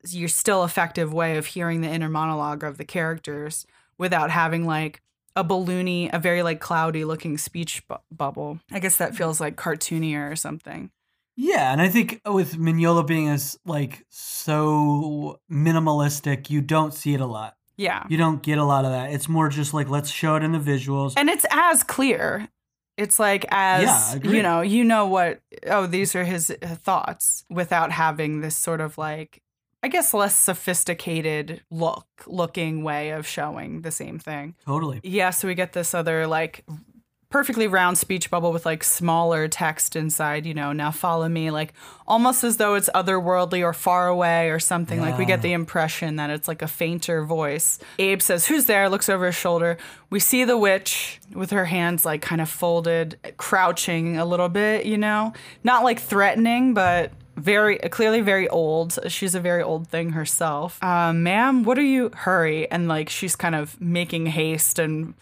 your 0.07 0.29
still 0.29 0.63
effective 0.63 1.11
way 1.11 1.38
of 1.38 1.47
hearing 1.47 1.81
the 1.81 1.88
inner 1.88 2.09
monologue 2.09 2.63
of 2.63 2.77
the 2.77 2.86
characters 2.86 3.65
without 3.97 4.29
having 4.29 4.67
like 4.67 5.01
a 5.36 5.43
balloony, 5.43 6.13
a 6.13 6.19
very 6.19 6.43
like 6.43 6.59
cloudy 6.59 7.05
looking 7.05 7.39
speech 7.39 7.81
bu- 7.88 7.95
bubble. 8.11 8.59
I 8.71 8.77
guess 8.77 8.97
that 8.97 9.15
feels 9.15 9.41
like 9.41 9.55
cartoonier 9.55 10.31
or 10.31 10.36
something. 10.36 10.91
Yeah, 11.36 11.71
and 11.71 11.81
I 11.81 11.89
think 11.89 12.21
with 12.27 12.59
Mignola 12.59 13.07
being 13.07 13.29
as 13.29 13.57
like 13.65 14.05
so 14.09 15.39
minimalistic, 15.51 16.51
you 16.51 16.61
don't 16.61 16.93
see 16.93 17.15
it 17.15 17.19
a 17.19 17.25
lot. 17.25 17.55
Yeah. 17.77 18.03
You 18.09 18.17
don't 18.17 18.43
get 18.43 18.59
a 18.59 18.63
lot 18.63 18.86
of 18.86 18.91
that. 18.91 19.11
It's 19.11 19.27
more 19.27 19.49
just 19.49 19.73
like 19.73 19.89
let's 19.89 20.11
show 20.11 20.36
it 20.36 20.43
in 20.43 20.51
the 20.51 20.59
visuals. 20.59 21.15
And 21.17 21.31
it's 21.31 21.47
as 21.49 21.81
clear. 21.81 22.47
It's 22.98 23.20
like 23.20 23.46
as 23.50 23.84
Yeah, 23.84 24.32
you 24.32 24.44
know, 24.44 24.62
you 24.62 24.84
know 24.84 25.08
what 25.08 25.41
oh, 25.68 25.88
these 25.88 26.16
are 26.16 26.24
his 26.24 26.52
uh, 26.52 26.68
thoughts 26.76 27.44
without 27.50 27.91
having 27.91 28.41
this 28.41 28.56
sort 28.56 28.82
of 28.82 28.98
like 28.98 29.41
I 29.82 29.89
guess 29.89 30.14
less 30.14 30.36
sophisticated 30.36 31.62
look 31.70 32.08
looking 32.26 32.84
way 32.84 33.10
of 33.10 33.28
showing 33.28 33.82
the 33.82 33.91
same 33.91 34.20
thing. 34.20 34.56
totally. 34.66 35.02
Yeah, 35.04 35.32
so 35.32 35.48
we 35.48 35.56
get 35.56 35.74
this 35.74 35.94
other 35.94 36.26
like 36.28 36.66
perfectly 37.34 37.65
round 37.65 37.97
speech 37.97 38.29
bubble 38.29 38.53
with 38.53 38.63
like 38.63 38.84
smaller 38.84 39.47
text 39.47 39.95
inside, 39.95 40.45
you 40.45 40.53
know, 40.53 40.71
now 40.71 40.91
follow 40.91 41.27
me, 41.27 41.49
like 41.49 41.73
almost 42.07 42.43
as 42.43 42.57
though 42.57 42.75
it's 42.75 42.91
otherworldly 42.93 43.63
or 43.63 43.73
far 43.73 44.07
away 44.07 44.51
or 44.51 44.59
something. 44.59 45.01
Like 45.01 45.17
we 45.17 45.25
get 45.25 45.41
the 45.41 45.51
impression 45.51 46.17
that 46.17 46.29
it's 46.29 46.47
like 46.47 46.61
a 46.61 46.67
fainter 46.67 47.25
voice. 47.25 47.79
Abe 47.97 48.21
says, 48.21 48.45
Who's 48.45 48.65
there? 48.65 48.88
looks 48.88 49.09
over 49.09 49.25
his 49.25 49.36
shoulder. 49.36 49.79
We 50.11 50.19
see 50.19 50.43
the 50.43 50.59
witch 50.59 51.19
with 51.34 51.49
her 51.49 51.65
hands 51.65 52.05
like 52.05 52.21
kind 52.21 52.39
of 52.39 52.49
folded, 52.49 53.17
crouching 53.38 54.15
a 54.15 54.25
little 54.25 54.49
bit, 54.49 54.86
you 54.86 54.99
know, 54.99 55.34
not 55.63 55.84
like 55.84 55.99
threatening, 55.99 56.75
but 56.75 57.11
very 57.36 57.79
clearly 57.79 58.21
very 58.21 58.47
old. 58.47 58.99
She's 59.07 59.34
a 59.34 59.39
very 59.39 59.63
old 59.63 59.88
thing 59.88 60.11
herself. 60.11 60.77
Uh, 60.84 61.11
ma'am, 61.11 61.63
what 61.63 61.79
are 61.79 61.81
you? 61.81 62.11
Hurry! 62.13 62.69
And 62.69 62.88
like 62.88 63.09
she's 63.09 63.36
kind 63.36 63.55
of 63.55 63.81
making 63.81 64.27
haste 64.27 64.77
and 64.77 65.15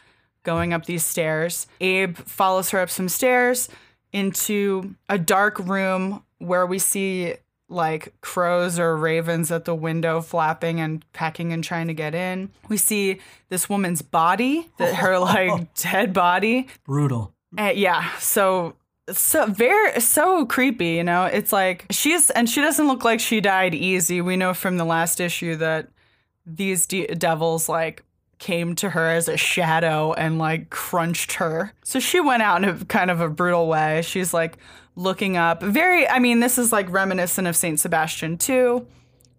going 0.44 0.74
up 0.74 0.86
these 0.86 1.06
stairs. 1.06 1.68
Abe 1.80 2.18
follows 2.18 2.70
her 2.72 2.80
up 2.80 2.89
some 2.89 3.10
stairs 3.10 3.70
into 4.14 4.96
a 5.10 5.18
dark 5.18 5.60
room 5.60 6.24
where 6.39 6.66
we 6.66 6.80
see 6.80 7.36
like 7.70 8.14
crows 8.22 8.78
or 8.78 8.98
ravens 8.98 9.52
at 9.52 9.66
the 9.66 9.74
window 9.74 10.22
flapping 10.22 10.80
and 10.80 11.06
pecking 11.14 11.54
and 11.54 11.64
trying 11.64 11.88
to 11.88 11.94
get 11.94 12.14
in. 12.14 12.52
We 12.68 12.78
see 12.78 13.20
this 13.50 13.70
woman's 13.70 14.02
body, 14.02 14.70
that 14.78 14.96
her 14.96 15.18
like 15.20 15.74
dead 15.76 16.14
body. 16.14 16.68
Brutal. 16.86 17.34
Uh, 17.58 17.72
yeah, 17.74 18.18
so 18.18 18.76
so 19.12 19.46
very 19.46 20.00
so 20.02 20.46
creepy, 20.46 20.89
you 20.89 21.04
know. 21.04 21.26
It's 21.26 21.52
like 21.54 21.86
she's 21.89 22.30
and 22.32 22.50
she 22.50 22.62
doesn't 22.62 22.88
look 22.88 23.04
like 23.04 23.20
she 23.20 23.42
died 23.42 23.74
easy. 23.74 24.22
We 24.22 24.38
know 24.38 24.54
from 24.54 24.78
the 24.78 24.86
last 24.86 25.20
issue 25.20 25.56
that 25.58 25.88
these 26.46 26.86
de- 26.86 27.08
devils 27.08 27.70
like 27.70 28.04
came 28.42 28.74
to 28.76 28.89
her 28.89 29.08
as 29.08 29.28
a 29.30 29.38
shadow 29.38 30.14
and 30.14 30.39
like 30.39 30.72
crunched 30.72 31.34
her. 31.34 31.72
So 31.84 32.00
she 32.00 32.20
went 32.20 32.42
out 32.42 32.64
in 32.64 32.70
a 32.70 32.86
kind 32.86 33.12
of 33.12 33.22
a 33.22 33.30
brutal 33.30 33.68
way. 33.68 34.02
She's 34.02 34.34
like 34.34 34.58
looking 34.96 35.38
up. 35.38 35.62
Very 35.62 36.08
I 36.08 36.18
mean, 36.18 36.39
this 36.42 36.58
is 36.58 36.72
like 36.72 36.92
reminiscent 36.92 37.48
of 37.48 37.56
Saint 37.56 37.80
Sebastian 37.80 38.38
too. 38.38 38.88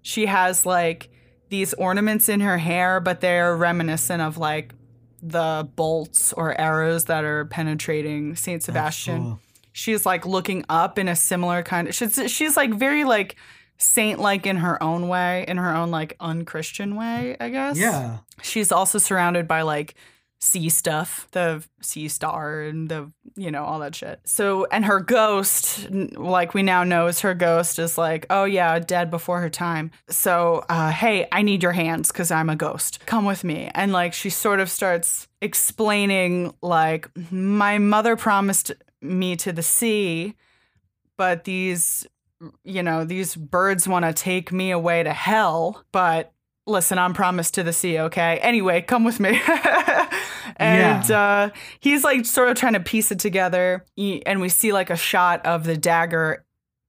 She 0.02 0.26
has 0.26 0.64
like 0.64 1.10
these 1.48 1.74
ornaments 1.74 2.28
in 2.28 2.40
her 2.40 2.56
hair, 2.56 3.00
but 3.00 3.20
they're 3.20 3.56
reminiscent 3.56 4.22
of 4.22 4.38
like 4.38 4.72
the 5.20 5.68
bolts 5.74 6.32
or 6.32 6.58
arrows 6.58 7.06
that 7.06 7.24
are 7.24 7.44
penetrating 7.46 8.36
Saint 8.36 8.62
Sebastian. 8.62 9.22
cool. 9.22 9.40
She's 9.72 10.06
like 10.06 10.24
looking 10.24 10.64
up 10.68 10.96
in 10.96 11.08
a 11.08 11.16
similar 11.16 11.64
kind 11.64 11.88
of 11.88 11.94
she's 11.94 12.30
she's 12.30 12.56
like 12.56 12.72
very 12.72 13.02
like 13.02 13.34
saint 13.82 14.20
like 14.20 14.46
in 14.46 14.56
her 14.56 14.82
own 14.82 15.08
way, 15.08 15.44
in 15.48 15.56
her 15.56 15.74
own 15.74 15.90
like 15.90 16.16
unchristian 16.20 16.96
way, 16.96 17.36
I 17.40 17.48
guess. 17.48 17.78
Yeah. 17.78 18.18
She's 18.42 18.72
also 18.72 18.98
surrounded 18.98 19.48
by 19.48 19.62
like 19.62 19.94
sea 20.42 20.68
stuff, 20.68 21.28
the 21.30 21.64
sea 21.82 22.08
star 22.08 22.62
and 22.62 22.88
the 22.88 23.12
you 23.36 23.50
know 23.50 23.64
all 23.64 23.78
that 23.78 23.94
shit. 23.94 24.20
So 24.24 24.66
and 24.66 24.84
her 24.84 25.00
ghost, 25.00 25.88
like 25.90 26.54
we 26.54 26.62
now 26.62 26.84
know, 26.84 27.06
is 27.06 27.20
her 27.20 27.34
ghost 27.34 27.78
is 27.78 27.96
like, 27.96 28.26
oh 28.30 28.44
yeah, 28.44 28.78
dead 28.78 29.10
before 29.10 29.40
her 29.40 29.50
time. 29.50 29.90
So 30.08 30.64
uh, 30.68 30.90
hey, 30.90 31.28
I 31.30 31.42
need 31.42 31.62
your 31.62 31.72
hands 31.72 32.10
because 32.10 32.30
I'm 32.30 32.50
a 32.50 32.56
ghost. 32.56 33.04
Come 33.06 33.24
with 33.24 33.44
me. 33.44 33.70
And 33.74 33.92
like 33.92 34.14
she 34.14 34.30
sort 34.30 34.60
of 34.60 34.70
starts 34.70 35.28
explaining 35.40 36.54
like 36.60 37.08
my 37.30 37.78
mother 37.78 38.16
promised 38.16 38.72
me 39.00 39.36
to 39.36 39.52
the 39.52 39.62
sea, 39.62 40.34
but 41.16 41.44
these 41.44 42.06
you 42.64 42.82
know 42.82 43.04
these 43.04 43.36
birds 43.36 43.86
want 43.86 44.04
to 44.04 44.12
take 44.12 44.52
me 44.52 44.70
away 44.70 45.02
to 45.02 45.12
hell, 45.12 45.84
but 45.92 46.32
listen, 46.66 46.98
I'm 46.98 47.14
promised 47.14 47.54
to 47.54 47.62
the 47.62 47.72
sea, 47.72 47.98
okay? 47.98 48.38
Anyway, 48.38 48.82
come 48.82 49.04
with 49.04 49.20
me. 49.20 49.40
and 50.56 51.10
uh, 51.10 51.50
he's 51.80 52.04
like 52.04 52.24
sort 52.24 52.48
of 52.48 52.56
trying 52.56 52.74
to 52.74 52.80
piece 52.80 53.10
it 53.10 53.18
together. 53.18 53.84
And 53.98 54.40
we 54.40 54.48
see 54.48 54.72
like 54.72 54.90
a 54.90 54.96
shot 54.96 55.44
of 55.44 55.64
the 55.64 55.76
dagger 55.76 56.44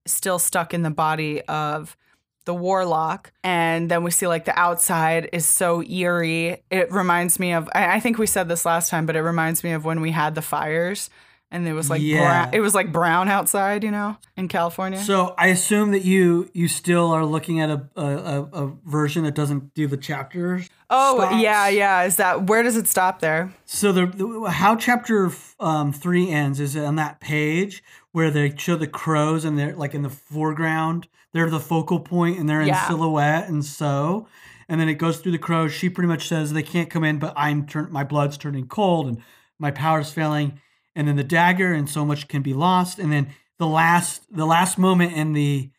still 0.06 0.39
stuck 0.39 0.74
in 0.74 0.84
the 0.84 0.91
body 0.91 1.41
of 1.43 1.97
the 2.45 2.54
warlock. 2.54 3.32
And 3.43 3.89
then 3.89 4.04
we 4.04 4.12
see 4.12 4.28
like 4.28 4.45
the 4.45 4.58
outside 4.60 5.30
is 5.34 5.47
so 5.47 5.82
eerie. 5.82 6.62
It 6.70 6.91
reminds 6.91 7.39
me 7.39 7.54
of, 7.54 7.70
I 7.74 7.95
I 7.95 7.99
think 7.99 8.18
we 8.18 8.28
said 8.28 8.49
this 8.49 8.66
last 8.66 8.89
time, 8.89 9.06
but 9.06 9.16
it 9.16 9.22
reminds 9.22 9.64
me 9.64 9.72
of 9.72 9.86
when 9.86 10.01
we 10.01 10.12
had 10.12 10.36
the 10.36 10.41
fires. 10.41 11.10
And 11.54 11.68
it 11.68 11.74
was 11.74 11.88
like 11.88 12.01
Yeah. 12.01 12.18
brown, 12.45 12.49
it 12.54 12.60
was 12.62 12.74
like 12.74 12.91
brown 12.91 13.30
outside, 13.30 13.84
you 13.84 13.91
know, 13.91 14.18
in 14.36 14.47
California. 14.47 14.99
So 14.99 15.36
I 15.38 15.47
assume 15.47 15.91
that 15.91 16.04
you 16.04 16.49
you 16.54 16.68
still 16.68 17.12
are 17.12 17.24
looking 17.24 17.60
at 17.62 17.70
a 17.70 17.84
a, 17.95 18.41
a, 18.64 18.72
version 18.86 19.24
that 19.26 19.36
doesn't 19.36 19.76
do 19.76 19.86
the 19.88 19.95
chapters. 19.95 20.68
oh 20.89 21.20
stops. 21.20 21.41
yeah, 21.41 21.68
yeah. 21.70 22.04
Is 22.04 22.16
that 22.16 22.47
where 22.47 22.64
does 22.64 22.76
it 22.76 22.88
stop 22.88 23.20
there? 23.20 23.54
So 23.66 23.91
the, 23.91 24.08
the 24.08 24.49
how 24.49 24.76
chapter 24.76 25.32
um, 25.60 25.93
three 25.93 26.30
ends 26.32 26.60
is 26.60 26.76
on 26.76 26.95
that 26.95 27.20
page 27.20 27.84
where 28.14 28.32
they 28.32 28.56
show 28.58 28.76
the 28.76 28.88
crows 28.88 29.45
and 29.45 29.58
they're 29.58 29.76
like 29.76 29.93
in 29.93 30.01
the 30.01 30.10
foreground. 30.10 31.08
They're 31.34 31.49
the 31.51 31.60
focal 31.60 31.99
point 31.99 32.39
and 32.39 32.49
they're 32.49 32.62
in 32.62 32.68
Yeah. 32.68 32.88
silhouette 32.88 33.47
and 33.47 33.64
so. 33.64 34.28
And 34.68 34.82
then 34.82 34.89
it 34.89 34.95
goes 34.95 35.20
through 35.20 35.34
the 35.34 35.38
crows. 35.38 35.72
She 35.72 35.88
pretty 35.89 36.08
much 36.08 36.28
says 36.28 36.51
they 36.51 36.64
can't 36.64 36.89
come 36.89 37.04
in, 37.04 37.20
but 37.20 37.34
I'm 37.38 37.68
turn 37.68 37.91
my 37.91 38.04
blood's 38.04 38.38
turning 38.38 38.66
cold 38.68 39.08
and 39.08 39.22
my 39.60 39.70
power's 39.72 40.12
failing. 40.12 40.60
And 40.96 41.08
then 41.08 41.16
the 41.16 41.24
dagger 41.24 41.74
and 41.74 41.89
so 41.89 42.06
much 42.06 42.28
can 42.28 42.41
be 42.41 42.54
lost. 42.54 43.00
And 43.00 43.12
then 43.12 43.28
the 43.58 43.68
last 43.68 44.26
the 44.32 44.46
last 44.46 44.78
moment 44.78 45.14
in 45.14 45.34
the 45.34 45.72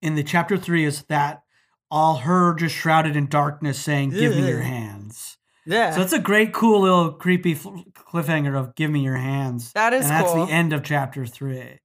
in 0.00 0.14
the 0.14 0.22
chapter 0.22 0.56
three 0.56 0.84
is 0.84 1.02
that 1.04 1.42
all 1.90 2.18
her 2.18 2.54
just 2.54 2.74
shrouded 2.74 3.16
in 3.16 3.26
darkness 3.26 3.80
saying, 3.80 4.10
Give 4.10 4.34
me 4.34 4.48
your 4.48 4.60
hands. 4.60 5.38
Yeah. 5.68 5.90
So 5.90 6.00
it's 6.00 6.14
a 6.14 6.18
great, 6.18 6.54
cool 6.54 6.80
little 6.80 7.12
creepy 7.12 7.54
cliffhanger 7.54 8.58
of 8.58 8.74
"Give 8.74 8.90
me 8.90 9.00
your 9.00 9.16
hands." 9.16 9.72
That 9.72 9.92
is 9.92 10.06
and 10.06 10.10
that's 10.10 10.32
cool. 10.32 10.46
the 10.46 10.52
end 10.52 10.72
of 10.72 10.82
chapter 10.82 11.26
three. 11.26 11.80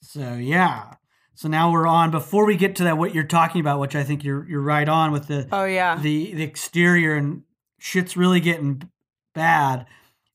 So 0.00 0.34
yeah. 0.34 0.94
So 1.34 1.48
now 1.48 1.70
we're 1.70 1.86
on. 1.86 2.10
Before 2.10 2.46
we 2.46 2.56
get 2.56 2.76
to 2.76 2.84
that, 2.84 2.96
what 2.96 3.14
you're 3.14 3.24
talking 3.24 3.60
about, 3.60 3.80
which 3.80 3.94
I 3.94 4.02
think 4.02 4.24
you're 4.24 4.48
you're 4.48 4.62
right 4.62 4.88
on 4.88 5.12
with 5.12 5.26
the 5.26 5.46
oh 5.52 5.64
yeah. 5.64 5.96
the 5.96 6.32
the 6.32 6.42
exterior 6.42 7.14
and 7.14 7.42
shit's 7.78 8.16
really 8.16 8.40
getting 8.40 8.90
bad. 9.34 9.84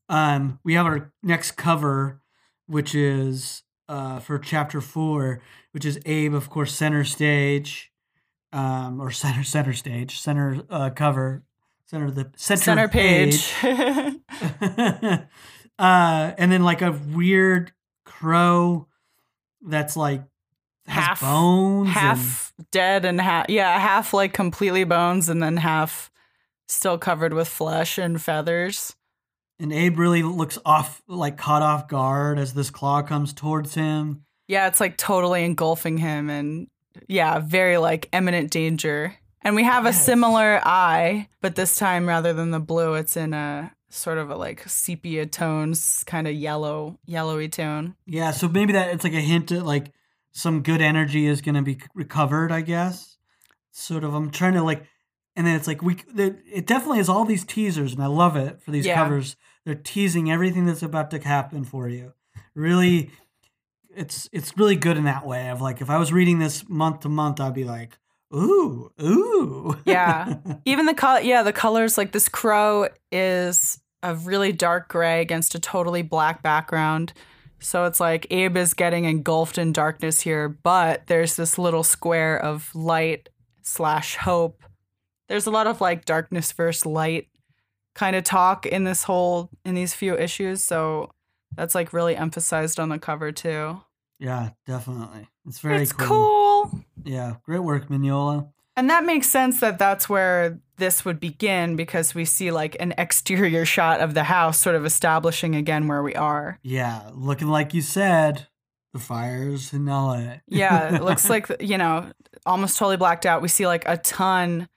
Um, 0.10 0.60
we 0.64 0.74
have 0.76 0.86
our 0.86 1.12
next 1.22 1.52
cover, 1.52 2.22
which 2.68 2.96
is 2.96 3.64
uh 3.90 4.20
for 4.20 4.38
chapter 4.40 4.82
four, 4.82 5.42
which 5.72 5.86
is 5.86 6.00
Abe, 6.06 6.34
of 6.34 6.50
course, 6.50 6.74
center 6.74 7.04
stage, 7.04 7.92
um, 8.54 9.00
or 9.02 9.12
center 9.12 9.44
center 9.44 9.74
stage, 9.74 10.20
center 10.20 10.62
uh, 10.70 10.90
cover, 10.92 11.44
center 11.86 12.12
the 12.12 12.32
center, 12.36 12.62
Center 12.62 12.88
page. 12.88 13.54
uh, 15.80 16.32
and 16.38 16.52
then 16.52 16.64
like 16.64 16.82
a 16.82 16.92
weird 16.92 17.72
crow 18.06 18.88
that's 19.62 19.98
like 19.98 20.24
has 20.88 21.04
Half- 21.06 21.22
bones, 21.22 21.88
and- 21.88 21.96
half 21.98 22.54
dead 22.72 23.06
and 23.06 23.20
half 23.22 23.50
yeah, 23.50 23.78
half 23.80 24.14
like 24.14 24.34
completely 24.34 24.84
bones 24.84 25.30
and 25.30 25.42
then 25.44 25.58
half 25.58 26.10
still 26.68 26.98
covered 26.98 27.34
with 27.34 27.48
flesh 27.48 27.98
and 27.98 28.22
feathers. 28.22 28.96
And 29.60 29.74
Abe 29.74 29.98
really 29.98 30.24
looks 30.24 30.58
off, 30.66 31.02
like 31.08 31.38
caught 31.38 31.62
off 31.62 31.88
guard 31.88 32.40
as 32.40 32.54
this 32.54 32.70
claw 32.70 33.02
comes 33.02 33.34
towards 33.34 33.74
him. 33.76 34.24
Yeah, 34.48 34.68
it's 34.68 34.80
like 34.80 34.98
totally 34.98 35.44
engulfing 35.44 35.98
him 35.98 36.30
and 36.30 36.68
yeah, 37.08 37.40
very 37.40 37.78
like 37.78 38.10
imminent 38.14 38.52
danger. 38.52 39.16
And 39.42 39.56
we 39.56 39.64
have 39.64 39.86
a 39.86 39.94
similar 39.94 40.60
eye, 40.64 41.30
but 41.42 41.56
this 41.56 41.76
time 41.76 42.08
rather 42.08 42.34
than 42.34 42.52
the 42.52 42.60
blue, 42.60 42.96
it's 42.96 43.16
in 43.16 43.34
a 43.34 43.72
sort 43.90 44.18
of 44.18 44.30
a 44.30 44.36
like 44.36 44.68
sepia 44.68 45.26
tones, 45.26 46.04
kind 46.06 46.28
of 46.28 46.34
yellow, 46.34 47.00
yellowy 47.06 47.48
tone. 47.48 47.96
Yeah, 48.06 48.32
so 48.32 48.48
maybe 48.50 48.74
that 48.74 48.94
it's 48.94 49.04
like 49.04 49.14
a 49.14 49.22
hint 49.22 49.52
at 49.52 49.66
like 49.66 49.92
some 50.32 50.64
good 50.64 50.82
energy 50.82 51.26
is 51.28 51.42
going 51.42 51.56
to 51.56 51.62
be 51.62 51.78
recovered. 51.94 52.52
I 52.52 52.62
guess. 52.62 53.18
Sort 53.72 54.04
of. 54.04 54.14
I'm 54.14 54.32
trying 54.32 54.54
to 54.54 54.64
like, 54.64 54.86
and 55.36 55.46
then 55.48 55.56
it's 55.56 55.68
like 55.68 55.82
we. 55.82 55.98
It 56.16 56.66
definitely 56.66 56.98
has 56.98 57.08
all 57.10 57.24
these 57.24 57.46
teasers, 57.46 57.94
and 57.94 58.04
I 58.04 58.08
love 58.08 58.36
it 58.36 58.62
for 58.62 58.72
these 58.72 58.86
Yeah. 58.86 58.96
covers. 58.96 59.36
They're 59.68 59.76
teasing 59.76 60.32
everything 60.32 60.66
that's 60.66 60.82
about 60.82 61.12
to 61.12 61.20
happen 61.20 61.66
for 61.66 61.90
you. 61.90 62.14
Really, 62.56 63.12
it's 63.94 64.30
it's 64.32 64.58
really 64.58 64.78
good 64.78 64.96
in 64.96 65.04
that 65.04 65.26
way. 65.26 65.50
Of 65.50 65.60
like, 65.60 65.82
if 65.82 65.90
I 65.90 65.98
was 65.98 66.14
reading 66.14 66.40
this 66.40 66.70
month 66.70 67.02
to 67.02 67.10
month, 67.10 67.42
I'd 67.42 67.54
be 67.54 67.66
like, 67.66 67.98
ooh, 68.34 68.94
ooh. 69.02 69.78
Yeah. 69.84 70.36
Even 70.66 70.86
the 70.86 70.94
color, 70.94 71.20
yeah, 71.20 71.44
the 71.44 71.52
colors 71.52 71.98
like 71.98 72.14
this 72.14 72.30
crow 72.30 72.88
is 73.12 73.82
a 74.02 74.16
really 74.16 74.54
dark 74.54 74.88
gray 74.88 75.20
against 75.20 75.54
a 75.54 75.60
totally 75.60 76.02
black 76.02 76.42
background. 76.42 77.12
So 77.60 77.84
it's 77.84 78.00
like 78.00 78.26
Abe 78.32 78.56
is 78.56 78.74
getting 78.74 79.04
engulfed 79.04 79.58
in 79.58 79.74
darkness 79.74 80.22
here, 80.22 80.48
but 80.48 81.08
there's 81.08 81.36
this 81.36 81.58
little 81.58 81.84
square 81.84 82.42
of 82.42 82.74
light 82.74 83.28
slash 83.64 84.16
hope. 84.16 84.64
There's 85.28 85.46
a 85.46 85.52
lot 85.52 85.68
of 85.68 85.82
like 85.82 86.06
darkness 86.06 86.54
versus 86.54 86.86
light 86.86 87.28
kind 87.98 88.16
of 88.16 88.24
talk 88.24 88.66
in 88.68 88.84
this 88.84 89.04
whole 89.04 89.50
in 89.66 89.74
these 89.74 89.94
few 89.94 90.16
issues. 90.16 90.64
So 90.64 91.10
that's 91.56 91.74
like 91.74 91.94
really 91.94 92.16
emphasized 92.16 92.80
on 92.80 92.90
the 92.90 93.00
cover 93.00 93.32
too. 93.32 93.82
yeah, 94.20 94.52
definitely. 94.68 95.28
It's 95.48 95.60
very 95.60 95.82
it's 95.82 95.94
cool. 95.94 96.70
cool. 96.70 96.82
Yeah, 97.04 97.36
great 97.44 97.60
work, 97.64 97.88
Mignola. 97.90 98.50
And 98.76 98.92
that 98.92 99.04
makes 99.06 99.28
sense 99.28 99.60
that 99.62 99.80
that's 99.80 100.08
where 100.08 100.60
this 100.76 101.04
would 101.04 101.20
begin 101.20 101.76
because 101.76 102.14
we 102.14 102.26
see 102.26 102.52
like 102.52 102.76
an 102.80 102.94
exterior 103.00 103.66
shot 103.76 104.00
of 104.02 104.14
the 104.14 104.26
house 104.26 104.60
sort 104.60 104.76
of 104.76 104.86
establishing 104.86 105.56
again 105.56 105.88
where 105.88 106.04
we 106.04 106.14
are. 106.14 106.60
Yeah, 106.62 107.10
looking 107.16 107.48
like 107.48 107.74
you 107.74 107.82
said, 107.82 108.46
the 108.94 109.00
fires 109.00 109.74
in 109.74 109.88
LA. 109.88 110.36
Yeah, 110.48 110.96
it 110.96 111.02
looks 111.04 111.28
like, 111.34 111.50
you 111.60 111.80
know, 111.80 112.12
almost 112.46 112.78
totally 112.78 112.98
blacked 112.98 113.26
out. 113.26 113.42
We 113.42 113.48
see 113.48 113.66
like 113.66 113.88
a 113.88 113.98
ton 113.98 114.70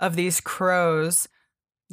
of 0.00 0.16
these 0.16 0.40
crows, 0.40 1.28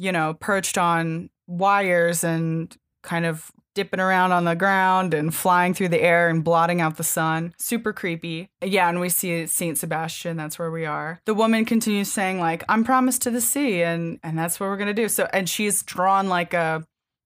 you 0.00 0.10
know, 0.12 0.32
perched 0.32 0.78
on 0.78 1.28
wires 1.46 2.24
and 2.24 2.74
kind 3.02 3.26
of 3.26 3.50
dipping 3.74 4.00
around 4.00 4.32
on 4.32 4.44
the 4.44 4.56
ground 4.56 5.12
and 5.12 5.34
flying 5.34 5.74
through 5.74 5.88
the 5.88 6.00
air 6.00 6.28
and 6.28 6.42
blotting 6.42 6.80
out 6.80 6.96
the 6.96 7.04
sun. 7.04 7.54
Super 7.58 7.92
creepy. 7.92 8.48
Yeah, 8.64 8.88
and 8.88 8.98
we 8.98 9.10
see 9.10 9.46
Saint 9.46 9.76
Sebastian, 9.76 10.38
that's 10.38 10.58
where 10.58 10.70
we 10.70 10.86
are. 10.86 11.20
The 11.26 11.34
woman 11.34 11.66
continues 11.66 12.10
saying 12.10 12.40
like, 12.40 12.64
"I'm 12.68 12.82
promised 12.82 13.22
to 13.22 13.30
the 13.30 13.42
sea 13.42 13.82
and 13.82 14.18
and 14.22 14.38
that's 14.38 14.58
what 14.58 14.66
we're 14.68 14.78
going 14.78 14.94
to 14.94 15.02
do." 15.02 15.08
So 15.08 15.28
and 15.34 15.48
she's 15.48 15.82
drawn 15.82 16.28
like 16.28 16.54
a 16.54 16.84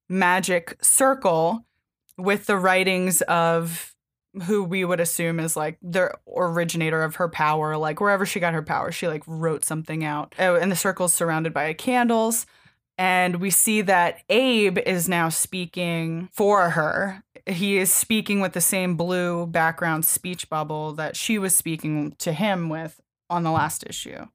magic 0.09 0.77
circle 0.83 1.65
with 2.17 2.45
the 2.45 2.57
writings 2.57 3.21
of 3.21 3.95
who 4.43 4.63
we 4.63 4.83
would 4.83 4.99
assume 4.99 5.39
is 5.39 5.55
like 5.55 5.77
the 5.81 6.13
originator 6.35 7.03
of 7.03 7.15
her 7.15 7.29
power, 7.29 7.77
like 7.77 8.01
wherever 8.01 8.25
she 8.25 8.39
got 8.39 8.53
her 8.53 8.61
power, 8.61 8.91
she 8.91 9.07
like 9.07 9.23
wrote 9.25 9.63
something 9.63 10.03
out. 10.03 10.35
Oh, 10.37 10.55
and 10.55 10.71
the 10.71 10.75
circle's 10.75 11.13
surrounded 11.13 11.53
by 11.53 11.71
candles. 11.73 12.45
And 12.97 13.37
we 13.41 13.49
see 13.49 13.81
that 13.81 14.19
Abe 14.29 14.77
is 14.79 15.09
now 15.09 15.29
speaking 15.29 16.29
for 16.31 16.71
her. 16.71 17.23
He 17.45 17.77
is 17.77 17.91
speaking 17.91 18.39
with 18.39 18.53
the 18.53 18.61
same 18.61 18.95
blue 18.95 19.45
background 19.47 20.05
speech 20.05 20.49
bubble 20.49 20.93
that 20.93 21.15
she 21.15 21.37
was 21.37 21.55
speaking 21.55 22.15
to 22.19 22.31
him 22.33 22.69
with 22.69 23.01
on 23.29 23.43
the 23.43 23.51
last 23.51 23.83
issue. 23.87 24.25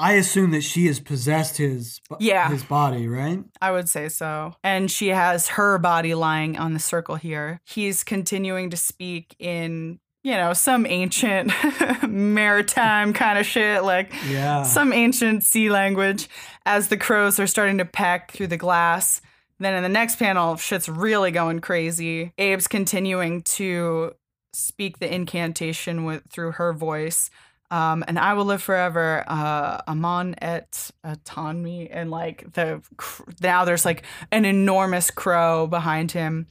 I 0.00 0.12
assume 0.12 0.52
that 0.52 0.62
she 0.62 0.86
has 0.86 1.00
possessed 1.00 1.56
his 1.56 2.00
Yeah. 2.20 2.48
his 2.50 2.62
body, 2.62 3.08
right? 3.08 3.42
I 3.60 3.72
would 3.72 3.88
say 3.88 4.08
so. 4.08 4.54
And 4.62 4.90
she 4.90 5.08
has 5.08 5.48
her 5.48 5.76
body 5.78 6.14
lying 6.14 6.56
on 6.56 6.72
the 6.72 6.78
circle 6.78 7.16
here. 7.16 7.60
He's 7.64 8.04
continuing 8.04 8.70
to 8.70 8.76
speak 8.76 9.34
in, 9.40 9.98
you 10.28 10.34
know, 10.34 10.52
some 10.52 10.84
ancient 10.84 11.50
maritime 12.06 13.12
kind 13.14 13.38
of 13.38 13.46
shit, 13.46 13.82
like 13.82 14.12
Yeah. 14.28 14.62
some 14.62 14.92
ancient 14.92 15.42
sea 15.42 15.70
language 15.70 16.28
as 16.66 16.88
the 16.88 16.96
crows 16.98 17.40
are 17.40 17.46
starting 17.46 17.78
to 17.78 17.84
peck 17.86 18.32
through 18.32 18.48
the 18.48 18.56
glass. 18.58 19.22
Then 19.58 19.74
in 19.74 19.82
the 19.82 19.88
next 19.88 20.16
panel, 20.16 20.56
shit's 20.56 20.86
really 20.88 21.30
going 21.30 21.60
crazy. 21.60 22.32
Abe's 22.38 22.68
continuing 22.68 23.40
to 23.42 24.12
speak 24.52 24.98
the 24.98 25.12
incantation 25.12 26.04
with 26.04 26.22
through 26.30 26.52
her 26.52 26.72
voice. 26.74 27.30
Um, 27.70 28.04
and 28.06 28.18
I 28.18 28.34
will 28.34 28.44
live 28.44 28.62
forever. 28.62 29.24
Uh, 29.26 29.80
Amon 29.88 30.34
et 30.42 30.90
Atonmi, 31.04 31.88
and 31.90 32.10
like 32.10 32.52
the 32.52 32.82
cr- 32.96 33.30
now 33.42 33.64
there's 33.64 33.84
like 33.84 34.04
an 34.30 34.44
enormous 34.44 35.10
crow 35.10 35.66
behind 35.66 36.12
him. 36.12 36.46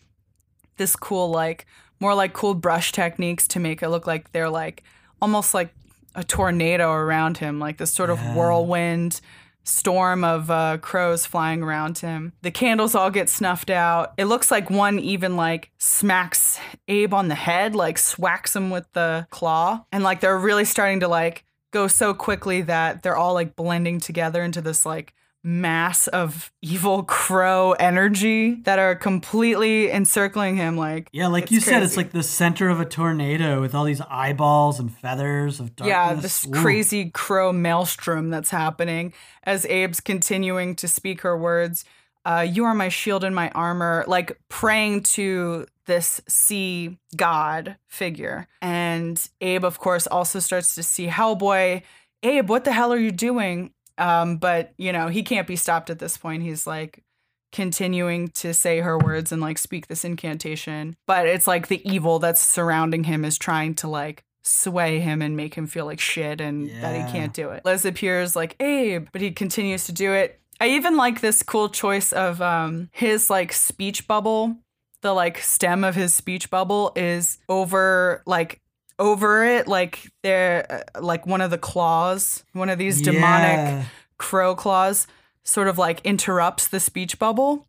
This 0.77 0.95
cool 0.95 1.29
like 1.29 1.65
more 1.99 2.13
like 2.15 2.33
cool 2.33 2.53
brush 2.53 2.91
techniques 2.91 3.47
to 3.49 3.59
make 3.59 3.81
it 3.81 3.89
look 3.89 4.05
like 4.07 4.31
they're 4.31 4.49
like 4.49 4.83
almost 5.21 5.53
like 5.53 5.73
a 6.15 6.23
tornado 6.23 6.91
around 6.91 7.37
him, 7.37 7.59
like 7.59 7.77
this 7.77 7.91
sort 7.91 8.09
of 8.09 8.17
Yeah. 8.19 8.35
whirlwind 8.35 9.21
storm 9.63 10.23
of 10.23 10.49
uh, 10.49 10.77
crows 10.77 11.25
flying 11.25 11.61
around 11.61 11.97
him. 11.97 12.31
The 12.41 12.51
candles 12.51 12.95
all 12.95 13.11
get 13.11 13.27
snuffed 13.29 13.69
out. 13.69 14.13
It 14.17 14.25
looks 14.25 14.49
like 14.49 14.69
one 14.69 14.97
even 14.97 15.35
like 15.35 15.71
smacks 15.77 16.57
Abe 16.87 17.13
on 17.13 17.27
the 17.27 17.35
head, 17.35 17.75
like 17.75 17.97
swacks 17.97 18.55
him 18.55 18.69
with 18.69 18.85
the 18.93 19.27
claw. 19.29 19.83
And 19.91 20.03
like 20.03 20.21
they're 20.21 20.37
really 20.37 20.63
starting 20.65 21.01
to 21.01 21.07
like 21.09 21.43
go 21.71 21.87
so 21.87 22.13
quickly 22.13 22.61
that 22.61 23.03
they're 23.03 23.17
all 23.17 23.33
like 23.33 23.57
blending 23.57 23.99
together 23.99 24.41
into 24.41 24.61
this 24.61 24.85
like 24.85 25.13
mass 25.47 26.07
of 26.09 26.51
evil 26.61 27.03
crow 27.07 27.71
energy 27.79 28.55
that 28.63 28.79
are 28.79 28.95
completely 28.95 29.89
encircling 29.89 30.57
him 30.57 30.75
like 30.75 31.07
yeah, 31.13 31.27
like 31.27 31.51
you 31.51 31.61
said, 31.61 31.81
it's 31.83 31.95
like 31.95 32.11
the 32.11 32.21
center 32.21 32.67
of 32.67 32.81
a 32.81 32.85
tornado 32.85 33.61
with 33.61 33.73
all 33.73 33.85
these 33.85 34.01
eyeballs 34.01 34.77
and 34.79 34.93
feathers 34.93 35.61
of 35.61 35.73
darkness. 35.75 35.89
Yeah, 35.89 36.13
this 36.15 36.45
Ooh. 36.45 36.51
crazy 36.51 37.09
crow 37.09 37.53
maelstrom 37.53 38.29
that's 38.29 38.49
happening 38.49 39.13
as 39.43 39.65
Abe's 39.65 40.01
continuing 40.01 40.75
to 40.75 40.87
speak 40.87 41.21
her 41.21 41.37
words. 41.37 41.85
Uh, 42.25 42.41
you 42.41 42.65
are 42.65 42.73
my 42.73 42.89
shield 42.89 43.23
and 43.23 43.33
my 43.33 43.49
armor, 43.51 44.03
like 44.05 44.37
praying 44.49 45.01
to 45.01 45.65
this 45.85 46.19
sea 46.27 46.97
god 47.15 47.77
figure. 47.87 48.49
And 48.61 49.17
Abe, 49.39 49.63
of 49.63 49.79
course, 49.79 50.07
also 50.07 50.39
starts 50.39 50.75
to 50.75 50.83
see 50.83 51.07
Hellboy. 51.07 51.83
Abe, 52.23 52.49
what 52.49 52.65
the 52.65 52.73
hell 52.73 52.91
are 52.91 52.97
you 52.97 53.11
doing? 53.11 53.71
Um, 53.97 54.37
but 54.37 54.73
you 54.77 54.91
know, 54.91 55.07
he 55.07 55.23
can't 55.23 55.47
be 55.47 55.55
stopped 55.55 55.89
at 55.89 55.99
this 55.99 56.17
point. 56.17 56.43
He's 56.43 56.67
like 56.67 57.03
continuing 57.51 58.27
to 58.29 58.53
say 58.53 58.79
her 58.79 58.97
words 58.97 59.31
and 59.31 59.41
like 59.41 59.57
speak 59.57 59.87
this 59.87 60.05
incantation. 60.05 60.95
But 61.05 61.27
it's 61.27 61.47
like 61.47 61.67
the 61.67 61.81
evil 61.89 62.19
that's 62.19 62.41
surrounding 62.41 63.05
him 63.05 63.25
is 63.25 63.37
trying 63.37 63.75
to 63.75 63.87
like 63.87 64.23
sway 64.43 64.99
him 64.99 65.21
and 65.21 65.35
make 65.35 65.53
him 65.55 65.67
feel 65.67 65.85
like 65.85 65.99
shit 65.99 66.39
and 66.39 66.69
that 66.81 66.95
he 66.95 67.11
can't 67.11 67.33
do 67.33 67.49
it. 67.49 67.65
Liz 67.65 67.85
appears 67.85 68.35
like 68.35 68.55
Abe, 68.61 69.07
but 69.11 69.21
he 69.21 69.31
continues 69.31 69.85
to 69.85 69.91
do 69.91 70.13
it. 70.13 70.39
I 70.59 70.69
even 70.69 70.97
like 70.97 71.21
this 71.21 71.43
cool 71.43 71.69
choice 71.69 72.11
of 72.13 72.41
um 72.41 72.89
his 72.91 73.29
like 73.29 73.53
speech 73.53 74.07
bubble. 74.07 74.57
The 75.01 75.13
like 75.13 75.37
stem 75.37 75.83
of 75.83 75.95
his 75.95 76.15
speech 76.15 76.49
bubble 76.49 76.91
is 76.95 77.37
over 77.47 78.23
like 78.25 78.61
over 78.99 79.43
it 79.45 79.67
like 79.67 80.11
there 80.23 80.83
uh, 80.95 81.01
like 81.01 81.25
one 81.27 81.41
of 81.41 81.51
the 81.51 81.57
claws, 81.57 82.43
one 82.53 82.69
of 82.69 82.77
these 82.77 83.01
demonic 83.01 83.57
Yeah. 83.57 83.83
crow 84.17 84.55
claws 84.55 85.07
sort 85.43 85.67
of 85.67 85.77
like 85.77 86.01
interrupts 86.05 86.67
the 86.67 86.79
speech 86.79 87.19
bubble. 87.19 87.67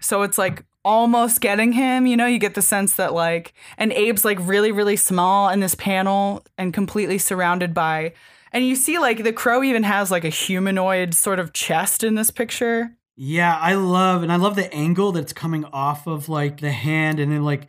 So 0.00 0.22
it's 0.22 0.38
like 0.38 0.64
almost 0.84 1.40
getting 1.40 1.72
him, 1.72 2.06
you 2.06 2.16
know, 2.16 2.26
you 2.26 2.38
get 2.38 2.54
the 2.54 2.62
sense 2.62 2.94
that 2.96 3.12
like 3.12 3.52
and 3.76 3.92
Abe's 3.92 4.24
like 4.24 4.38
really 4.40 4.72
really 4.72 4.96
small 4.96 5.48
in 5.50 5.60
this 5.60 5.74
panel 5.74 6.44
and 6.56 6.72
completely 6.72 7.18
surrounded 7.18 7.74
by 7.74 8.12
and 8.52 8.66
you 8.66 8.74
see 8.74 8.98
like 8.98 9.22
the 9.22 9.32
crow 9.32 9.62
even 9.62 9.82
has 9.82 10.10
like 10.10 10.24
a 10.24 10.28
humanoid 10.30 11.14
sort 11.14 11.38
of 11.38 11.52
chest 11.52 12.02
in 12.02 12.14
this 12.14 12.30
picture. 12.30 12.96
Yeah, 13.16 13.56
I 13.60 13.74
love 13.74 14.22
and 14.22 14.32
I 14.32 14.36
love 14.36 14.56
the 14.56 14.72
angle 14.72 15.12
that's 15.12 15.34
coming 15.34 15.66
off 15.66 16.06
of 16.06 16.28
like 16.30 16.60
the 16.60 16.72
hand 16.72 17.20
and 17.20 17.30
then 17.30 17.44
like 17.44 17.68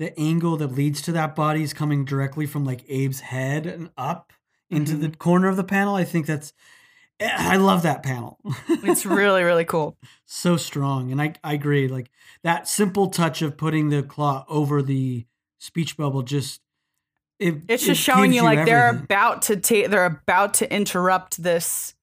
the 0.00 0.18
angle 0.18 0.56
that 0.56 0.72
leads 0.72 1.02
to 1.02 1.12
that 1.12 1.36
body 1.36 1.62
is 1.62 1.74
coming 1.74 2.06
directly 2.06 2.46
from 2.46 2.64
like 2.64 2.82
Abe's 2.90 3.20
head 3.20 3.66
and 3.66 3.90
up 3.98 4.32
into 4.70 4.92
Mm-hmm. 4.92 5.02
the 5.02 5.16
corner 5.16 5.46
of 5.48 5.56
the 5.56 5.62
panel. 5.64 5.94
I 5.94 6.04
think 6.04 6.24
that's 6.26 6.52
I 7.20 7.56
love 7.56 7.82
that 7.82 8.02
panel. 8.02 8.38
It's 8.68 9.04
really, 9.04 9.42
really 9.42 9.66
cool. 9.66 9.98
so 10.24 10.56
strong. 10.56 11.12
And 11.12 11.20
I, 11.20 11.34
I 11.44 11.52
agree. 11.52 11.86
Like 11.86 12.10
that 12.44 12.66
simple 12.66 13.08
touch 13.08 13.42
of 13.42 13.58
putting 13.58 13.90
the 13.90 14.02
claw 14.02 14.46
over 14.48 14.80
the 14.80 15.26
speech 15.58 15.98
bubble 15.98 16.22
just 16.22 16.62
it, 17.38 17.56
It's 17.68 17.82
it 17.82 17.88
just 17.88 18.00
showing 18.00 18.32
you 18.32 18.42
like 18.42 18.64
they're 18.64 18.88
about 18.88 19.42
to 19.42 19.56
take 19.58 19.90
they're 19.90 20.06
about 20.06 20.54
to 20.54 20.72
interrupt 20.74 21.42
this, 21.42 21.94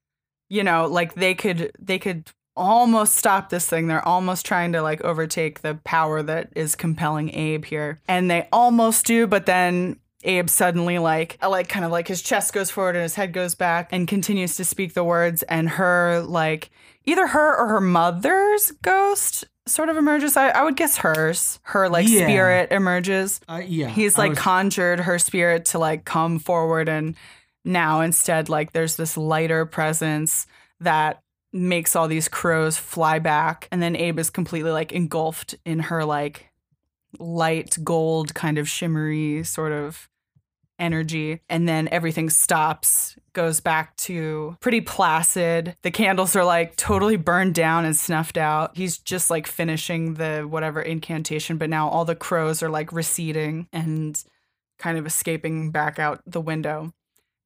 you 0.50 0.64
know, 0.64 0.86
like 0.86 1.16
they 1.16 1.34
could 1.34 1.72
they 1.80 1.98
could 1.98 2.30
almost 2.58 3.16
stop 3.16 3.50
this 3.50 3.68
thing. 3.68 3.88
They're 3.88 4.06
almost 4.08 4.46
trying 4.46 4.74
to 4.74 4.82
like 4.82 5.02
overtake 5.02 5.62
the 5.62 5.76
power 5.84 6.22
that 6.24 6.50
is 6.56 6.76
compelling 6.76 7.34
Abe 7.34 7.64
here. 7.66 8.00
And 8.08 8.30
they 8.30 8.48
almost 8.52 9.06
do, 9.06 9.28
but 9.28 9.46
then 9.46 10.00
Abe 10.24 10.50
suddenly 10.50 10.98
like 10.98 11.38
like 11.48 11.70
kind 11.70 11.86
of 11.86 11.92
like 11.92 12.08
his 12.08 12.22
chest 12.22 12.52
goes 12.52 12.72
forward 12.72 12.96
and 12.96 13.04
his 13.04 13.16
head 13.16 13.32
goes 13.34 13.56
back 13.56 13.90
and 13.92 14.08
continues 14.08 14.56
to 14.58 14.66
speak 14.66 14.94
the 14.96 15.04
words 15.04 15.44
and 15.44 15.70
her 15.70 16.22
like 16.28 16.70
either 17.06 17.28
her 17.28 17.56
or 17.58 17.68
her 17.70 17.82
mother's 17.82 18.72
ghost 18.82 19.46
sort 19.68 19.90
of 19.90 19.98
emerges. 19.98 20.36
I, 20.36 20.50
I 20.50 20.64
would 20.64 20.76
guess 20.76 20.98
hers. 20.98 21.60
Her 21.64 21.88
like 21.88 22.08
Yeah. 22.10 22.26
spirit 22.26 22.72
emerges. 22.72 23.40
Uh, 23.48 23.62
yeah. 23.66 23.88
He's 23.90 24.18
like 24.18 24.32
was- 24.32 24.40
conjured 24.40 25.02
her 25.02 25.20
spirit 25.20 25.66
to 25.66 25.80
like 25.80 26.04
come 26.04 26.40
forward 26.40 26.90
and 26.90 27.16
now 27.64 28.02
instead 28.02 28.50
like 28.50 28.72
there's 28.74 28.96
this 28.96 29.18
lighter 29.18 29.66
presence 29.66 30.48
that 30.80 31.22
makes 31.58 31.96
all 31.96 32.08
these 32.08 32.28
crows 32.28 32.78
fly 32.78 33.20
back 33.20 33.68
and 33.72 33.82
then 33.82 33.96
Abe 33.96 34.20
is 34.20 34.30
completely 34.30 34.72
like 34.72 34.92
engulfed 34.92 35.56
in 35.66 35.80
her 35.80 36.06
like 36.06 36.50
light 37.20 37.78
gold 37.84 38.34
kind 38.34 38.58
of 38.58 38.68
shimmery 38.70 39.44
sort 39.44 39.72
of 39.72 40.10
energy. 40.80 41.42
And 41.50 41.68
then 41.68 41.88
everything 41.92 42.30
stops 42.30 43.16
goes 43.34 43.60
back 43.60 43.96
to 43.98 44.58
pretty 44.60 44.82
placid. 44.82 45.76
The 45.82 45.92
candles 45.92 46.36
are 46.36 46.46
like 46.46 46.76
totally 46.76 47.16
burned 47.16 47.56
down 47.56 47.86
and 47.86 47.96
snuffed 47.96 48.38
out. 48.38 48.76
He's 48.78 48.98
just 48.98 49.30
like 49.30 49.48
finishing 49.48 50.16
the 50.16 50.42
whatever 50.42 50.82
incantation 50.82 51.58
but 51.58 51.70
now 51.70 51.90
all 51.90 52.06
the 52.06 52.16
crows 52.16 52.62
are 52.62 52.70
like 52.70 52.92
receding 52.92 53.68
and 53.74 54.24
kind 54.78 54.98
of 54.98 55.06
escaping 55.06 55.72
back 55.72 55.98
out 55.98 56.22
the 56.26 56.42
window 56.42 56.94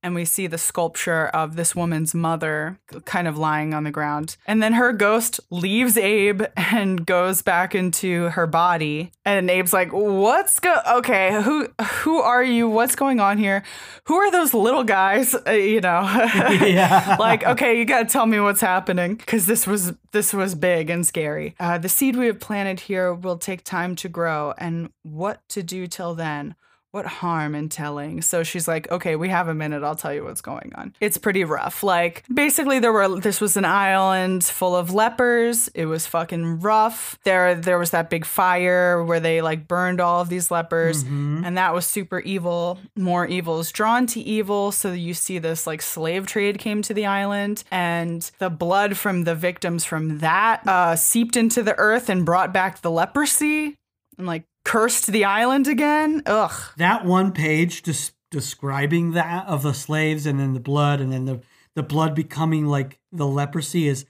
and 0.03 0.15
we 0.15 0.25
see 0.25 0.47
the 0.47 0.57
sculpture 0.57 1.27
of 1.27 1.55
this 1.55 1.75
woman's 1.75 2.13
mother 2.15 2.79
kind 3.05 3.27
of 3.27 3.37
lying 3.37 3.73
on 3.73 3.83
the 3.83 3.91
ground. 3.91 4.35
And 4.47 4.61
then 4.61 4.73
her 4.73 4.91
ghost 4.93 5.39
leaves 5.49 5.97
Abe 5.97 6.43
and 6.57 7.05
goes 7.05 7.41
back 7.41 7.75
into 7.75 8.29
her 8.29 8.47
body. 8.47 9.11
And 9.25 9.49
Abe's 9.49 9.73
like, 9.73 9.89
"What's 9.91 10.59
go? 10.59 10.75
Okay, 10.97 11.41
who 11.43 11.67
who 12.01 12.19
are 12.19 12.43
you? 12.43 12.67
What's 12.67 12.95
going 12.95 13.19
on 13.19 13.37
here? 13.37 13.63
Who 14.05 14.15
are 14.15 14.31
those 14.31 14.53
little 14.53 14.83
guys? 14.83 15.35
Uh, 15.47 15.51
you 15.51 15.81
know, 15.81 16.01
Yeah. 16.61 17.17
like 17.19 17.43
okay, 17.43 17.77
you 17.77 17.85
got 17.85 17.99
to 18.03 18.05
tell 18.09 18.25
me 18.25 18.39
what's 18.39 18.61
happening 18.61 19.15
because 19.15 19.45
this 19.47 19.65
was 19.67 19.93
this 20.11 20.33
was 20.33 20.55
big 20.55 20.89
and 20.89 21.05
scary. 21.05 21.55
Uh, 21.59 21.77
the 21.77 21.89
seed 21.89 22.15
we 22.15 22.27
have 22.27 22.39
planted 22.39 22.81
here 22.81 23.13
will 23.13 23.37
take 23.37 23.63
time 23.63 23.95
to 23.97 24.07
grow, 24.09 24.53
and 24.57 24.89
what 25.03 25.47
to 25.49 25.63
do 25.63 25.87
till 25.87 26.15
then." 26.15 26.55
What 26.91 27.05
harm 27.05 27.55
in 27.55 27.69
telling? 27.69 28.21
So 28.21 28.43
she's 28.43 28.67
like, 28.67 28.91
okay, 28.91 29.15
we 29.15 29.29
have 29.29 29.47
a 29.47 29.53
minute. 29.53 29.81
I'll 29.83 29.95
tell 29.95 30.13
you 30.13 30.23
what's 30.25 30.41
going 30.41 30.73
on. 30.75 30.93
It's 30.99 31.17
pretty 31.17 31.43
rough. 31.45 31.83
Like, 31.83 32.23
basically, 32.33 32.79
there 32.79 32.91
were 32.91 33.19
this 33.19 33.39
was 33.39 33.55
an 33.55 33.63
island 33.63 34.43
full 34.43 34.75
of 34.75 34.93
lepers. 34.93 35.69
It 35.69 35.85
was 35.85 36.05
fucking 36.05 36.59
rough. 36.59 37.17
There, 37.23 37.55
there 37.55 37.79
was 37.79 37.91
that 37.91 38.09
big 38.09 38.25
fire 38.25 39.03
where 39.03 39.19
they 39.21 39.41
like 39.41 39.67
burned 39.67 40.01
all 40.01 40.19
of 40.21 40.27
these 40.29 40.51
lepers, 40.51 41.03
Mhm. 41.05 41.45
and 41.45 41.57
that 41.57 41.73
was 41.73 41.85
super 41.85 42.19
evil. 42.19 42.77
More 42.97 43.25
evil 43.25 43.59
is 43.59 43.71
drawn 43.71 44.05
to 44.07 44.19
evil. 44.19 44.71
So 44.73 44.91
you 44.91 45.13
see 45.13 45.39
this 45.39 45.65
like 45.65 45.81
slave 45.81 46.27
trade 46.27 46.59
came 46.59 46.81
to 46.83 46.93
the 46.93 47.05
island, 47.05 47.63
and 47.71 48.29
the 48.39 48.49
blood 48.49 48.97
from 48.97 49.23
the 49.23 49.33
victims 49.35 49.85
from 49.85 50.19
that 50.19 50.67
uh, 50.67 50.95
seeped 50.97 51.37
into 51.37 51.63
the 51.63 51.75
earth 51.77 52.09
and 52.09 52.25
brought 52.25 52.51
back 52.53 52.81
the 52.81 52.91
leprosy 52.91 53.75
and 54.17 54.27
like 54.27 54.43
cursed 54.63 55.07
the 55.07 55.25
island 55.25 55.67
again. 55.67 56.21
Ugh. 56.25 56.51
that 56.77 57.05
one 57.05 57.31
page 57.31 57.83
just 57.83 58.13
describing 58.29 59.11
that 59.11 59.45
of 59.47 59.63
the 59.63 59.73
slaves 59.73 60.25
and 60.25 60.39
then 60.39 60.53
the 60.53 60.59
blood 60.59 61.01
and 61.01 61.11
then 61.11 61.25
the 61.25 61.41
the 61.75 61.83
blood 61.83 62.15
becoming 62.15 62.65
like 62.65 62.99
the 63.11 63.27
leprosy 63.27 63.87
is 63.87 64.05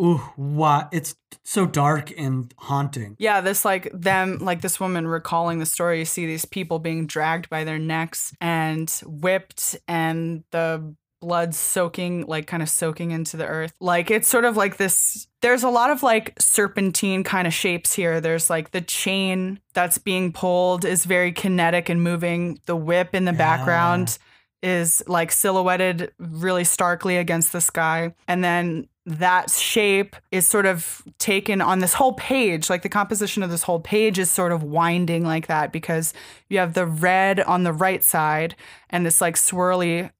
ooh 0.00 0.18
what 0.34 0.88
it's 0.92 1.14
so 1.44 1.66
dark 1.66 2.12
and 2.18 2.52
haunting 2.58 3.14
Yeah, 3.18 3.40
this 3.40 3.64
like 3.64 3.88
them, 3.92 4.38
like 4.38 4.60
this 4.60 4.80
woman 4.80 5.06
recalling 5.06 5.60
the 5.60 5.66
story. 5.66 6.00
You 6.00 6.04
see 6.04 6.26
these 6.26 6.44
people 6.44 6.78
being 6.80 7.06
dragged 7.06 7.48
by 7.48 7.62
their 7.64 7.78
necks 7.78 8.32
and 8.40 8.90
whipped, 9.04 9.76
and 9.86 10.42
the 10.50 10.94
blood 11.24 11.54
soaking, 11.54 12.26
like 12.26 12.46
kind 12.46 12.62
of 12.62 12.68
soaking 12.68 13.10
into 13.10 13.36
the 13.36 13.46
earth. 13.46 13.72
Like 13.80 14.10
it's 14.10 14.28
sort 14.28 14.44
of 14.44 14.56
like 14.56 14.76
this. 14.76 15.26
There's 15.40 15.62
a 15.62 15.70
lot 15.70 15.90
of 15.90 16.02
like 16.02 16.34
serpentine 16.38 17.24
kind 17.24 17.46
of 17.46 17.54
shapes 17.54 17.94
here. 17.94 18.20
There's 18.20 18.50
like 18.50 18.72
the 18.72 18.82
chain 18.82 19.58
that's 19.72 19.96
being 19.96 20.32
pulled 20.32 20.84
is 20.84 21.06
very 21.06 21.32
kinetic 21.32 21.88
and 21.88 22.02
moving. 22.02 22.60
The 22.66 22.76
whip 22.76 23.14
in 23.14 23.24
the 23.24 23.32
Yeah. 23.32 23.38
background 23.38 24.18
is 24.62 25.02
like 25.06 25.32
silhouetted 25.32 26.12
really 26.18 26.64
starkly 26.64 27.16
against 27.16 27.52
the 27.52 27.60
sky. 27.60 28.14
And 28.28 28.42
then 28.44 28.88
that 29.06 29.50
shape 29.50 30.16
is 30.30 30.46
sort 30.46 30.64
of 30.64 31.02
taken 31.18 31.60
on 31.60 31.78
this 31.80 31.92
whole 31.94 32.14
page. 32.14 32.70
Like 32.70 32.82
the 32.82 32.88
composition 32.88 33.42
of 33.42 33.50
this 33.50 33.62
whole 33.62 33.80
page 33.80 34.18
is 34.18 34.30
sort 34.30 34.52
of 34.52 34.62
winding 34.62 35.24
like 35.24 35.46
that 35.48 35.72
because 35.72 36.14
you 36.48 36.58
have 36.58 36.72
the 36.74 36.86
red 36.86 37.40
on 37.40 37.64
the 37.64 37.72
right 37.72 38.02
side 38.02 38.54
and 38.88 39.04
this 39.04 39.20
like 39.20 39.36
swirly 39.36 40.10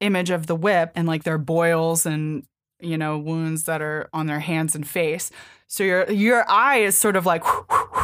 image 0.00 0.30
of 0.30 0.46
the 0.46 0.56
whip 0.56 0.92
and 0.94 1.06
like 1.06 1.24
their 1.24 1.38
boils 1.38 2.06
and 2.06 2.44
you 2.80 2.98
know 2.98 3.18
wounds 3.18 3.64
that 3.64 3.80
are 3.80 4.08
on 4.12 4.26
their 4.26 4.40
hands 4.40 4.74
and 4.74 4.86
face. 4.86 5.30
So 5.66 5.84
your 5.84 6.10
your 6.10 6.48
eye 6.48 6.78
is 6.78 6.96
sort 6.96 7.16
of 7.16 7.26
like 7.26 7.42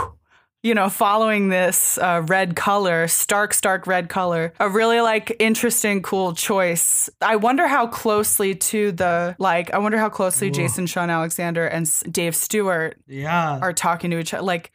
you 0.63 0.75
know, 0.75 0.89
following 0.89 1.49
this 1.49 1.99
uh, 1.99 2.23
red 2.27 2.55
color, 2.55 3.09
stark, 3.09 3.53
stark 3.53 3.87
red 3.87 4.09
color, 4.09 4.53
a 4.61 4.69
really 4.69 5.01
like 5.01 5.35
interesting, 5.41 6.03
cool 6.03 6.35
choice. 6.35 7.11
I 7.21 7.37
wonder 7.37 7.67
how 7.67 7.89
closely 7.89 8.55
to 8.55 8.93
the 8.93 9.35
like, 9.39 9.75
I 9.75 9.79
wonder 9.79 9.99
how 9.99 10.09
closely 10.09 10.49
Whoa. 10.49 10.55
Jason 10.55 10.87
Shawn 10.87 11.11
Alexander 11.11 11.67
and 11.67 11.91
Dave 12.11 12.37
Stewart 12.37 12.97
yeah 13.09 13.59
are 13.61 13.73
talking 13.73 14.13
to 14.13 14.19
each 14.19 14.33
other. 14.33 14.45
Like, 14.45 14.71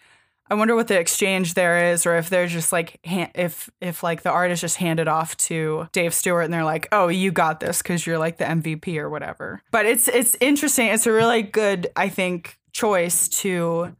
I 0.49 0.55
wonder 0.55 0.75
what 0.75 0.87
the 0.87 0.99
exchange 0.99 1.53
there 1.53 1.91
is, 1.91 2.05
or 2.05 2.15
if 2.17 2.29
they're 2.29 2.47
just 2.47 2.71
like, 2.71 2.99
if 3.03 3.69
if 3.81 4.03
like 4.03 4.21
the 4.21 4.31
artist 4.31 4.61
just 4.61 4.77
handed 4.77 5.07
off 5.07 5.35
to 5.37 5.87
Dave 5.91 6.13
Stewart 6.13 6.45
and 6.45 6.53
they're 6.53 6.63
like, 6.63 6.87
oh, 6.91 7.09
you 7.09 7.31
got 7.31 7.59
this 7.59 7.81
because 7.81 8.05
you're 8.07 8.17
like 8.17 8.37
the 8.37 8.45
MVP 8.45 8.97
or 8.97 9.09
whatever. 9.09 9.61
But 9.71 9.85
it's 9.85 10.07
it's 10.07 10.35
interesting. 10.39 10.87
It's 10.87 11.05
a 11.05 11.11
really 11.11 11.43
good, 11.43 11.87
I 11.95 12.09
think, 12.09 12.57
choice 12.71 13.27
to 13.41 13.95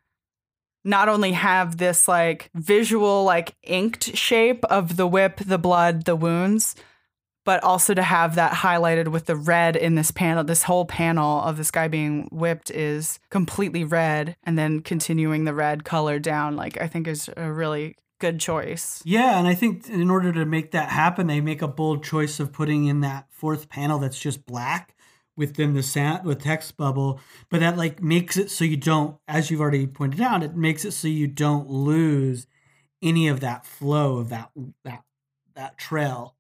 not 0.84 1.10
only 1.10 1.34
have 1.34 1.78
this 1.78 2.08
like 2.08 2.50
visual 2.56 3.26
like 3.26 3.56
inked 3.64 4.16
shape 4.16 4.64
of 4.66 4.96
the 4.96 5.06
whip, 5.06 5.38
the 5.46 5.58
blood, 5.58 6.06
the 6.06 6.16
wounds, 6.16 6.76
but 7.48 7.64
also 7.64 7.94
to 7.94 8.04
have 8.04 8.36
that 8.36 8.52
highlighted 8.52 9.08
with 9.08 9.26
the 9.26 9.36
red 9.38 9.78
in 9.78 9.96
this 9.96 10.12
panel. 10.12 10.44
This 10.44 10.64
whole 10.64 10.84
panel 10.84 11.42
of 11.42 11.56
this 11.56 11.72
guy 11.72 11.88
being 11.88 12.28
whipped 12.30 12.70
is 12.70 13.20
completely 13.30 13.86
red 13.86 14.36
and 14.44 14.60
then 14.60 14.82
continuing 14.82 15.46
the 15.46 15.54
red 15.54 15.86
color 15.86 16.20
down 16.20 16.58
like 16.58 16.78
I 16.82 16.88
think 16.88 17.08
is 17.08 17.30
a 17.38 17.50
really 17.50 17.96
good 18.20 18.40
choice. 18.40 19.02
yeah 19.06 19.38
and 19.38 19.48
i 19.48 19.54
think 19.54 19.88
in 19.88 20.10
order 20.10 20.34
to 20.34 20.44
make 20.44 20.72
that 20.72 20.90
happen 20.90 21.28
they 21.28 21.40
make 21.40 21.62
a 21.62 21.68
bold 21.68 22.04
choice 22.04 22.40
of 22.40 22.52
putting 22.52 22.86
in 22.86 23.02
that 23.02 23.28
fourth 23.30 23.70
panel 23.70 24.00
that's 24.00 24.20
just 24.20 24.44
black 24.48 24.96
within 25.36 25.76
the 25.76 26.22
with 26.24 26.42
text 26.42 26.76
bubble 26.78 27.20
but 27.52 27.60
that 27.60 27.78
like 27.78 28.02
makes 28.02 28.36
it 28.36 28.50
so 28.50 28.66
you 28.66 28.76
don't 28.76 29.18
as 29.28 29.52
you've 29.52 29.62
already 29.62 29.86
pointed 29.86 30.20
out 30.20 30.42
it 30.42 30.56
makes 30.56 30.84
it 30.84 30.94
so 30.94 31.08
you 31.08 31.28
don't 31.28 31.70
lose 31.70 32.48
any 33.04 33.28
of 33.28 33.40
that 33.40 33.68
flow 33.68 34.18
of 34.18 34.30
that 34.30 34.50
that 34.84 35.04
that 35.54 35.78
trail 35.78 36.37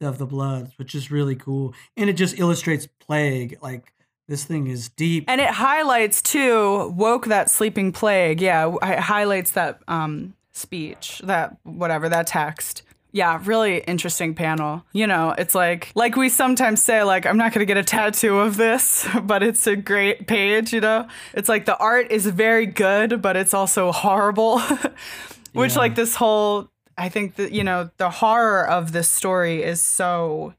of 0.00 0.18
the 0.18 0.26
blood 0.26 0.72
which 0.76 0.94
is 0.94 1.10
really 1.10 1.34
cool 1.36 1.74
and 1.96 2.08
it 2.08 2.14
just 2.14 2.38
illustrates 2.38 2.86
plague 3.00 3.58
like 3.62 3.92
this 4.28 4.44
thing 4.44 4.68
is 4.68 4.88
deep 4.90 5.24
And 5.28 5.40
it 5.40 5.50
highlights 5.50 6.22
too 6.22 6.88
woke 6.96 7.26
that 7.26 7.50
sleeping 7.50 7.90
plague. 7.90 8.40
Yeah, 8.40 8.72
it 8.80 9.00
highlights 9.00 9.50
that 9.52 9.80
um 9.88 10.34
speech, 10.52 11.20
that 11.24 11.56
whatever, 11.64 12.08
that 12.08 12.28
text. 12.28 12.82
Yeah, 13.10 13.40
really 13.44 13.78
interesting 13.78 14.36
panel. 14.36 14.84
You 14.92 15.08
know, 15.08 15.34
it's 15.36 15.56
like 15.56 15.90
like 15.96 16.14
we 16.14 16.28
sometimes 16.28 16.80
say 16.80 17.02
like 17.02 17.26
I'm 17.26 17.36
not 17.36 17.52
going 17.52 17.66
to 17.66 17.66
get 17.66 17.76
a 17.76 17.82
tattoo 17.82 18.38
of 18.38 18.56
this, 18.56 19.04
but 19.24 19.42
it's 19.42 19.66
a 19.66 19.74
great 19.74 20.28
page, 20.28 20.72
you 20.72 20.80
know. 20.80 21.08
It's 21.34 21.48
like 21.48 21.64
the 21.64 21.76
art 21.78 22.12
is 22.12 22.24
very 22.28 22.66
good, 22.66 23.20
but 23.20 23.34
it's 23.36 23.52
also 23.52 23.90
horrible. 23.90 24.60
Which 25.54 25.72
Yeah. 25.72 25.78
like 25.78 25.96
this 25.96 26.14
whole 26.14 26.70
I 27.00 27.08
think 27.08 27.36
that 27.36 27.52
you 27.52 27.64
know, 27.64 27.90
the 27.96 28.10
horror 28.10 28.68
of 28.68 28.92
this 28.92 29.08
story 29.08 29.62
is 29.62 29.82
so 29.82 30.54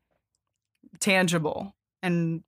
tangible 0.99 1.75
and 2.01 2.43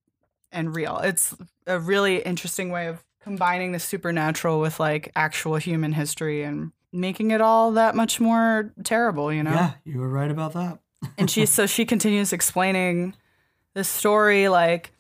and 0.52 0.76
real. 0.76 0.98
It's 1.00 1.36
a 1.68 1.80
really 1.80 2.18
interesting 2.18 2.72
way 2.72 2.88
of 2.88 3.04
combining 3.22 3.72
the 3.72 3.80
supernatural 3.80 4.60
with 4.60 4.80
like 4.80 5.12
actual 5.16 5.56
human 5.58 5.94
history 5.94 6.44
and 6.44 6.72
making 6.92 7.32
it 7.32 7.40
all 7.40 7.72
that 7.74 7.96
much 7.96 8.20
more 8.20 8.74
terrible, 8.84 9.32
you 9.32 9.44
know? 9.44 9.52
yeah 9.52 9.74
you 9.84 10.00
were 10.00 10.10
right 10.10 10.30
about 10.30 10.54
that 10.54 10.80
and 11.18 11.30
she 11.30 11.46
so 11.46 11.66
she 11.66 11.86
continues 11.86 12.34
explaining 12.34 13.14
the 13.74 13.84
story 13.84 14.48
like 14.50 14.92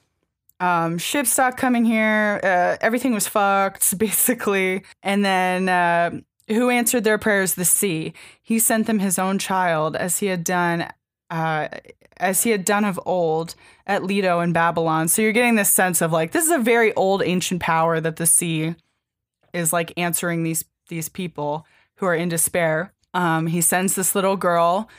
um, 0.60 0.98
ship 0.98 1.28
stock 1.28 1.58
coming 1.58 1.84
here. 1.84 2.40
Uh, 2.42 2.78
everything 2.80 3.14
was 3.14 3.28
fucked, 3.28 3.98
basically. 3.98 4.84
And 5.02 5.26
then 5.26 5.68
uh, 5.68 6.22
who 6.48 6.70
answered 6.70 7.04
their 7.04 7.18
prayers? 7.18 7.54
The 7.54 7.66
sea. 7.66 8.14
He 8.42 8.60
sent 8.60 8.88
them 8.88 9.00
his 9.00 9.18
own 9.18 9.40
child, 9.40 9.96
as 9.96 10.20
he 10.20 10.28
had 10.28 10.44
done, 10.44 10.88
uh, 11.30 11.68
as 12.18 12.44
he 12.44 12.52
had 12.52 12.66
done 12.66 12.86
of 12.86 13.00
old 13.06 13.56
at 13.86 14.04
Leto 14.04 14.40
in 14.40 14.54
Babylon. 14.54 15.08
So 15.08 15.22
you're 15.22 15.32
getting 15.32 15.56
this 15.56 15.70
sense 15.70 16.02
of 16.02 16.12
like 16.12 16.32
this 16.32 16.46
is 16.46 16.52
a 16.52 16.60
very 16.60 16.94
old 16.96 17.22
ancient 17.24 17.62
power 17.62 18.00
that 18.00 18.18
the 18.18 18.26
sea 18.26 18.76
is 19.54 19.74
like 19.74 19.94
answering 19.98 20.44
these 20.44 20.66
these 20.90 21.10
people 21.10 21.66
who 21.96 22.06
are 22.06 22.16
in 22.16 22.30
despair. 22.30 22.94
Um, 23.14 23.48
he 23.48 23.62
sends 23.62 23.96
this 23.96 24.16
little 24.16 24.38
girl 24.38 24.90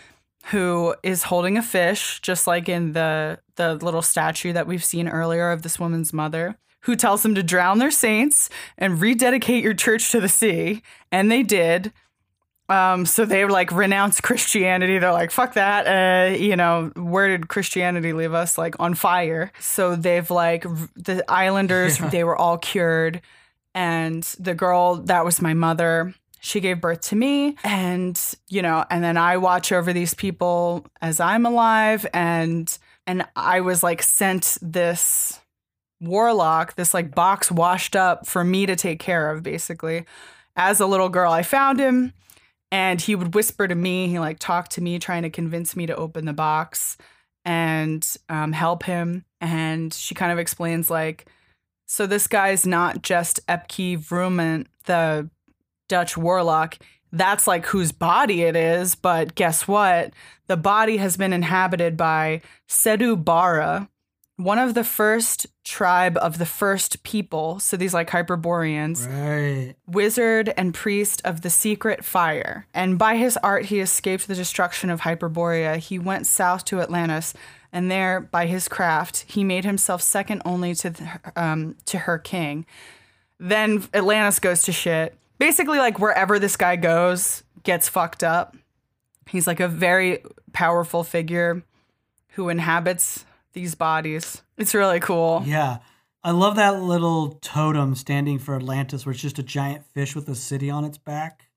who 0.47 0.95
is 1.03 1.25
holding 1.25 1.57
a 1.57 1.63
fish, 1.63 2.21
just 2.21 2.47
like 2.47 2.69
in 2.69 2.93
the 2.93 3.39
the 3.57 3.75
little 3.75 4.03
statue 4.03 4.53
that 4.53 4.67
we've 4.67 4.85
seen 4.85 5.09
earlier 5.09 5.51
of 5.51 5.63
this 5.63 5.79
woman's 5.79 6.13
mother, 6.13 6.57
who 6.85 6.97
tells 6.97 7.23
them 7.23 7.35
to 7.35 7.43
drown 7.43 7.79
their 7.79 7.91
saints 7.91 8.49
and 8.79 9.01
rededicate 9.01 9.63
your 9.63 9.75
church 9.75 10.11
to 10.13 10.21
the 10.21 10.29
sea, 10.29 10.83
and 11.13 11.31
they 11.31 11.43
did. 11.43 11.93
Um, 12.69 13.05
so 13.05 13.27
they 13.27 13.45
like 13.45 13.71
renounce 13.73 14.21
Christianity. 14.23 14.99
They're 14.99 15.13
like, 15.13 15.31
fuck 15.31 15.53
that. 15.55 15.87
Uh, 15.87 16.35
you 16.35 16.57
know, 16.57 16.91
where 16.97 17.29
did 17.29 17.49
Christianity 17.49 18.15
leave 18.15 18.33
us? 18.33 18.57
Like 18.57 18.75
on 18.81 18.95
fire. 18.95 19.53
So 19.61 19.97
they've 19.97 20.31
like 20.31 20.63
the 20.97 21.23
islanders, 21.29 22.01
Yeah. 22.01 22.09
they 22.09 22.25
were 22.25 22.37
all 22.37 22.57
cured. 22.57 23.21
And 23.75 24.23
the 24.39 24.55
girl 24.55 24.97
that 24.97 25.25
was 25.27 25.43
my 25.43 25.53
mother, 25.53 26.15
she 26.41 26.61
gave 26.61 26.81
birth 26.81 27.03
to 27.09 27.17
me. 27.17 27.57
And, 27.65 28.19
you 28.49 28.63
know, 28.63 28.85
and 28.89 29.05
then 29.05 29.19
I 29.19 29.37
watch 29.37 29.71
over 29.73 29.93
these 29.93 30.15
people 30.15 30.87
as 31.03 31.21
I'm 31.21 31.45
alive. 31.45 32.07
And 32.15 32.77
and 33.07 33.27
I 33.37 33.61
was 33.61 33.83
like 33.83 34.03
sent 34.03 34.57
this 34.63 35.39
warlock, 36.07 36.75
this 36.75 36.95
like 36.95 37.15
box 37.15 37.51
washed 37.51 37.97
up 37.97 38.27
for 38.27 38.45
me 38.45 38.67
to 38.67 38.77
take 38.77 39.01
care 39.01 39.31
of, 39.31 39.43
basically. 39.43 40.05
As 40.57 40.81
a 40.81 40.87
little 40.87 41.09
girl, 41.09 41.33
I 41.33 41.43
found 41.43 41.81
him 41.81 42.13
and 42.75 43.01
he 43.01 43.15
would 43.15 43.37
whisper 43.37 43.69
to 43.69 43.75
me 43.77 44.09
he 44.09 44.19
like 44.19 44.41
talked 44.41 44.73
to 44.73 44.81
me 44.81 44.99
trying 44.99 45.23
to 45.23 45.31
convince 45.31 45.77
me 45.77 45.87
to 45.87 45.95
open 45.95 46.25
the 46.25 46.33
box 46.33 46.97
and 47.45 48.17
um, 48.29 48.51
help 48.51 48.83
him. 48.83 49.25
And 49.41 49.95
she 49.95 50.15
kind 50.15 50.33
of 50.33 50.41
explains 50.41 50.91
like 50.91 51.27
so 51.87 52.07
this 52.07 52.27
guy's 52.27 52.67
not 52.67 53.03
just 53.03 53.47
epke 53.47 53.99
vrooman 53.99 54.67
the 54.87 55.31
dutch 55.89 56.17
warlock. 56.17 56.79
That's 57.13 57.47
like 57.47 57.65
whose 57.67 57.93
body 57.93 58.43
it 58.43 58.57
is 58.57 58.97
but 58.97 59.37
guess 59.37 59.69
what? 59.69 60.13
The 60.49 60.57
body 60.57 60.97
has 60.97 61.17
been 61.17 61.33
inhabited 61.33 61.97
by 61.97 62.41
sedu 62.69 63.23
bara 63.23 63.89
one 64.37 64.59
of 64.59 64.75
the 64.75 64.83
first 64.85 65.47
tribe 65.63 66.17
of 66.17 66.39
the 66.39 66.47
first 66.47 67.03
people 67.05 67.61
so 67.61 67.77
these 67.77 67.95
like 67.95 68.11
hyperboreans 68.11 69.07
Right. 69.07 69.75
wizard 69.87 70.53
and 70.57 70.75
priest 70.75 71.23
of 71.25 71.43
the 71.43 71.51
secret 71.51 72.05
fire. 72.05 72.67
And 72.75 72.99
by 72.99 73.17
his 73.17 73.37
art, 73.39 73.67
he 73.67 73.79
escaped 73.81 74.27
the 74.27 74.35
destruction 74.35 74.91
of 74.91 75.03
Hyperborea. 75.03 75.77
He 75.77 75.99
went 75.99 76.27
south 76.27 76.65
to 76.67 76.81
Atlantis, 76.81 77.33
and 77.73 77.91
there, 77.91 78.21
by 78.21 78.47
his 78.47 78.69
craft, 78.69 79.25
he 79.29 79.43
made 79.45 79.65
himself 79.65 80.03
second 80.03 80.43
only 80.45 80.75
to 80.77 80.91
the, 80.91 81.21
um, 81.37 81.77
to 81.87 81.99
her 81.99 82.19
king. 82.19 82.67
Then 83.41 83.85
Atlantis 83.95 84.39
goes 84.39 84.63
to 84.63 84.73
shit. 84.73 85.17
Basically, 85.39 85.79
like 85.79 85.99
wherever 85.99 86.39
this 86.39 86.57
guy 86.57 86.77
goes, 86.77 87.43
gets 87.65 87.89
fucked 87.89 88.23
up. 88.23 88.57
He's 89.29 89.47
like 89.47 89.61
a 89.61 89.69
very 89.69 90.23
powerful 90.53 91.03
figure 91.03 91.63
who 92.31 92.49
inhabits 92.49 93.25
these 93.55 93.75
bodies. 93.75 94.43
It's 94.59 94.75
really 94.75 95.01
cool. 95.01 95.43
Yeah. 95.47 95.79
I 96.23 96.31
love 96.31 96.57
that 96.57 96.81
little 96.83 97.39
totem 97.43 97.95
standing 97.95 98.39
for 98.39 98.55
Atlantis 98.57 99.05
where 99.05 99.13
it's 99.13 99.21
just 99.21 99.39
a 99.39 99.43
giant 99.43 99.85
fish 99.87 100.15
with 100.15 100.29
a 100.29 100.35
city 100.35 100.71
on 100.71 100.85
its 100.85 100.97
back. 100.99 101.49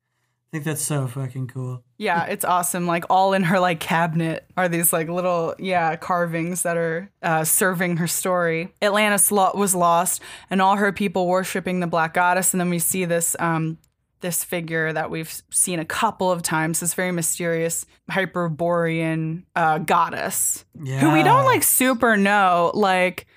I 0.47 0.49
think 0.51 0.63
that's 0.63 0.81
so 0.81 1.07
fucking 1.07 1.47
cool. 1.47 1.83
Yeah, 1.97 2.23
it's 2.25 2.45
awesome. 2.45 2.87
Like 2.87 3.03
all 3.09 3.33
in 3.33 3.43
her 3.43 3.59
like 3.59 3.81
cabinet 3.81 4.45
are 4.55 4.69
these 4.69 4.93
like 4.93 5.09
little 5.09 5.53
yeah 5.59 5.97
carvings 5.97 6.63
that 6.63 6.77
are 6.77 7.11
uh, 7.21 7.43
serving 7.43 7.97
her 7.97 8.07
story. 8.07 8.73
Atlantis 8.81 9.29
lo- 9.29 9.51
was 9.55 9.75
lost, 9.75 10.21
and 10.49 10.61
all 10.61 10.77
her 10.77 10.93
people 10.93 11.27
worshiping 11.27 11.81
the 11.81 11.87
black 11.87 12.13
goddess. 12.13 12.53
And 12.53 12.61
then 12.61 12.69
we 12.69 12.79
see 12.79 13.03
this 13.03 13.35
um 13.39 13.77
this 14.22 14.43
figure 14.43 14.91
that 14.93 15.09
we've 15.11 15.41
seen 15.51 15.80
a 15.80 15.86
couple 15.86 16.32
of 16.32 16.41
times. 16.41 16.80
This 16.80 16.93
very 16.93 17.11
mysterious 17.11 17.86
hyperborean 18.09 19.45
uh, 19.55 19.80
goddess 19.80 20.65
Yeah. 20.82 20.99
who 20.99 21.11
we 21.11 21.24
don't 21.24 21.45
like 21.45 21.63
super 21.63 22.18
know. 22.18 22.72
Like 22.74 23.28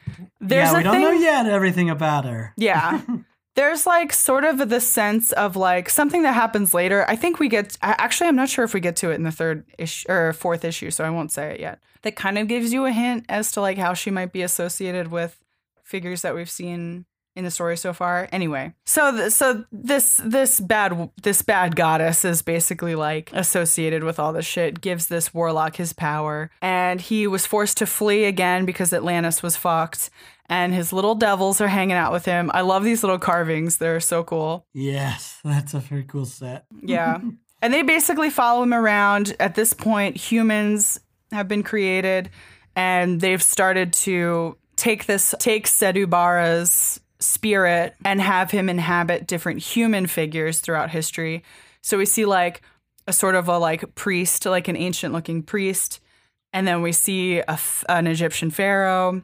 there's 0.41 0.71
yeah, 0.71 0.75
a 0.75 0.77
we 0.79 0.83
don't 0.83 0.93
thing. 0.95 1.03
know 1.03 1.13
yet 1.13 1.47
everything 1.47 1.91
about 1.91 2.25
her. 2.25 2.53
Yeah. 2.61 3.01
There's 3.57 3.85
like 3.85 4.13
sort 4.13 4.45
of 4.45 4.69
the 4.71 4.81
sense 4.81 5.33
of 5.33 5.57
like 5.57 5.91
something 5.91 6.23
that 6.23 6.33
happens 6.33 6.73
later. 6.73 7.05
I 7.09 7.17
think 7.17 7.41
we 7.41 7.49
get 7.49 7.77
actually 7.83 8.29
I'm 8.29 8.37
not 8.37 8.49
sure 8.49 8.65
if 8.65 8.73
we 8.73 8.81
get 8.81 8.97
to 8.97 9.11
it 9.11 9.17
in 9.17 9.25
the 9.25 9.33
third 9.33 9.65
issue 9.77 10.07
or 10.09 10.33
fourth 10.33 10.65
issue, 10.65 10.91
so 10.91 11.05
I 11.05 11.11
won't 11.11 11.33
say 11.33 11.53
it 11.55 11.61
yet. 11.61 11.81
That 12.03 12.17
kind 12.17 12.39
of 12.39 12.47
gives 12.49 12.73
you 12.73 12.87
a 12.87 12.93
hint 12.93 13.27
as 13.29 13.53
to 13.53 13.61
like 13.61 13.77
how 13.77 13.93
she 13.93 14.11
might 14.11 14.33
be 14.33 14.43
associated 14.43 15.09
with 15.09 15.37
figures 15.83 16.23
that 16.23 16.35
we've 16.35 16.49
seen 16.49 17.05
in 17.41 17.45
the 17.45 17.51
story 17.51 17.77
so 17.77 17.93
far. 17.93 18.29
Anyway, 18.31 18.73
so 18.87 19.11
th- 19.17 19.33
so 19.33 19.65
this 19.73 20.21
this 20.25 20.61
bad 20.61 21.11
this 21.23 21.43
bad 21.43 21.75
goddess 21.75 22.25
is 22.25 22.43
basically 22.43 22.95
like 22.95 23.31
associated 23.33 24.05
with 24.05 24.19
all 24.21 24.33
this 24.33 24.47
shit. 24.47 24.81
Gives 24.81 25.09
this 25.09 25.35
warlock 25.35 25.77
his 25.77 25.93
power, 25.93 26.51
and 26.63 27.01
he 27.01 27.27
was 27.27 27.47
forced 27.47 27.79
to 27.79 27.87
flee 27.87 28.25
again 28.25 28.65
because 28.65 28.93
Atlantis 28.93 29.43
was 29.43 29.57
fucked. 29.57 30.11
And 30.49 30.75
his 30.75 30.93
little 30.93 31.15
devils 31.15 31.61
are 31.61 31.69
hanging 31.69 31.95
out 31.97 32.11
with 32.11 32.25
him. 32.25 32.51
I 32.53 32.63
love 32.63 32.83
these 32.83 33.05
little 33.05 33.21
carvings; 33.21 33.79
they're 33.79 34.01
so 34.01 34.25
cool. 34.25 34.67
Yes, 34.73 35.39
that's 35.45 35.75
a 35.75 35.81
very 35.81 36.05
cool 36.05 36.25
set. 36.25 36.67
Yeah. 36.83 37.19
and 37.63 37.75
they 37.75 37.83
basically 37.83 38.31
follow 38.31 38.63
him 38.63 38.75
around. 38.75 39.37
At 39.39 39.55
this 39.55 39.73
point, 39.73 40.17
humans 40.17 40.99
have 41.33 41.47
been 41.47 41.63
created 41.63 42.31
and 42.77 43.21
they've 43.21 43.43
started 43.43 43.93
to 43.93 44.57
take 44.77 45.07
this 45.07 45.35
take 45.39 45.67
Sedubara's 45.67 47.01
spirit 47.21 47.95
and 48.05 48.21
have 48.21 48.51
him 48.51 48.69
inhabit 48.69 49.27
different 49.27 49.61
human 49.63 50.07
figures 50.07 50.61
throughout 50.61 50.91
history. 50.91 51.43
So 51.83 51.99
we 51.99 52.07
see 52.07 52.25
like 52.25 52.63
a 53.07 53.13
sort 53.13 53.35
of 53.35 53.49
a 53.49 53.59
like 53.59 53.95
priest, 53.95 54.47
like 54.47 54.69
an 54.69 54.77
ancient 54.77 55.13
looking 55.15 55.43
priest, 55.43 56.01
and 56.53 56.67
then 56.67 56.83
we 56.83 56.93
see 56.93 57.39
a 57.39 57.59
an 57.89 58.07
Egyptian 58.07 58.51
pharaoh. 58.51 59.23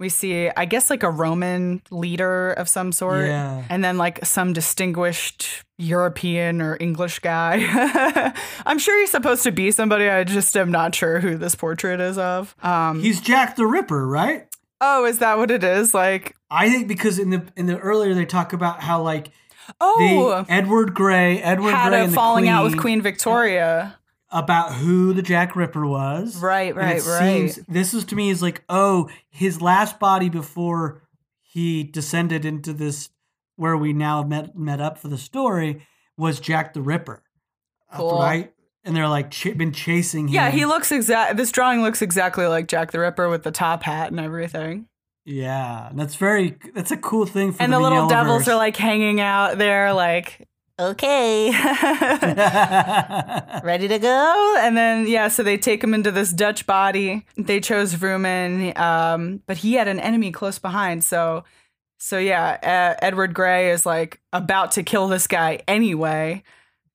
We 0.00 0.08
see, 0.08 0.50
I 0.56 0.64
guess, 0.64 0.90
like 0.90 1.04
a 1.04 1.10
Roman 1.10 1.80
leader 1.92 2.50
of 2.54 2.68
some 2.68 2.90
sort 2.90 3.26
Yeah. 3.26 3.62
and 3.70 3.82
then 3.84 3.96
like 3.96 4.24
some 4.26 4.52
distinguished 4.52 5.62
European 5.78 6.60
or 6.60 6.76
English 6.80 7.20
guy. 7.20 8.32
I'm 8.66 8.78
sure 8.80 8.98
he's 9.00 9.12
supposed 9.12 9.44
to 9.44 9.52
be 9.52 9.70
somebody. 9.70 10.08
I 10.08 10.24
just 10.24 10.56
am 10.56 10.72
not 10.72 10.94
sure 10.96 11.20
who 11.20 11.36
this 11.36 11.54
portrait 11.54 12.00
is 12.00 12.18
of. 12.18 12.56
Um, 12.62 13.00
He's 13.02 13.20
Jack 13.20 13.54
the 13.56 13.66
Ripper, 13.66 14.06
right? 14.06 14.46
Oh, 14.80 15.04
is 15.04 15.18
that 15.18 15.38
what 15.38 15.50
it 15.50 15.64
is? 15.64 15.94
Like, 15.94 16.36
I 16.50 16.70
think 16.70 16.88
because 16.88 17.18
in 17.18 17.30
the 17.30 17.44
in 17.56 17.66
the 17.66 17.78
earlier 17.78 18.14
they 18.14 18.26
talk 18.26 18.52
about 18.52 18.80
how 18.80 19.02
like 19.02 19.30
oh, 19.80 20.44
they 20.46 20.54
Edward 20.54 20.94
Grey, 20.94 21.40
Edward 21.40 21.72
had 21.72 21.90
Grey 21.90 22.00
a 22.00 22.04
and 22.04 22.12
the 22.12 22.16
falling 22.16 22.48
out 22.48 22.64
with 22.64 22.72
Queen 22.72 22.80
Queen 22.80 23.02
Victoria. 23.02 23.96
Uh, 23.98 23.98
about 24.38 24.74
who 24.74 25.12
the 25.12 25.22
Jack 25.22 25.54
Ripper 25.54 25.86
was. 25.86 26.42
Right, 26.42 26.74
right, 26.74 26.96
it 26.96 27.06
right. 27.06 27.50
Seems, 27.52 27.66
this 27.68 27.94
is 27.94 28.04
to 28.06 28.16
me 28.16 28.30
is 28.30 28.42
like, 28.42 28.64
oh, 28.68 29.08
his 29.30 29.62
last 29.62 30.00
body 30.00 30.28
before 30.28 31.02
he 31.40 31.84
descended 31.84 32.44
into 32.44 32.72
this 32.72 33.10
where 33.54 33.76
we 33.76 33.92
now 33.92 34.24
met 34.24 34.58
met 34.58 34.80
up 34.80 34.98
for 34.98 35.06
the 35.06 35.18
story 35.18 35.86
was 36.16 36.40
Jack 36.40 36.74
the 36.74 36.82
Ripper. 36.82 37.22
Uh, 37.88 37.92
That's 37.92 38.00
Cool. 38.00 38.18
what 38.18 38.26
I- 38.28 38.48
and 38.84 38.96
they're 38.96 39.08
like 39.08 39.30
ch- 39.30 39.56
been 39.56 39.72
chasing 39.72 40.28
him. 40.28 40.34
Yeah, 40.34 40.50
he 40.50 40.66
looks 40.66 40.92
exact. 40.92 41.36
This 41.36 41.50
drawing 41.50 41.82
looks 41.82 42.02
exactly 42.02 42.46
like 42.46 42.68
Jack 42.68 42.92
the 42.92 42.98
Ripper 42.98 43.28
with 43.28 43.42
the 43.42 43.50
top 43.50 43.82
hat 43.82 44.10
and 44.10 44.20
everything. 44.20 44.86
Yeah, 45.24 45.90
that's 45.94 46.16
very 46.16 46.58
that's 46.74 46.90
a 46.90 46.96
cool 46.96 47.26
thing 47.26 47.52
for 47.52 47.62
and 47.62 47.72
the, 47.72 47.78
the 47.78 47.82
little 47.82 48.08
devils 48.08 48.46
are 48.46 48.56
like 48.56 48.76
hanging 48.76 49.20
out 49.20 49.56
there, 49.56 49.94
like, 49.94 50.46
okay. 50.78 51.50
ready 53.62 53.88
to 53.88 53.98
go 53.98 54.56
and 54.58 54.76
then 54.76 55.06
yeah 55.06 55.28
so 55.28 55.42
they 55.42 55.56
take 55.56 55.82
him 55.82 55.94
into 55.94 56.10
this 56.10 56.32
dutch 56.32 56.66
body 56.66 57.24
they 57.36 57.60
chose 57.60 57.94
Vrooman, 57.94 58.76
um 58.78 59.40
but 59.46 59.58
he 59.58 59.74
had 59.74 59.88
an 59.88 60.00
enemy 60.00 60.32
close 60.32 60.58
behind 60.58 61.04
so 61.04 61.44
so 61.98 62.18
yeah 62.18 62.58
uh, 62.62 63.04
edward 63.04 63.34
grey 63.34 63.70
is 63.70 63.86
like 63.86 64.20
about 64.32 64.72
to 64.72 64.82
kill 64.82 65.08
this 65.08 65.26
guy 65.26 65.60
anyway 65.68 66.42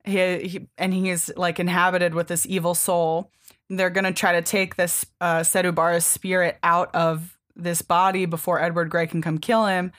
he, 0.09 0.47
he 0.47 0.67
and 0.77 0.93
he 0.93 1.09
is 1.09 1.31
like 1.37 1.59
inhabited 1.59 2.13
with 2.13 2.27
this 2.27 2.45
evil 2.45 2.75
soul 2.75 3.31
they're 3.69 3.89
gonna 3.89 4.13
try 4.13 4.33
to 4.33 4.41
take 4.41 4.75
this 4.75 5.05
uh 5.21 5.39
sedubara's 5.39 6.05
spirit 6.05 6.57
out 6.63 6.93
of 6.95 7.37
this 7.55 7.81
body 7.81 8.25
before 8.25 8.61
edward 8.61 8.89
grey 8.89 9.07
can 9.07 9.21
come 9.21 9.37
kill 9.37 9.65
him 9.65 9.91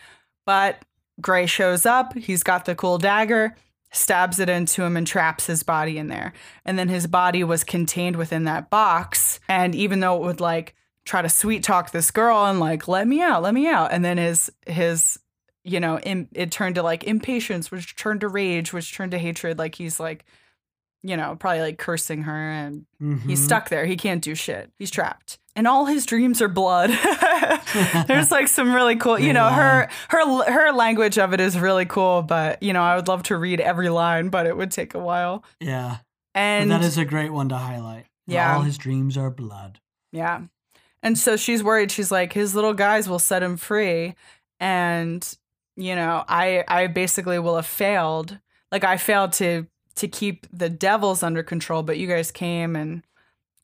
but 0.47 0.85
grey 1.21 1.47
shows 1.47 1.87
up 1.87 2.17
he's 2.17 2.43
got 2.43 2.65
the 2.65 2.75
cool 2.75 2.99
dagger 2.99 3.55
stabs 3.93 4.39
it 4.39 4.49
into 4.49 4.83
him 4.83 4.97
and 4.97 5.07
traps 5.07 5.47
his 5.47 5.63
body 5.63 5.99
in 5.99 6.09
there. 6.09 6.33
And 6.65 6.79
then 6.79 6.89
his 6.89 7.07
body 7.07 7.45
was 7.45 7.65
contained 7.65 8.17
within 8.17 8.45
that 8.45 8.71
box. 8.71 9.41
And 9.49 9.75
even 9.75 10.01
though 10.01 10.17
it 10.17 10.23
would 10.23 10.41
like 10.41 10.75
try 11.05 11.23
to 11.23 11.29
sweet 11.29 11.63
talk 11.63 11.91
this 11.91 12.11
girl 12.11 12.45
and 12.47 12.61
like, 12.61 12.87
let 12.87 13.07
me 13.07 13.21
out, 13.21 13.43
let 13.43 13.55
me 13.55 13.67
out. 13.67 13.93
And 13.93 14.05
then 14.05 14.19
his, 14.19 14.51
his, 14.67 15.19
you 15.65 15.81
know, 15.81 15.99
in, 15.99 16.29
it 16.33 16.51
turned 16.51 16.75
to 16.77 16.83
like 16.83 17.05
impatience, 17.05 17.71
which 17.71 17.97
turned 17.97 18.21
to 18.23 18.29
rage, 18.29 18.73
which 18.73 18.95
turned 18.95 19.13
to 19.13 19.19
hatred. 19.19 19.59
Like 19.59 19.75
he's 19.75 20.01
like, 20.01 20.25
you 21.03 21.17
know, 21.17 21.37
probably 21.39 21.61
like 21.61 21.79
cursing 21.79 22.23
her 22.23 22.51
and 22.51 22.85
he's 23.27 23.41
Mhm. 23.41 23.45
stuck 23.45 23.69
there. 23.71 23.87
He 23.87 23.97
can't 23.97 24.23
do 24.23 24.35
shit. 24.35 24.71
He's 24.79 24.91
trapped. 24.91 25.39
And 25.57 25.67
all 25.67 25.87
his 25.87 26.07
dreams 26.07 26.41
are 26.43 26.49
blood. 26.49 26.91
There's 28.07 28.31
like 28.31 28.49
some 28.49 28.73
really 28.73 28.97
cool, 28.97 29.19
you 29.19 29.33
know, 29.33 29.49
her 29.49 29.89
her 30.09 30.51
her 30.53 30.73
language 30.73 31.19
of 31.19 31.33
it 31.35 31.41
is 31.41 31.59
really 31.59 31.85
cool, 31.87 32.23
but 32.23 32.63
you 32.63 32.73
know, 32.73 32.83
I 32.83 32.97
would 32.97 33.09
love 33.09 33.23
to 33.25 33.37
read 33.37 33.61
every 33.61 33.89
line, 33.89 34.29
but 34.29 34.47
it 34.47 34.57
would 34.57 34.71
take 34.71 34.95
a 34.95 34.99
while. 34.99 35.45
Yeah. 35.59 35.99
But 36.35 36.41
And 36.41 36.71
that 36.71 36.83
is 36.85 36.97
a 36.99 37.05
great 37.05 37.33
one 37.33 37.49
to 37.49 37.57
highlight. 37.57 38.07
Yeah. 38.27 38.55
All 38.57 38.63
his 38.63 38.79
dreams 38.79 39.17
are 39.17 39.31
blood. 39.31 39.81
yeah. 40.13 40.43
And 41.03 41.17
so 41.19 41.37
she's 41.37 41.65
worried. 41.65 41.91
She's 41.91 42.11
like 42.13 42.35
his 42.35 42.55
little 42.55 42.75
guys 42.75 43.09
will 43.09 43.19
set 43.19 43.43
him 43.43 43.57
free 43.57 44.15
and 44.61 45.27
you 45.77 45.95
know, 45.95 46.25
I 46.29 46.65
I 46.69 46.87
basically 46.87 47.39
will 47.39 47.57
have 47.57 47.67
failed. 47.67 48.39
Like 48.73 48.85
I 48.85 48.97
failed 48.97 49.33
to 49.35 49.67
to 49.97 50.09
keep 50.09 50.47
the 50.53 50.69
devils 50.69 51.23
under 51.23 51.43
control, 51.43 51.83
but 51.83 51.99
you 51.99 52.07
guys 52.07 52.31
came 52.31 52.77
and 52.77 53.03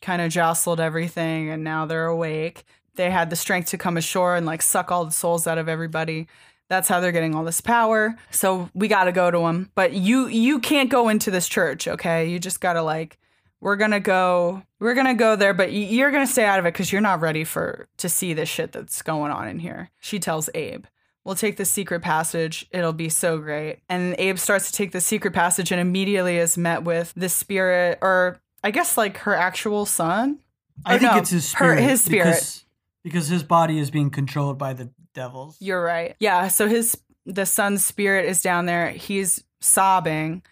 kind 0.03 0.21
of 0.21 0.31
jostled 0.31 0.81
everything 0.81 1.49
and 1.49 1.65
now 1.65 1.87
they're 1.87 2.07
awake. 2.07 2.65
They 2.97 3.11
had 3.11 3.31
the 3.31 3.37
strength 3.37 3.71
to 3.71 3.79
come 3.79 3.97
ashore 3.97 4.37
and 4.37 4.47
like 4.47 4.63
suck 4.63 4.91
all 4.91 5.05
the 5.05 5.13
souls 5.13 5.47
out 5.47 5.59
of 5.59 5.69
everybody. 5.69 6.29
That's 6.69 6.89
how 6.89 7.01
they're 7.01 7.13
getting 7.13 7.35
all 7.35 7.45
this 7.45 7.61
power. 7.61 8.17
So 8.31 8.69
we 8.75 8.89
got 8.89 9.05
to 9.05 9.13
go 9.13 9.31
to 9.31 9.39
them. 9.39 9.71
But 9.75 9.93
you 9.93 10.27
you 10.27 10.59
can't 10.59 10.91
go 10.91 11.09
into 11.09 11.31
this 11.31 11.49
church, 11.49 11.87
okay? 11.87 12.29
You 12.29 12.39
just 12.39 12.61
got 12.61 12.75
to 12.75 12.83
like 12.83 13.19
we're 13.61 13.77
going 13.77 13.93
to 13.93 14.01
go 14.01 14.63
we're 14.81 14.95
going 14.95 15.07
to 15.07 15.15
go 15.15 15.37
there, 15.37 15.55
but 15.55 15.73
you're 15.73 16.11
going 16.11 16.27
to 16.27 16.33
stay 16.33 16.45
out 16.45 16.59
of 16.59 16.67
it 16.67 16.73
cuz 16.73 16.91
you're 16.93 17.01
not 17.01 17.21
ready 17.21 17.45
for 17.45 17.89
to 17.99 18.09
see 18.09 18.33
the 18.33 18.47
shit 18.47 18.73
that's 18.73 19.03
going 19.03 19.31
on 19.31 19.49
in 19.49 19.61
here. 19.61 19.91
She 20.01 20.19
tells 20.19 20.51
Abe. 20.55 20.87
We'll 21.27 21.35
take 21.35 21.57
the 21.57 21.65
secret 21.65 22.03
passage. 22.03 22.67
It'll 22.71 22.93
be 22.93 23.09
so 23.09 23.39
great. 23.39 23.81
And 23.89 24.15
Abe 24.19 24.39
starts 24.39 24.71
to 24.71 24.73
take 24.73 24.93
the 24.93 25.01
secret 25.01 25.33
passage 25.35 25.73
and 25.73 25.81
immediately 25.81 26.39
is 26.39 26.57
met 26.57 26.85
with 26.85 27.13
the 27.17 27.29
spirit 27.29 27.99
or 28.01 28.39
I 28.63 28.71
guess 28.71 28.97
like 28.97 29.17
her 29.19 29.35
actual 29.35 29.87
son. 29.87 30.39
I 30.85 30.95
Or 30.95 30.99
think 31.01 31.13
no, 31.13 31.19
it's 31.19 31.31
his 31.31 31.53
her- 31.55 31.75
spirit. 31.75 31.83
his 31.83 32.05
spirit. 32.05 32.25
Because, 32.27 32.65
because 33.03 33.27
his 33.29 33.43
body 33.43 33.79
is 33.81 33.91
being 33.91 34.11
controlled 34.11 34.57
by 34.57 34.73
the 34.73 34.89
devils. 35.15 35.57
You're 35.59 35.83
right. 35.83 36.15
Yeah. 36.21 36.47
So 36.47 36.69
his 36.69 36.97
the 37.27 37.45
son's 37.45 37.85
spirit 37.85 38.27
is 38.27 38.41
down 38.41 38.67
there. 38.67 38.91
He's 38.91 39.43
sobbing 39.61 40.43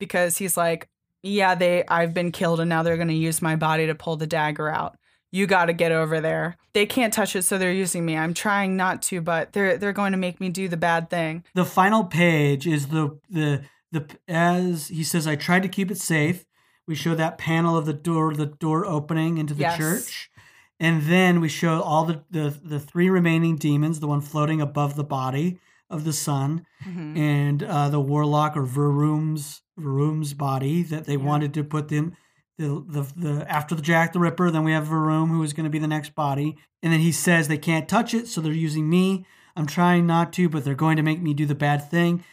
because 0.00 0.38
he's 0.38 0.56
like, 0.56 0.88
"Yeah, 1.22 1.54
they 1.54 1.84
I've 1.86 2.14
been 2.14 2.32
killed, 2.32 2.58
and 2.58 2.68
now 2.68 2.82
they're 2.82 2.96
going 2.96 3.08
to 3.08 3.14
use 3.14 3.40
my 3.40 3.54
body 3.54 3.86
to 3.86 3.94
pull 3.94 4.16
the 4.16 4.26
dagger 4.26 4.68
out. 4.68 4.96
You 5.36 5.46
got 5.46 5.66
to 5.66 5.72
get 5.74 5.92
over 5.92 6.20
there. 6.20 6.56
They 6.72 6.86
can't 6.86 7.12
touch 7.12 7.36
it, 7.36 7.42
so 7.42 7.58
they're 7.58 7.72
using 7.84 8.04
me. 8.04 8.16
I'm 8.16 8.32
trying 8.34 8.76
not 8.76 9.02
to, 9.08 9.20
but 9.20 9.52
they're 9.52 9.76
they're 9.76 9.92
going 10.02 10.12
to 10.12 10.18
make 10.18 10.40
me 10.40 10.48
do 10.48 10.66
the 10.68 10.76
bad 10.90 11.10
thing. 11.10 11.44
the 11.54 11.64
final 11.64 12.04
page 12.04 12.66
is 12.66 12.88
the 12.88 13.18
the 13.28 13.62
the 13.92 14.02
as 14.28 14.88
he 14.88 15.04
says 15.04 15.26
i 15.26 15.36
tried 15.36 15.62
to 15.62 15.68
keep 15.68 15.90
it 15.92 15.98
safe 15.98 16.44
we 16.88 16.94
show 16.94 17.14
that 17.14 17.38
panel 17.38 17.76
of 17.76 17.86
the 17.86 17.92
door 18.08 18.34
the 18.34 18.46
door 18.46 18.84
opening 18.84 19.38
into 19.38 19.54
the 19.54 19.60
Yes. 19.68 19.76
church 19.78 20.30
and 20.80 21.02
then 21.12 21.40
we 21.40 21.48
show 21.48 21.80
all 21.82 22.04
the, 22.04 22.18
the 22.30 22.46
the 22.72 22.80
three 22.80 23.08
remaining 23.08 23.54
demons 23.56 24.00
the 24.00 24.08
one 24.08 24.20
floating 24.20 24.60
above 24.60 24.96
the 24.96 25.04
body 25.20 25.58
of 25.88 26.02
the 26.04 26.12
son 26.12 26.66
Mhm. 26.84 27.16
and 27.16 27.62
uh, 27.62 27.88
the 27.88 28.00
warlock 28.00 28.56
or 28.56 28.66
Verum's 28.66 29.62
Verum's 29.78 30.34
body 30.34 30.82
that 30.82 31.04
they 31.06 31.16
Yeah. 31.16 31.28
wanted 31.30 31.54
to 31.54 31.62
put 31.64 31.88
them 31.88 32.16
the, 32.58 32.84
the 32.86 33.12
the 33.16 33.50
after 33.50 33.74
the 33.74 33.82
Jack 33.82 34.12
the 34.12 34.18
Ripper. 34.18 34.50
Then 34.50 34.64
we 34.64 34.72
have 34.72 34.86
Verum 34.86 35.28
who 35.30 35.42
is 35.42 35.52
going 35.52 35.64
to 35.64 35.70
be 35.70 35.78
the 35.78 35.86
next 35.86 36.14
body, 36.14 36.56
and 36.82 36.92
then 36.92 37.00
he 37.00 37.12
says 37.12 37.48
they 37.48 37.58
can't 37.58 37.88
touch 37.88 38.14
it, 38.14 38.28
so 38.28 38.40
they're 38.40 38.52
using 38.52 38.88
me. 38.88 39.26
I'm 39.54 39.66
trying 39.66 40.06
not 40.06 40.32
to, 40.34 40.48
but 40.48 40.64
they're 40.64 40.74
going 40.74 40.96
to 40.96 41.02
make 41.02 41.20
me 41.20 41.32
do 41.32 41.46
the 41.46 41.54
bad 41.54 41.90
thing. 41.90 42.24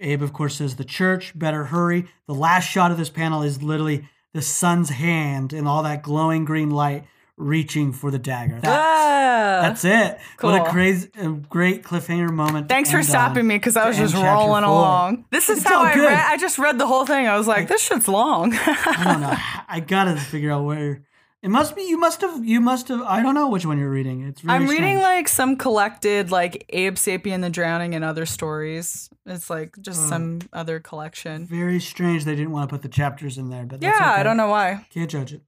Abe, 0.00 0.22
of 0.22 0.32
course, 0.32 0.56
says 0.56 0.76
the 0.76 0.84
church 0.84 1.38
better 1.38 1.64
hurry. 1.64 2.06
The 2.26 2.34
last 2.34 2.64
shot 2.64 2.90
of 2.90 2.98
this 2.98 3.10
panel 3.10 3.42
is 3.42 3.62
literally 3.62 4.08
the 4.32 4.42
son's 4.42 4.90
hand 4.90 5.52
and 5.52 5.66
all 5.66 5.82
that 5.82 6.02
glowing 6.02 6.44
green 6.44 6.70
light 6.70 7.04
reaching 7.40 7.92
for 7.92 8.10
the 8.10 8.18
dagger. 8.18 8.60
That's, 8.60 8.66
Ah. 8.68 9.58
that's 9.62 9.84
it. 9.84 10.18
What 10.40 10.60
a 10.60 10.70
crazy, 10.70 11.08
a 11.18 11.28
great 11.30 11.82
cliffhanger 11.82 12.30
moment. 12.30 12.68
Thanks 12.68 12.90
for 12.90 13.02
stopping 13.02 13.46
me 13.46 13.56
because 13.56 13.76
I 13.76 13.88
was 13.88 13.96
just 13.96 14.14
rolling 14.14 14.64
along. 14.64 15.24
This 15.30 15.48
is 15.48 15.58
It's 15.58 15.68
how 15.68 15.80
I 15.80 15.94
good. 15.94 16.06
read. 16.06 16.18
I 16.28 16.36
just 16.36 16.58
read 16.58 16.78
the 16.78 16.86
whole 16.86 17.06
thing. 17.06 17.26
I 17.26 17.36
was 17.38 17.46
like, 17.46 17.68
this 17.68 17.82
shit's 17.82 18.06
long. 18.08 18.52
I 18.54 19.02
don't 19.04 19.20
know. 19.20 19.36
I 19.68 19.80
gotta 19.80 20.16
figure 20.16 20.52
out 20.52 20.64
where. 20.64 21.02
It 21.42 21.48
must 21.48 21.74
be. 21.74 21.84
You 21.84 21.96
must 21.98 22.20
have. 22.20 22.44
You 22.44 22.60
must 22.60 22.88
have. 22.88 23.00
I 23.00 23.22
don't 23.22 23.34
know 23.34 23.48
which 23.48 23.64
one 23.64 23.78
you're 23.78 23.88
reading. 23.88 24.28
It's. 24.28 24.44
Really 24.44 24.54
I'm 24.56 24.66
reading 24.68 24.98
like 24.98 25.26
some 25.26 25.56
collected 25.56 26.30
like 26.30 26.66
Abe 26.68 26.96
Sapien 26.96 27.40
the 27.40 27.48
Drowning 27.48 27.94
and 27.94 28.04
other 28.04 28.26
stories. 28.26 29.08
It's 29.24 29.48
like 29.48 29.74
just 29.80 30.02
Oh. 30.04 30.08
some 30.10 30.40
other 30.52 30.80
collection. 30.80 31.46
very 31.46 31.80
strange. 31.80 32.26
They 32.26 32.34
didn't 32.36 32.50
want 32.52 32.68
to 32.68 32.74
put 32.74 32.82
the 32.82 32.90
chapters 32.90 33.38
in 33.38 33.48
there, 33.48 33.64
but 33.64 33.80
Yeah, 33.80 33.92
that's 33.92 34.18
I 34.18 34.22
don't 34.22 34.36
know 34.36 34.48
why. 34.48 34.84
Can't 34.92 35.08
judge 35.10 35.32
it. 35.32 35.40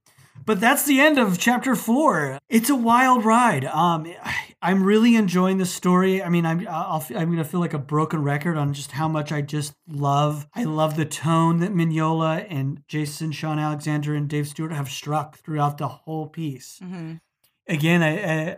But 0.45 0.59
that's 0.59 0.85
the 0.85 0.99
end 0.99 1.17
of 1.17 1.37
chapter 1.37 1.75
four. 1.75 2.39
It's 2.49 2.69
a 2.69 2.75
wild 2.75 3.23
ride. 3.25 3.65
Um, 3.65 4.11
I'm 4.61 4.83
really 4.83 5.15
enjoying 5.15 5.57
the 5.57 5.65
story. 5.65 6.23
I 6.23 6.29
mean, 6.29 6.45
I'm 6.45 6.67
I'll, 6.69 7.05
I'm 7.15 7.29
gonna 7.29 7.43
feel 7.43 7.59
like 7.59 7.73
a 7.73 7.79
broken 7.79 8.23
record 8.23 8.57
on 8.57 8.73
just 8.73 8.91
how 8.91 9.07
much 9.07 9.31
I 9.31 9.41
just 9.41 9.73
love. 9.87 10.47
I 10.53 10.63
love 10.63 10.95
the 10.95 11.05
tone 11.05 11.59
that 11.59 11.71
Mignola 11.73 12.45
and 12.49 12.81
Jason, 12.87 13.31
Shawn 13.31 13.59
Alexander, 13.59 14.15
and 14.15 14.27
Dave 14.29 14.47
Stewart 14.47 14.71
have 14.71 14.89
struck 14.89 15.37
throughout 15.37 15.77
the 15.77 15.87
whole 15.87 16.27
piece. 16.27 16.79
hmm 16.79 17.13
Again, 17.65 18.03
I, 18.03 18.09
I, 18.49 18.57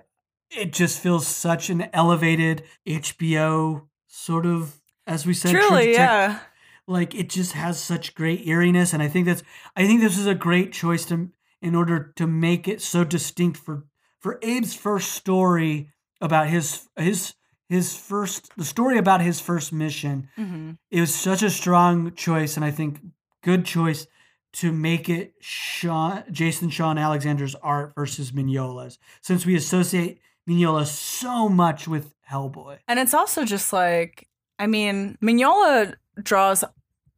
it 0.50 0.74
just 0.74 1.00
feels 1.00 1.28
such 1.28 1.70
an 1.70 1.90
elevated 1.94 2.64
HBO 2.88 3.86
sort 4.08 4.48
of, 4.48 4.82
as 5.06 5.28
we 5.28 5.36
said, 5.36 5.52
Truly, 5.52 5.94
yeah. 5.94 6.40
like 6.88 7.14
it 7.14 7.30
just 7.30 7.52
has 7.52 7.80
such 7.80 8.16
great 8.16 8.46
eeriness 8.48 8.94
and 8.94 9.02
i 9.02 9.08
think 9.08 9.26
that's 9.26 9.42
i 9.76 9.86
think 9.88 10.02
this 10.02 10.18
is 10.20 10.28
a 10.28 10.36
great 10.36 10.72
choice 10.72 11.04
to 11.06 11.30
in 11.66 11.76
order 11.76 12.14
to 12.16 12.28
make 12.28 12.68
it 12.68 12.82
so 12.82 13.04
distinct 13.04 13.58
for 13.58 13.86
for 14.20 14.36
abe's 14.44 14.76
first 14.76 15.12
story 15.14 15.90
about 16.22 16.48
his 16.48 16.88
his 16.96 17.34
his 17.68 17.96
first 17.96 18.56
the 18.56 18.64
story 18.64 18.98
about 18.98 19.22
his 19.22 19.40
first 19.40 19.74
mission 19.74 20.30
hmm 20.36 20.72
it 20.92 21.02
was 21.02 21.14
such 21.14 21.42
a 21.44 21.50
strong 21.50 22.14
choice 22.14 22.56
and 22.56 22.64
i 22.64 22.72
think 22.72 23.02
good 23.42 23.66
choice 23.66 24.08
to 24.56 24.72
make 24.72 25.10
it 25.10 25.34
Shawn, 25.42 26.24
Jason 26.32 26.70
Shawn 26.70 26.98
Alexander's 26.98 27.56
art 27.56 27.94
versus 27.94 28.32
Mignola's, 28.32 28.98
since 29.22 29.46
we 29.46 29.54
associate 29.56 30.22
Mignola 30.50 30.86
so 30.86 31.50
much 31.50 31.90
with 31.90 32.16
Hellboy. 32.32 32.78
And 32.88 32.98
it's 32.98 33.14
also 33.14 33.44
just 33.44 33.74
like, 33.74 34.30
I 34.58 34.68
mean, 34.68 35.18
Mignola 35.22 35.96
draws 36.24 36.64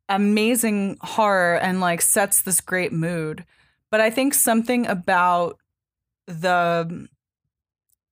amazing 0.09 0.97
horror 1.01 1.57
and 1.57 1.79
like 1.79 2.01
sets 2.01 2.41
this 2.41 2.59
great 2.59 2.91
mood. 2.91 3.45
But 3.91 4.01
I 4.01 4.09
think 4.09 4.33
something 4.33 4.87
about 4.87 5.57
the 6.27 7.07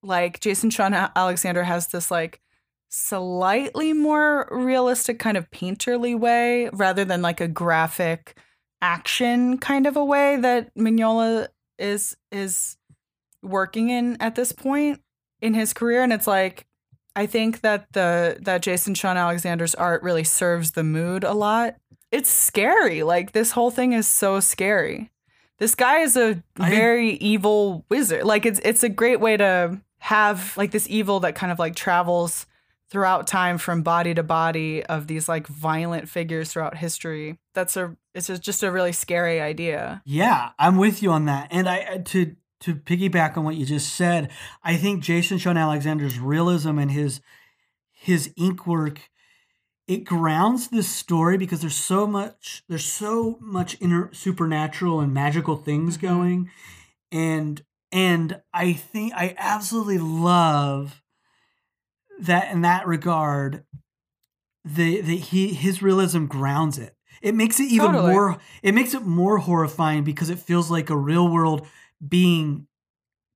like 0.01 0.39
Jason 0.39 0.69
Shawn 0.69 0.93
Alexander 0.93 1.63
has 1.63 1.87
this 1.87 2.09
like 2.09 2.39
slightly 2.89 3.91
more 3.91 4.47
realistic 4.51 5.19
kind 5.19 5.35
of 5.35 5.49
painterly 5.51 6.17
way 6.17 6.69
rather 6.71 7.03
than 7.03 7.21
like 7.21 7.41
a 7.41 7.47
graphic 7.47 8.37
action 8.81 9.57
kind 9.57 9.87
of 9.87 9.97
a 9.97 10.05
way 10.05 10.37
that 10.37 10.73
Mignola 10.75 11.47
is 11.77 12.15
is 12.31 12.77
working 13.41 13.89
in 13.89 14.15
at 14.21 14.35
this 14.35 14.51
point 14.51 15.01
in 15.41 15.53
his 15.53 15.73
career 15.73 16.03
and 16.03 16.13
it's 16.13 16.27
like 16.27 16.65
I 17.15 17.25
think 17.25 17.61
that 17.61 17.87
the 17.93 18.37
that 18.41 18.61
Jason 18.61 18.93
Shawn 18.93 19.17
Alexander's 19.17 19.75
art 19.75 20.03
really 20.03 20.25
serves 20.25 20.71
the 20.71 20.83
mood 20.83 21.23
a 21.23 21.33
lot. 21.33 21.75
It's 22.11 22.29
scary. 22.29 23.03
Like 23.03 23.31
this 23.31 23.51
whole 23.51 23.71
thing 23.71 23.93
is 23.93 24.05
so 24.05 24.41
scary. 24.41 25.11
This 25.57 25.75
guy 25.75 25.99
is 25.99 26.17
a 26.17 26.41
I- 26.59 26.69
very 26.69 27.11
evil 27.13 27.85
wizard. 27.89 28.23
Like 28.23 28.45
it's 28.45 28.59
it's 28.63 28.83
a 28.83 28.89
great 28.89 29.19
way 29.19 29.37
to 29.37 29.79
have 29.99 30.55
like 30.57 30.71
this 30.71 30.87
evil 30.89 31.19
that 31.21 31.35
kind 31.35 31.51
of 31.51 31.59
like 31.59 31.75
travels 31.75 32.45
throughout 32.89 33.25
time 33.25 33.57
from 33.57 33.81
body 33.81 34.13
to 34.13 34.21
body 34.23 34.83
of 34.85 35.07
these 35.07 35.27
like 35.27 35.47
violent 35.47 36.07
figures 36.07 36.51
throughout 36.51 36.77
history. 36.77 37.39
That's 37.53 37.75
a 37.77 37.95
it's 38.13 38.27
just- 38.27 38.63
a 38.63 38.71
really 38.71 38.91
scary 38.93 39.41
idea. 39.41 40.01
Yeah, 40.05 40.51
I'm 40.59 40.77
with 40.77 41.01
you 41.03 41.11
on 41.11 41.25
that. 41.25 41.47
And 41.51 41.67
I 41.67 41.87
I- 41.93 41.97
to 41.99 42.35
to 42.61 42.75
piggyback 42.75 43.37
on 43.37 43.43
what 43.43 43.55
you 43.55 43.65
just 43.65 43.93
said, 43.93 44.31
I 44.63 44.77
think 44.77 45.03
Jason 45.03 45.37
Shawn 45.37 45.57
Alexander's 45.57 46.19
realism 46.19 46.77
and 46.79 46.91
his 46.91 47.21
his 47.91 48.31
ink 48.37 48.65
work 48.67 48.99
it 49.87 50.03
grounds 50.03 50.69
this 50.69 50.89
story 50.89 51.37
because 51.37 51.61
there's 51.61 51.75
so 51.75 52.07
much 52.07 52.63
there's 52.67 52.85
so 52.85 53.37
much 53.39 53.77
inner 53.81 54.11
supernatural 54.13 54.99
and 54.99 55.13
magical 55.13 55.55
things 55.57 55.97
Mhm. 55.97 56.01
going 56.01 56.51
and 57.11 57.63
and 57.91 58.41
I 58.53 58.73
think 58.73 59.13
I 59.15 59.35
absolutely 59.37 59.99
love 59.99 61.01
that 62.19 62.51
in 62.51 62.61
that 62.61 62.87
regard 62.87 63.65
the 64.63 65.01
the 65.01 65.17
he 65.17 65.53
his 65.53 65.81
realism 65.81 66.25
grounds 66.25 66.77
it. 66.77 66.95
It 67.21 67.35
makes 67.35 67.59
it 67.59 67.71
even 67.71 67.93
Totally. 67.93 68.13
more 68.13 68.37
it 68.63 68.73
makes 68.73 68.93
it 68.93 69.03
more 69.03 69.37
horrifying 69.37 70.03
because 70.03 70.29
it 70.29 70.39
feels 70.39 70.71
like 70.71 70.89
a 70.89 70.97
real 70.97 71.27
world 71.27 71.67
being 72.05 72.67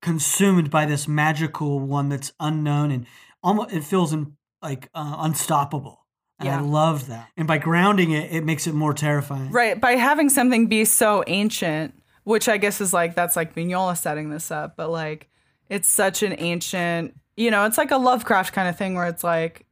consumed 0.02 0.70
by 0.72 0.86
this 0.86 1.08
magical 1.08 1.80
one 1.80 2.10
that's 2.10 2.34
unknown 2.40 2.92
and 2.92 3.06
almost 3.44 3.74
it 3.74 3.84
feels 3.84 4.14
in, 4.14 4.38
like 4.62 4.90
uh, 4.96 5.18
unstoppable. 5.20 5.99
And 6.40 6.50
I 6.50 6.60
love 6.62 7.08
that. 7.08 7.30
And 7.36 7.48
by 7.48 7.58
grounding 7.58 8.12
it, 8.12 8.32
it 8.32 8.46
makes 8.46 8.66
it 8.68 8.74
more 8.74 8.94
terrifying. 8.94 9.52
Right. 9.52 9.80
By 9.80 9.92
having 9.94 10.30
something 10.30 10.68
be 10.68 10.86
so 10.86 11.24
ancient, 11.28 11.94
which 12.24 12.48
I 12.48 12.58
guess 12.58 12.80
is 12.80 12.94
like, 12.94 13.16
that's 13.16 13.36
like 13.36 13.56
Mignola 13.56 13.98
setting 13.98 14.30
this 14.30 14.52
up, 14.52 14.76
but 14.78 14.90
like, 14.90 15.30
it's 15.70 15.88
such 15.88 16.24
an 16.24 16.36
ancient, 16.38 17.16
you 17.36 17.52
know, 17.52 17.66
it's 17.66 17.78
like 17.78 17.92
a 17.92 17.98
Lovecraft 17.98 18.54
kind 18.54 18.68
of 18.68 18.78
thing 18.78 18.96
where 18.96 19.08
it's 19.08 19.24
like 19.24 19.66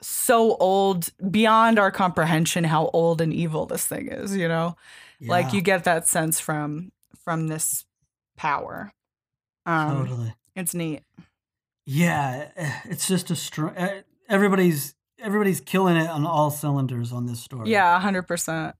so 0.00 0.56
old 0.56 1.08
beyond 1.30 1.78
our 1.78 1.90
comprehension 1.90 2.64
how 2.64 2.90
old 2.92 3.20
and 3.20 3.32
evil 3.32 3.66
this 3.66 3.86
thing 3.86 4.08
is, 4.08 4.34
you 4.34 4.48
know? 4.48 4.76
Like 5.20 5.52
you 5.52 5.60
get 5.60 5.84
that 5.84 6.08
sense 6.08 6.40
from 6.40 6.92
from 7.24 7.48
this 7.48 7.84
power. 8.36 8.92
Um 9.66 10.06
totally. 10.06 10.34
it's 10.56 10.74
neat. 10.74 11.02
Yeah, 11.84 12.48
eh, 12.56 12.72
it's 12.84 13.06
just 13.06 13.30
a 13.30 13.36
strong. 13.36 13.74
Everybody's 14.28 14.94
everybody's 15.22 15.60
killing 15.60 15.96
it 15.96 16.08
on 16.08 16.26
all 16.26 16.50
cylinders 16.50 17.12
on 17.12 17.26
this 17.26 17.40
story. 17.40 17.70
Yeah, 17.70 18.00
100%. 18.00 18.74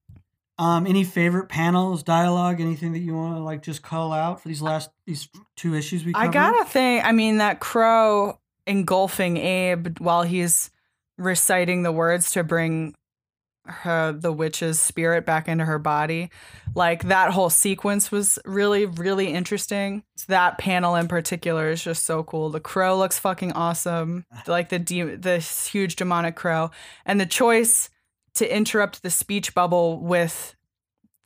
Um, 0.59 0.87
any 0.87 1.05
favorite 1.05 1.49
panels, 1.49 2.03
dialogue, 2.03 2.61
anything 2.61 2.93
that 2.93 2.99
you 2.99 3.15
want 3.15 3.35
to 3.37 3.41
like 3.41 3.63
just 3.63 3.83
call 3.83 4.13
out 4.13 4.43
for 4.43 4.49
these 4.49 4.61
last 4.61 4.91
these 5.07 5.27
two 5.57 5.75
issues 5.75 6.05
we 6.05 6.13
covered? 6.13 6.29
I 6.29 6.31
gotta 6.31 6.67
think. 6.67 7.03
I 7.05 7.13
mean, 7.13 7.39
that 7.39 7.61
crow 7.61 8.39
engulfing 8.67 9.39
Abe 9.39 9.99
while 10.01 10.23
he's 10.23 10.71
reciting 11.17 11.83
the 11.83 11.93
words 11.93 12.33
to 12.33 12.45
bring 12.45 12.95
her 13.71 14.13
the 14.13 14.33
witch's 14.33 14.81
spirit 14.81 15.27
back 15.27 15.49
into 15.49 15.65
her 15.65 15.79
body. 15.79 16.31
Like 16.75 17.05
that 17.05 17.33
whole 17.33 17.51
sequence 17.51 18.13
was 18.13 18.39
really, 18.45 18.87
really 18.87 19.29
interesting. 19.29 20.05
That 20.29 20.59
panel 20.59 20.95
in 20.95 21.09
particular 21.09 21.71
is 21.71 21.83
just 21.83 22.05
so 22.05 22.23
cool. 22.23 22.51
The 22.51 22.61
crow 22.61 22.99
looks 22.99 23.19
fucking 23.19 23.53
awesome. 23.53 24.25
Like 24.47 24.69
the 24.69 24.79
de- 24.79 25.17
the 25.17 25.39
huge 25.39 25.97
demonic 25.97 26.37
crow, 26.37 26.71
and 27.05 27.21
the 27.21 27.27
choice 27.27 27.91
to 28.35 28.57
interrupt 28.57 29.03
the 29.03 29.11
speech 29.11 29.55
bubble 29.55 29.99
with 29.99 30.55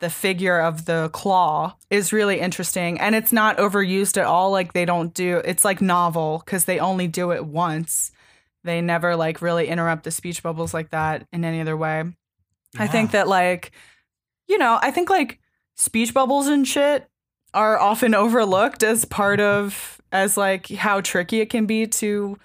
the 0.00 0.10
figure 0.10 0.60
of 0.60 0.84
the 0.84 1.08
claw 1.12 1.74
is 1.88 2.12
really 2.12 2.40
interesting 2.40 3.00
and 3.00 3.14
it's 3.14 3.32
not 3.32 3.56
overused 3.58 4.18
at 4.18 4.26
all 4.26 4.50
like 4.50 4.72
they 4.72 4.84
don't 4.84 5.14
do 5.14 5.38
it's 5.44 5.64
like 5.64 5.80
novel 5.80 6.42
because 6.44 6.64
they 6.64 6.78
only 6.78 7.06
do 7.06 7.30
it 7.30 7.46
once 7.46 8.10
they 8.64 8.80
never 8.80 9.14
like 9.16 9.40
really 9.40 9.68
interrupt 9.68 10.04
the 10.04 10.10
speech 10.10 10.42
bubbles 10.42 10.74
like 10.74 10.90
that 10.90 11.26
in 11.32 11.44
any 11.44 11.60
other 11.60 11.76
way 11.76 12.04
i 12.78 12.86
think 12.86 13.10
that 13.12 13.28
like 13.28 13.72
you 14.48 14.58
know 14.58 14.78
i 14.82 14.90
think 14.90 15.10
like 15.10 15.38
speech 15.76 16.14
bubbles 16.14 16.46
and 16.46 16.66
shit 16.66 17.08
are 17.52 17.78
often 17.78 18.14
overlooked 18.14 18.82
as 18.82 19.04
part 19.04 19.40
of 19.40 20.00
as 20.12 20.36
like 20.36 20.68
how 20.68 21.00
tricky 21.00 21.40
it 21.40 21.50
can 21.50 21.66
be 21.66 21.86
to 21.86 22.38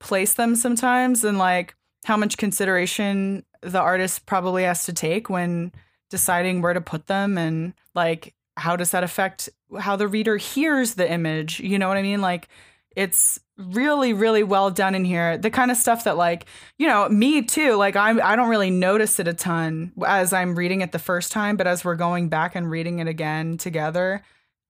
place 0.00 0.34
them 0.34 0.54
sometimes 0.54 1.24
and 1.24 1.38
like 1.38 1.74
how 2.04 2.16
much 2.16 2.36
consideration 2.36 3.44
the 3.62 3.80
artist 3.80 4.26
probably 4.26 4.62
has 4.62 4.84
to 4.84 4.92
take 4.92 5.28
when 5.28 5.72
deciding 6.10 6.62
where 6.62 6.72
to 6.72 6.80
put 6.80 7.06
them 7.06 7.36
and 7.36 7.74
like 7.94 8.34
how 8.56 8.76
does 8.76 8.90
that 8.92 9.04
affect 9.04 9.48
how 9.80 9.96
the 9.96 10.08
reader 10.08 10.36
hears 10.36 10.94
the 10.94 11.10
image 11.10 11.60
you 11.60 11.78
know 11.78 11.88
what 11.88 11.96
i 11.96 12.02
mean? 12.02 12.20
Like 12.20 12.48
it's 12.96 13.38
really 13.58 14.12
really 14.12 14.42
well 14.42 14.70
done 14.70 14.94
in 14.94 15.04
here. 15.04 15.36
The 15.36 15.50
kind 15.50 15.70
of 15.70 15.76
stuff 15.76 16.04
that 16.04 16.16
like 16.16 16.46
you 16.78 16.86
know 16.86 17.08
me 17.08 17.42
too 17.42 17.74
like 17.74 17.96
i'm 17.96 18.20
i 18.22 18.36
don't 18.36 18.48
really 18.48 18.70
notice 18.70 19.18
it 19.18 19.28
a 19.28 19.34
ton 19.34 19.92
as 20.06 20.32
i'm 20.32 20.54
reading 20.54 20.80
it 20.80 20.92
the 20.92 20.98
first 20.98 21.32
time 21.32 21.56
but 21.56 21.66
as 21.66 21.84
we're 21.84 21.96
going 21.96 22.28
back 22.28 22.54
and 22.54 22.70
reading 22.70 23.00
it 23.00 23.08
again 23.08 23.58
together 23.58 24.22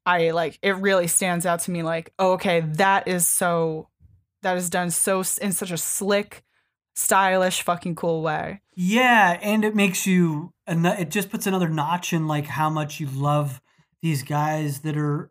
i 0.07 0.31
like 0.31 0.59
it 0.63 0.77
really 0.77 1.07
stands 1.07 1.45
out 1.45 1.61
to 1.61 1.71
me 1.71 1.83
like 1.83 2.13
oh, 2.19 2.33
okay 2.33 2.61
that 2.61 3.07
is 3.07 3.29
so 3.29 3.89
that 4.43 4.57
is 4.57 4.71
done 4.71 4.91
so 4.91 5.19
in 5.41 5.53
such 5.53 5.71
a 5.71 5.77
slick 5.77 6.45
stylish 6.99 7.63
fucking 7.63 7.95
cool 7.95 8.23
way. 8.23 8.61
Yeah, 8.75 9.39
and 9.41 9.65
it 9.65 9.77
makes 9.77 10.07
you, 10.07 10.53
and 10.67 10.85
it 10.85 11.11
just 11.11 11.31
puts 11.31 11.47
another 11.47 11.69
notch 11.69 12.13
in 12.13 12.27
like 12.27 12.47
how 12.47 12.69
much 12.69 12.99
you 12.99 13.07
love 13.07 13.61
these 14.03 14.25
guys 14.25 14.81
that 14.81 14.97
are 14.97 15.31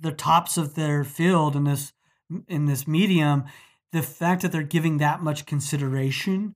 the 0.00 0.12
tops 0.12 0.58
of 0.58 0.74
their 0.74 1.04
field 1.04 1.56
in 1.56 1.64
this 1.64 1.92
in 2.46 2.66
this 2.66 2.86
medium. 2.86 3.44
The 3.92 4.02
fact 4.02 4.42
that 4.42 4.52
they're 4.52 4.62
giving 4.62 4.98
that 4.98 5.22
much 5.22 5.46
consideration 5.46 6.54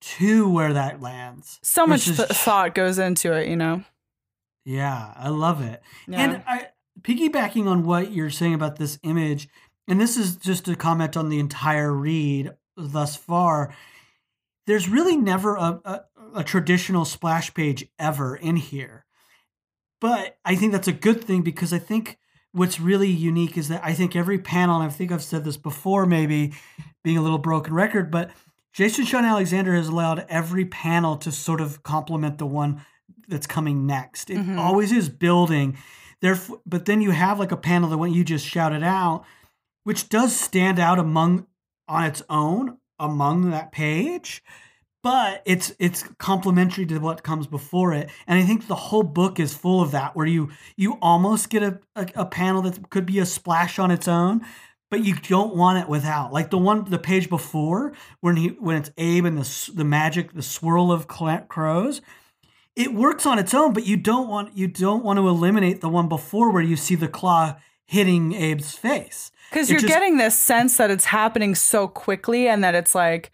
to 0.00 0.48
where 0.50 0.72
that 0.72 1.00
lands. 1.00 1.58
so 1.62 1.86
much 1.86 2.04
th- 2.04 2.28
thought 2.28 2.74
goes 2.74 2.98
into 2.98 3.32
it 3.32 3.48
you 3.48 3.56
know 3.56 3.82
Yeah, 4.64 5.12
I 5.16 5.28
love 5.30 5.62
it. 5.62 5.80
yeah. 6.06 6.20
And 6.20 6.42
I 6.46 6.68
piggybacking 7.00 7.66
on 7.66 7.84
what 7.84 8.10
you're 8.12 8.30
saying 8.30 8.54
about 8.54 8.76
this 8.76 8.98
image, 9.02 9.48
and 9.88 10.00
this 10.00 10.16
is 10.16 10.36
just 10.36 10.68
a 10.68 10.76
comment 10.76 11.16
on 11.16 11.28
the 11.28 11.38
entire 11.38 11.92
read 11.92 12.52
thus 12.76 13.16
far. 13.16 13.74
There's 14.66 14.88
really 14.88 15.16
never 15.16 15.54
a, 15.56 15.80
a, 15.84 16.04
a 16.36 16.44
traditional 16.44 17.04
splash 17.04 17.54
page 17.54 17.86
ever 17.98 18.34
in 18.36 18.56
here. 18.56 19.04
But 20.00 20.36
I 20.44 20.56
think 20.56 20.72
that's 20.72 20.88
a 20.88 20.92
good 20.92 21.22
thing 21.24 21.42
because 21.42 21.72
I 21.72 21.78
think 21.78 22.18
what's 22.52 22.80
really 22.80 23.10
unique 23.10 23.56
is 23.58 23.68
that 23.68 23.82
I 23.84 23.92
think 23.94 24.16
every 24.16 24.38
panel, 24.38 24.80
and 24.80 24.90
I 24.90 24.92
think 24.92 25.12
I've 25.12 25.22
said 25.22 25.44
this 25.44 25.56
before, 25.56 26.06
maybe 26.06 26.54
being 27.04 27.18
a 27.18 27.22
little 27.22 27.38
broken 27.38 27.74
record, 27.74 28.10
but 28.10 28.30
Jason 28.72 29.04
Shawn 29.04 29.24
Alexander 29.24 29.74
has 29.74 29.88
allowed 29.88 30.26
every 30.28 30.64
panel 30.64 31.16
to 31.18 31.32
sort 31.32 31.60
of 31.60 31.82
complement 31.82 32.38
the 32.38 32.46
one 32.46 32.84
that's 33.28 33.46
coming 33.46 33.86
next. 33.86 34.30
It 34.30 34.38
Mhm. 34.38 34.58
always 34.58 34.92
is 34.92 35.08
building. 35.08 35.76
Therefore, 36.20 36.60
but 36.66 36.84
then 36.86 37.00
you 37.00 37.10
have 37.10 37.38
like 37.38 37.52
a 37.52 37.56
panel 37.56 37.90
that 37.90 37.98
one 37.98 38.12
you 38.12 38.24
just 38.24 38.46
shouted 38.46 38.82
out, 38.82 39.24
which 39.84 40.08
does 40.08 40.34
stand 40.38 40.78
out 40.78 40.98
among 40.98 41.46
on 41.88 42.04
its 42.04 42.22
own 42.28 42.78
among 42.98 43.50
that 43.50 43.70
page, 43.72 44.42
but 45.06 45.40
it's 45.44 45.72
it's 45.78 46.02
complementary 46.18 46.84
to 46.84 46.98
what 46.98 47.22
comes 47.22 47.46
before 47.46 47.94
it. 47.94 48.10
And 48.26 48.40
I 48.40 48.42
think 48.42 48.66
the 48.66 48.74
whole 48.74 49.04
book 49.04 49.38
is 49.38 49.54
full 49.54 49.80
of 49.80 49.92
that, 49.92 50.16
where 50.16 50.26
you 50.26 50.50
you 50.76 50.98
almost 51.00 51.48
get 51.48 51.62
a, 51.62 51.78
a, 51.94 52.08
a 52.16 52.26
panel 52.26 52.60
that 52.62 52.90
could 52.90 53.06
be 53.06 53.20
a 53.20 53.24
splash 53.24 53.78
on 53.78 53.92
its 53.92 54.08
own, 54.08 54.44
but 54.90 55.04
you 55.04 55.14
don't 55.14 55.54
want 55.54 55.78
it 55.78 55.88
without. 55.88 56.32
Like 56.32 56.50
the 56.50 56.58
one 56.58 56.90
the 56.90 56.98
page 56.98 57.30
before 57.30 57.92
when 58.20 58.34
he 58.34 58.48
when 58.58 58.78
it's 58.78 58.90
Abe 58.98 59.26
and 59.26 59.38
the 59.38 59.70
the 59.72 59.84
magic 59.84 60.32
the 60.32 60.42
swirl 60.42 60.90
of 60.90 61.06
crows 61.06 62.02
it 62.74 62.92
works 62.92 63.26
on 63.26 63.38
its 63.38 63.54
own, 63.54 63.72
but 63.72 63.86
you 63.86 63.96
don't 63.96 64.28
want 64.28 64.56
you 64.56 64.66
don't 64.66 65.04
want 65.04 65.20
to 65.20 65.28
eliminate 65.28 65.82
the 65.82 65.88
one 65.88 66.08
before 66.08 66.50
where 66.50 66.64
you 66.64 66.74
see 66.74 66.96
the 66.96 67.06
claw 67.06 67.54
hitting 67.86 68.34
Abe's 68.34 68.72
face. 68.72 69.30
because 69.50 69.70
you're 69.70 69.78
just- 69.78 69.92
getting 69.92 70.16
this 70.16 70.36
sense 70.36 70.78
that 70.78 70.90
it's 70.90 71.04
happening 71.04 71.54
so 71.54 71.86
quickly 71.86 72.48
and 72.48 72.64
that 72.64 72.74
it's 72.74 72.92
like 72.92 73.30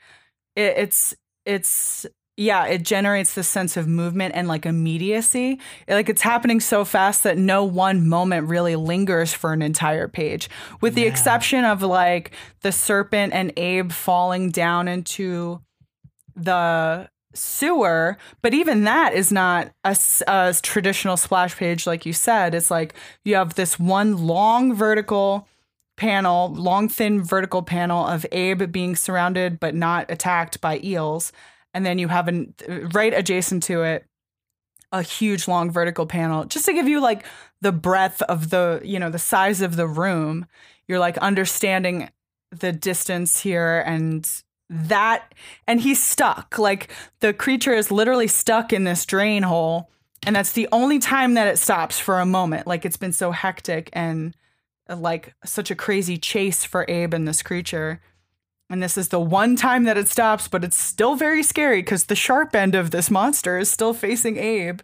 it, 0.55 0.75
it's 0.77 1.15
it's 1.45 2.07
yeah 2.39 2.65
it 2.65 2.83
generates 2.83 3.35
this 3.35 3.47
sense 3.47 3.77
of 3.77 3.87
movement 3.87 4.35
and 4.35 4.49
like 4.49 4.65
immediacy. 4.65 5.59
Like 5.87 6.09
it's 6.09 6.23
happening 6.23 6.61
so 6.61 6.85
fast 6.85 7.25
that 7.25 7.37
no 7.37 7.65
one 7.65 8.09
moment 8.09 8.49
really 8.49 8.75
lingers 8.77 9.33
for 9.35 9.53
an 9.53 9.61
entire 9.63 10.09
page 10.09 10.49
with 10.81 10.95
the 10.95 11.03
Yeah. 11.03 11.09
exception 11.09 11.65
of 11.65 11.83
like 11.83 12.33
the 12.63 12.73
serpent 12.73 13.33
and 13.35 13.53
abe 13.57 13.93
falling 13.93 14.51
down 14.51 14.89
into 14.89 15.61
the 16.35 17.09
sewer. 17.35 18.17
But 18.43 18.55
even 18.55 18.85
that 18.85 19.13
is 19.15 19.31
not 19.33 19.71
a 19.85 20.55
traditional 20.63 21.17
splash 21.17 21.57
page 21.57 21.87
like 21.87 22.07
you 22.07 22.13
said. 22.13 22.55
It's 22.55 22.71
like 22.71 22.95
you 23.25 23.35
have 23.35 23.55
this 23.55 23.79
one 23.79 24.27
long 24.27 24.75
vertical 24.75 25.47
panel, 26.03 26.53
long, 26.53 26.89
thin 26.89 27.23
vertical 27.23 27.63
panel 27.63 28.05
of 28.05 28.27
Abe 28.33 28.73
being 28.73 28.97
surrounded 28.97 29.61
but 29.61 29.73
not 29.73 30.11
attacked 30.11 30.61
by 30.61 30.81
eels. 30.83 31.31
And 31.75 31.87
then 31.87 32.01
you 32.01 32.09
have 32.09 32.27
an 32.27 32.55
right 32.93 33.15
adjacent 33.15 33.63
to 33.65 33.85
it 33.85 34.05
a 34.91 35.01
huge 35.01 35.47
long 35.47 35.71
vertical 35.71 36.05
panel 36.05 36.45
just 36.45 36.67
to 36.67 36.73
give 36.73 36.89
you 36.89 37.01
like 37.01 37.25
the 37.61 37.71
breadth 37.71 38.21
of 38.23 38.51
the, 38.51 38.81
you 38.83 38.99
know, 38.99 39.11
the 39.11 39.19
size 39.19 39.61
of 39.61 39.77
the 39.77 39.87
room. 39.87 40.45
You're 40.89 40.99
like 40.99 41.19
understanding 41.19 42.11
the 42.51 42.73
distance 42.73 43.39
here 43.39 43.85
and 43.87 44.29
that 44.69 45.33
and 45.69 45.81
he's 45.81 46.03
stuck. 46.03 46.59
Like 46.59 46.91
the 47.21 47.33
creature 47.33 47.75
is 47.75 47.93
literally 47.93 48.27
stuck 48.27 48.73
in 48.73 48.83
this 48.83 49.07
drain 49.07 49.45
hole 49.45 49.89
and 50.27 50.35
that's 50.35 50.53
the 50.53 50.69
only 50.73 50.99
time 50.99 51.35
that 51.35 51.47
it 51.47 51.59
stops 51.59 52.01
for 52.01 52.19
a 52.19 52.27
moment. 52.27 52.67
Like 52.67 52.85
it's 52.85 52.97
been 52.97 53.13
so 53.13 53.31
hectic 53.31 53.89
and 53.93 54.35
like 54.89 55.35
such 55.45 55.71
a 55.71 55.77
crazy 55.77 56.19
chase 56.19 56.65
for 56.65 56.85
Abe 56.89 57.15
and 57.15 57.27
this 57.27 57.43
creature. 57.43 58.01
And 58.71 58.83
this 58.83 58.97
is 58.97 59.09
the 59.09 59.21
one 59.21 59.57
time 59.57 59.85
that 59.85 59.99
it 59.99 60.09
stops, 60.09 60.49
but 60.49 60.65
it's 60.65 60.79
still 60.79 61.15
very 61.15 61.43
scary 61.43 61.83
because 61.83 62.05
the 62.05 62.17
sharp 62.17 62.57
end 62.57 62.75
of 62.75 62.91
this 62.91 63.11
monster 63.11 63.59
is 63.59 63.71
still 63.71 63.93
facing 63.93 64.39
Abe. 64.39 64.81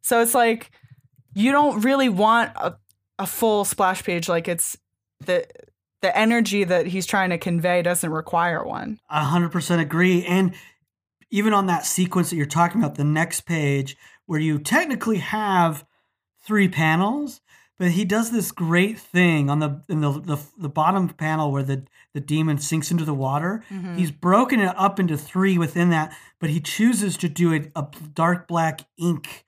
So 0.00 0.20
it's 0.20 0.34
like 0.34 0.70
you 1.34 1.50
don't 1.50 1.80
really 1.80 2.08
want 2.08 2.52
a, 2.56 2.76
a 3.18 3.26
full 3.26 3.64
splash 3.64 4.04
page. 4.04 4.28
Like 4.28 4.48
it's 4.48 4.76
the 5.20 5.46
the 6.02 6.16
energy 6.16 6.64
that 6.64 6.86
he's 6.86 7.06
trying 7.06 7.30
to 7.30 7.38
convey 7.38 7.80
doesn't 7.82 8.10
require 8.10 8.64
one. 8.64 9.00
A 9.10 9.24
hundred 9.24 9.52
percent 9.52 9.80
agree. 9.80 10.24
And 10.24 10.54
even 11.30 11.52
on 11.52 11.66
that 11.66 11.86
sequence 11.86 12.30
that 12.30 12.36
you're 12.36 12.46
talking 12.46 12.80
about, 12.80 12.96
the 12.96 13.04
next 13.04 13.42
page 13.42 13.96
where 14.26 14.40
you 14.40 14.58
technically 14.58 15.18
have 15.18 15.84
three 16.42 16.68
panels, 16.68 17.40
but 17.82 17.90
he 17.90 18.04
does 18.04 18.30
this 18.30 18.52
great 18.52 18.96
thing 18.96 19.50
on 19.50 19.58
the 19.58 19.82
in 19.88 20.02
the 20.02 20.12
the, 20.12 20.38
the 20.56 20.68
bottom 20.68 21.08
panel 21.08 21.50
where 21.50 21.64
the 21.64 21.82
the 22.14 22.20
demon 22.20 22.56
sinks 22.58 22.92
into 22.92 23.04
the 23.04 23.12
water. 23.12 23.64
Mhm. 23.72 23.98
He's 23.98 24.12
broken 24.12 24.60
it 24.60 24.72
up 24.78 25.00
into 25.00 25.16
three 25.16 25.58
within 25.58 25.90
that, 25.90 26.16
but 26.38 26.48
he 26.48 26.60
chooses 26.60 27.16
to 27.16 27.28
do 27.28 27.52
it 27.52 27.72
a 27.74 27.84
dark 28.14 28.46
black 28.46 28.82
ink. 28.96 29.44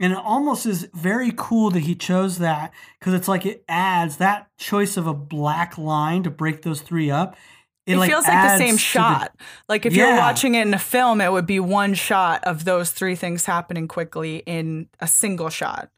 And 0.00 0.14
it 0.14 0.18
almost 0.18 0.64
is 0.64 0.88
very 0.94 1.30
cool 1.36 1.68
that 1.72 1.80
he 1.80 1.94
chose 1.94 2.38
that 2.38 2.72
because 2.98 3.12
it's 3.12 3.28
like 3.28 3.44
it 3.44 3.62
adds 3.68 4.16
that 4.16 4.48
choice 4.56 4.96
of 4.96 5.06
a 5.06 5.12
black 5.12 5.76
line 5.76 6.22
to 6.22 6.30
break 6.30 6.62
those 6.62 6.80
three 6.80 7.10
up. 7.10 7.36
It, 7.84 8.00
feels 8.00 8.26
like 8.26 8.58
the 8.58 8.64
same 8.64 8.78
shot. 8.78 9.36
like 9.68 9.84
if 9.84 9.94
you're 9.94 10.16
watching 10.16 10.54
it 10.54 10.66
in 10.66 10.72
a 10.72 10.78
film, 10.78 11.20
it 11.20 11.30
would 11.30 11.44
be 11.44 11.60
one 11.60 11.92
shot 11.92 12.42
of 12.44 12.64
those 12.64 12.92
three 12.92 13.14
things 13.14 13.44
happening 13.44 13.88
quickly 13.88 14.42
in 14.46 14.88
a 15.00 15.06
single 15.06 15.50
shot. 15.50 15.90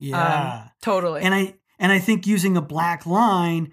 Yeah. 0.00 0.62
Um, 0.64 0.70
totally. 0.82 1.22
and 1.22 1.34
I 1.34 1.54
and 1.78 1.92
I 1.92 1.98
think 2.00 2.26
using 2.26 2.56
a 2.56 2.62
black 2.62 3.06
line 3.06 3.72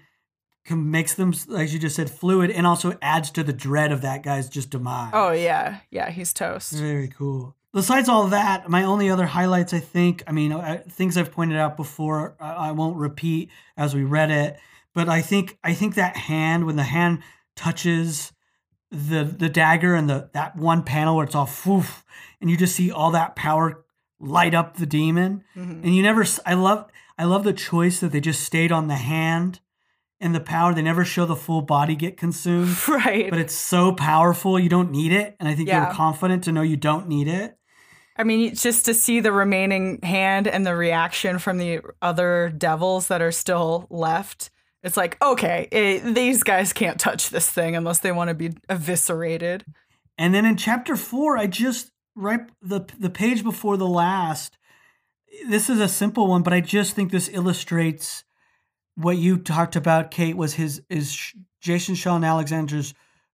can, 0.64 0.90
makes 0.90 1.14
them, 1.14 1.32
as 1.56 1.72
you 1.72 1.80
just 1.80 1.96
said, 1.96 2.10
fluid, 2.10 2.50
and 2.50 2.66
also 2.66 2.96
adds 3.02 3.30
to 3.32 3.42
the 3.42 3.52
dread 3.52 3.90
of 3.90 4.02
that 4.02 4.22
guy's 4.22 4.48
just 4.48 4.70
demise. 4.70 5.10
oh 5.14 5.32
yeah, 5.32 5.78
yeah, 5.90 6.10
he's 6.10 6.32
toast. 6.32 6.72
Very 6.72 7.08
cool. 7.08 7.56
Besides 7.72 8.08
all 8.08 8.28
that, 8.28 8.68
my 8.68 8.84
only 8.84 9.10
other 9.10 9.26
highlights, 9.26 9.74
I 9.74 9.78
think, 9.78 10.22
I 10.26 10.32
mean, 10.32 10.52
I, 10.52 10.78
things 10.78 11.18
I've 11.18 11.30
pointed 11.30 11.58
out 11.58 11.76
before, 11.76 12.34
I, 12.40 12.68
I 12.68 12.72
won't 12.72 12.96
repeat 12.96 13.50
as 13.76 13.94
we 13.94 14.04
read 14.04 14.30
it, 14.30 14.58
but 14.94 15.08
I 15.08 15.20
think 15.20 15.58
I 15.62 15.74
think 15.74 15.94
that 15.94 16.16
hand 16.16 16.66
when 16.66 16.76
the 16.76 16.82
hand 16.82 17.22
touches 17.56 18.32
the 18.90 19.24
the 19.24 19.48
dagger 19.48 19.94
and 19.94 20.08
the 20.08 20.30
that 20.32 20.56
one 20.56 20.82
panel 20.82 21.16
where 21.16 21.24
it's 21.24 21.34
all 21.34 21.46
foof, 21.46 22.02
and 22.40 22.50
you 22.50 22.56
just 22.56 22.74
see 22.74 22.90
all 22.90 23.10
that 23.12 23.36
power 23.36 23.84
light 24.20 24.54
up 24.54 24.76
the 24.76 24.86
demon, 24.86 25.44
Mhm. 25.56 25.82
and 25.84 25.94
you 25.94 26.02
never. 26.02 26.24
i 26.46 26.54
love 26.54 26.86
I 27.20 27.24
love 27.24 27.44
the 27.44 27.52
choice 27.52 28.00
that 28.00 28.12
they 28.12 28.20
just 28.20 28.42
stayed 28.44 28.70
on 28.72 28.86
the 28.88 28.94
hand 28.96 29.60
and 30.20 30.34
the 30.34 30.40
power. 30.40 30.72
They 30.74 30.82
never 30.82 31.04
show 31.04 31.24
the 31.26 31.34
full 31.36 31.62
body 31.62 31.94
get 31.96 32.16
consumed 32.16 32.76
Right. 32.88 33.30
but 33.30 33.38
it's 33.38 33.54
so 33.54 33.92
powerful 33.92 34.58
you 34.58 34.68
don't 34.68 34.90
need 34.90 35.12
it 35.12 35.36
and 35.38 35.48
i 35.48 35.54
think 35.54 35.68
Yeah. 35.68 35.88
were 35.88 35.94
confident 35.94 36.44
to 36.44 36.52
know 36.52 36.62
you 36.62 36.76
don't 36.76 37.08
need 37.08 37.28
it 37.28 37.54
I 38.20 38.24
mean, 38.24 38.52
just 38.56 38.84
to 38.86 38.94
see 38.94 39.20
the 39.20 39.30
remaining 39.30 40.00
hand 40.02 40.48
and 40.48 40.66
the 40.66 40.74
reaction 40.74 41.38
from 41.38 41.58
the 41.58 41.80
other 42.02 42.52
devils 42.56 43.06
that 43.06 43.22
are 43.22 43.30
still 43.30 43.86
left, 43.90 44.50
it's 44.82 44.96
like, 44.96 45.16
okay, 45.22 45.68
it, 45.70 46.16
these 46.16 46.42
guys 46.42 46.72
can't 46.72 46.98
touch 46.98 47.30
this 47.30 47.48
thing 47.48 47.76
unless 47.76 48.00
they 48.00 48.10
want 48.10 48.26
to 48.26 48.34
be 48.34 48.50
eviscerated. 48.68 49.64
and 50.18 50.34
then 50.34 50.44
in 50.44 50.56
chapter 50.56 50.96
four 50.96 51.38
i 51.38 51.46
just 51.46 51.92
right 52.18 52.40
the 52.60 52.80
the 52.98 53.10
page 53.10 53.44
before 53.44 53.76
the 53.76 53.86
last 53.86 54.58
this 55.48 55.70
is 55.70 55.80
a 55.80 55.88
simple 55.88 56.26
one 56.26 56.42
but 56.42 56.52
i 56.52 56.60
just 56.60 56.94
think 56.94 57.10
this 57.10 57.30
illustrates 57.32 58.24
what 58.96 59.16
you 59.16 59.38
talked 59.38 59.76
about 59.76 60.10
kate 60.10 60.36
was 60.36 60.54
his 60.54 60.82
is 60.90 61.32
jason 61.60 61.94
shawn 61.94 62.24
alexander's 62.24 62.92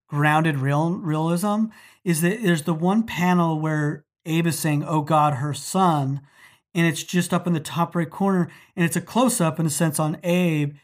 grounded 0.09 0.59
real 0.59 0.91
realism 0.99 1.67
is 2.05 2.21
that 2.21 2.43
there's 2.43 2.65
the 2.65 2.75
one 2.75 3.03
panel 3.03 3.59
where 3.59 4.05
abe 4.27 4.47
is 4.47 4.59
saying 4.59 4.85
oh 4.85 5.01
god 5.01 5.35
her 5.35 5.55
son 5.55 6.21
and 6.75 6.87
it's 6.87 7.03
just 7.03 7.33
up 7.33 7.47
in 7.47 7.55
the 7.55 7.61
top 7.61 7.97
right 7.97 8.11
corner 8.11 8.51
and 8.77 8.85
it's 8.85 8.97
a 8.97 9.01
close 9.01 9.41
up 9.41 9.59
in 9.59 9.65
a 9.65 9.71
sense 9.71 9.99
on 9.99 10.19
abe 10.23 10.75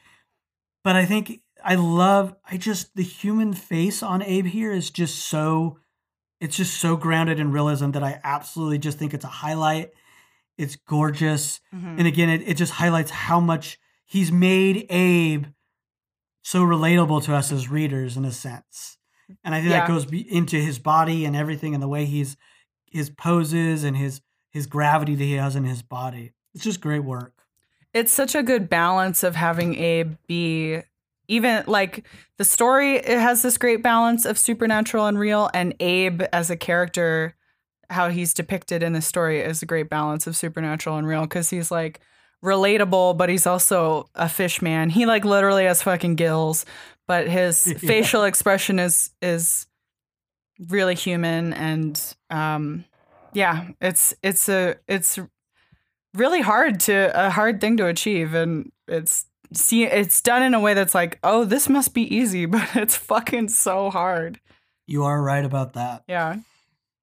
but 0.83 0.97
i 0.97 1.05
think 1.05 1.41
i 1.63 1.75
love 1.75 2.35
i 2.51 2.57
just 2.57 2.97
the 2.97 3.03
human 3.03 3.53
face 3.53 4.03
on 4.03 4.23
abe 4.23 4.47
here 4.47 4.73
is 4.73 4.89
just 4.89 5.19
so 5.19 5.77
it's 6.41 6.57
just 6.57 6.81
so 6.81 6.97
grounded 6.97 7.39
in 7.39 7.53
realism 7.53 7.91
that 7.93 8.03
i 8.03 8.21
absolutely 8.25 8.79
just 8.79 8.99
think 8.99 9.15
it's 9.15 9.25
a 9.25 9.29
highlight. 9.29 9.91
It's 10.59 10.77
gorgeous. 10.77 11.61
Mhm. 11.75 11.99
and 11.99 12.07
again 12.07 12.29
it, 12.29 12.43
it 12.47 12.57
just 12.57 12.73
highlights 12.73 13.11
how 13.11 13.41
much 13.41 13.79
he's 14.05 14.31
made 14.33 14.87
abe 14.91 15.47
so 16.43 16.63
relatable 16.65 17.23
to 17.25 17.35
us 17.35 17.53
as 17.53 17.69
readers 17.71 18.17
in 18.17 18.25
a 18.25 18.33
sense. 18.33 18.97
And 19.45 19.55
i 19.55 19.61
think 19.61 19.71
Yeah. 19.71 19.81
that 19.81 19.89
goes 19.89 20.07
into 20.13 20.57
his 20.57 20.79
body 20.79 21.25
and 21.25 21.37
everything 21.37 21.75
and 21.75 21.83
the 21.83 21.89
way 21.89 22.05
he's 22.05 22.37
his 22.87 23.09
poses 23.11 23.85
and 23.85 23.97
his 23.97 24.21
his 24.51 24.67
gravity 24.67 25.15
that 25.15 25.25
he 25.25 25.35
has 25.35 25.55
in 25.55 25.65
his 25.65 25.81
body. 25.83 26.33
It's 26.55 26.65
just 26.65 26.81
great 26.81 27.05
work. 27.05 27.35
It's 27.95 28.13
such 28.13 28.35
a 28.35 28.43
good 28.43 28.69
balance 28.69 29.23
of 29.23 29.37
having 29.37 29.77
Abe 29.77 30.17
be 30.27 30.81
even 31.31 31.63
like 31.67 32.05
the 32.39 32.45
story 32.45 32.97
it 32.97 33.19
has 33.19 33.43
this 33.43 33.57
great 33.57 33.83
balance 33.83 34.25
of 34.27 34.37
supernatural 34.39 35.07
and 35.07 35.19
real 35.19 35.49
and 35.55 35.75
Abe 35.81 36.23
as 36.33 36.51
a 36.51 36.57
character 36.57 37.35
how 37.89 38.09
he's 38.09 38.35
depicted 38.35 38.83
in 38.83 38.93
the 38.93 39.01
story 39.01 39.41
is 39.41 39.63
a 39.63 39.67
great 39.67 39.89
balance 39.89 40.27
of 40.27 40.37
supernatural 40.37 40.97
and 40.97 41.07
real 41.07 41.27
cuz 41.27 41.51
he's 41.51 41.71
like 41.71 42.01
relatable 42.45 43.17
but 43.17 43.29
he's 43.29 43.47
also 43.47 44.09
a 44.15 44.29
fish 44.29 44.61
man. 44.63 44.91
He 44.91 45.07
like 45.07 45.25
literally 45.25 45.65
has 45.65 45.83
fucking 45.83 46.17
gills 46.17 46.67
but 47.07 47.29
his 47.29 47.67
Yeah. 47.67 47.79
facial 47.79 48.25
expression 48.25 48.79
is 48.79 49.11
is 49.23 49.67
really 50.69 50.95
human 50.95 51.53
and 51.53 52.01
um 52.31 52.85
yeah, 53.33 53.69
it's 53.81 54.15
it's 54.23 54.49
a 54.49 54.77
it's 54.89 55.19
really 56.15 56.41
hard 56.41 56.81
to 56.81 57.13
a 57.15 57.31
hard 57.31 57.61
thing 57.61 57.77
to 57.77 57.87
achieve 57.87 58.35
and 58.35 58.73
it's 58.89 59.27
see 59.53 59.85
it's 59.85 60.21
done 60.21 60.43
in 60.43 60.55
a 60.55 60.61
way 60.61 60.75
that's 60.75 60.95
like 60.95 61.19
oh 61.23 61.45
this 61.45 61.69
must 61.69 61.93
be 61.95 62.03
easy 62.15 62.47
but 62.55 62.69
it's 62.77 62.97
fucking 62.97 63.49
so 63.49 63.91
hard. 63.91 64.41
You 64.87 65.05
are 65.05 65.23
right 65.23 65.45
about 65.45 65.75
that. 65.75 66.03
Yeah. 66.09 66.37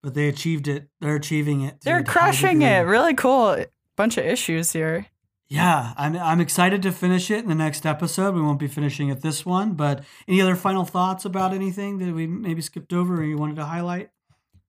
But 0.03 0.13
they 0.13 0.27
achieved 0.27 0.67
it. 0.67 0.89
They're 1.01 1.15
achieving 1.15 1.61
it 1.61 1.81
they're 1.81 2.03
crushing 2.03 2.61
it. 2.61 2.81
Really 2.81 3.13
cool. 3.13 3.65
Bunch 3.95 4.17
of 4.17 4.25
issues 4.25 4.71
here. 4.73 5.07
Yeah, 5.49 5.93
I'm 5.97 6.15
I'm 6.17 6.41
excited 6.41 6.81
to 6.83 6.91
finish 6.91 7.31
it 7.31 7.39
in 7.39 7.47
the 7.49 7.55
next 7.55 7.85
episode. 7.85 8.35
We 8.35 8.41
won't 8.41 8.59
be 8.59 8.67
finishing 8.67 9.07
it 9.09 9.21
this 9.21 9.45
one, 9.45 9.73
but 9.73 10.03
any 10.27 10.41
other 10.41 10.55
final 10.55 10.83
thoughts 10.83 11.23
about 11.23 11.53
anything 11.53 11.99
that 11.99 12.13
we 12.13 12.27
maybe 12.27 12.61
skipped 12.61 12.91
over 12.91 13.15
or 13.15 13.23
you 13.23 13.37
wanted 13.37 13.55
to 13.57 13.65
highlight? 13.65 14.09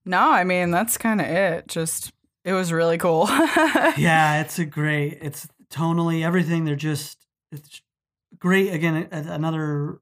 no 0.05 0.30
i 0.30 0.42
mean 0.42 0.70
that's 0.70 0.96
kind 0.96 1.20
of 1.20 1.26
it. 1.26 1.68
Just 1.68 2.12
it 2.44 2.52
was 2.52 2.72
really 2.72 2.96
cool. 2.98 3.28
Yeah, 3.98 4.40
it's 4.40 4.59
a 4.59 4.64
great. 4.64 5.18
It's 5.20 5.48
tonally 5.70 6.24
everything. 6.24 6.64
They're 6.64 6.76
just 6.76 7.26
it's 7.52 7.80
great. 8.38 8.72
Again, 8.72 9.08
another. 9.12 10.00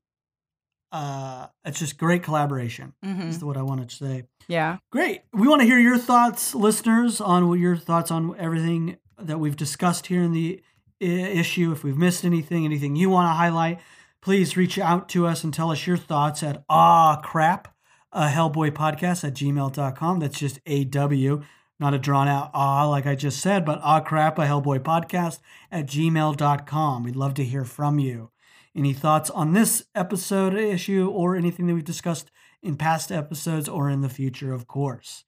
Uh, 0.93 1.49
it's 1.65 1.79
just 1.79 1.99
great 1.99 2.23
collaboration. 2.23 2.95
Mhm. 3.05 3.29
Is 3.29 3.45
what 3.45 3.57
I 3.57 3.63
wanted 3.63 3.91
to 3.91 3.97
say. 3.97 4.25
yeah 4.49 4.79
Great. 4.93 5.23
We 5.33 5.49
want 5.49 5.61
to 5.61 5.67
hear 5.67 5.79
your 5.81 5.99
thoughts, 5.99 6.55
listeners, 6.55 7.21
on 7.21 7.49
what 7.49 7.59
your 7.59 7.77
thoughts 7.77 8.11
on 8.13 8.35
everything 8.39 8.97
that 9.19 9.39
we've 9.41 9.57
discussed 9.57 10.07
here 10.07 10.23
in 10.23 10.33
the 10.33 10.63
issue. 11.01 11.73
If 11.73 11.83
we've 11.83 11.97
missed 11.99 12.25
anything, 12.25 12.65
anything 12.65 12.95
you 12.97 13.11
want 13.11 13.27
to 13.29 13.35
highlight, 13.35 13.81
please 14.23 14.57
reach 14.57 14.79
out 14.79 15.09
to 15.11 15.27
us 15.27 15.43
and 15.45 15.53
tell 15.53 15.71
us 15.73 15.87
your 15.87 15.97
thoughts 15.97 16.43
at 16.45 16.65
ah 16.71 17.21
crap, 17.23 17.75
a 18.13 18.29
Hellboy 18.29 18.71
podcast 18.71 19.25
at 19.25 19.35
gmail.com. 19.35 20.21
That's 20.21 20.39
just 20.39 20.61
A 20.67 20.85
W, 20.85 21.43
not 21.79 21.95
a 21.95 21.99
drawn 21.99 22.29
out 22.29 22.51
ah 22.55 22.89
like 22.89 23.07
I 23.07 23.15
just 23.15 23.41
said, 23.41 23.65
but 23.65 23.81
ah 23.83 24.01
crap, 24.01 24.39
a 24.39 24.43
Hellboy 24.43 24.81
podcast 24.81 25.41
at 25.71 25.87
gmail.com. 25.87 27.03
We'd 27.03 27.17
love 27.17 27.35
to 27.35 27.45
hear 27.45 27.65
from 27.65 27.99
you. 27.99 28.31
Any 28.75 28.93
thoughts 28.93 29.31
on 29.31 29.53
this 29.53 29.85
episode 29.95 30.55
issue 30.55 31.09
or 31.09 31.35
anything 31.35 31.67
that 31.67 31.75
we've 31.75 31.85
discussed 31.85 32.31
in 32.63 32.77
past 32.77 33.11
episodes 33.11 33.69
or 33.69 33.89
in 33.89 34.03
the 34.03 34.09
future, 34.09 34.53
of 34.53 34.67
course. 34.67 35.25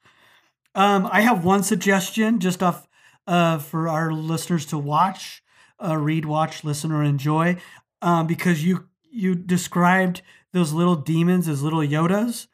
Um, 0.75 1.09
I 1.11 1.23
have 1.23 1.45
one 1.45 1.63
suggestion 1.63 2.41
just 2.41 2.63
off 2.63 2.87
uh, 3.27 3.59
for 3.59 3.89
our 3.89 4.13
listeners 4.13 4.67
to 4.67 4.79
watch, 4.79 5.43
uh, 5.83 5.97
read, 5.97 6.25
watch, 6.25 6.65
listen, 6.65 6.93
or 6.93 7.03
enjoy, 7.03 7.57
um, 8.03 8.27
because 8.27 8.65
you 8.65 8.89
you 9.11 9.35
described 9.35 10.23
those 10.53 10.73
little 10.73 10.97
demons 10.97 11.49
as 11.49 11.63
little 11.63 11.81
Yodas. 11.81 12.47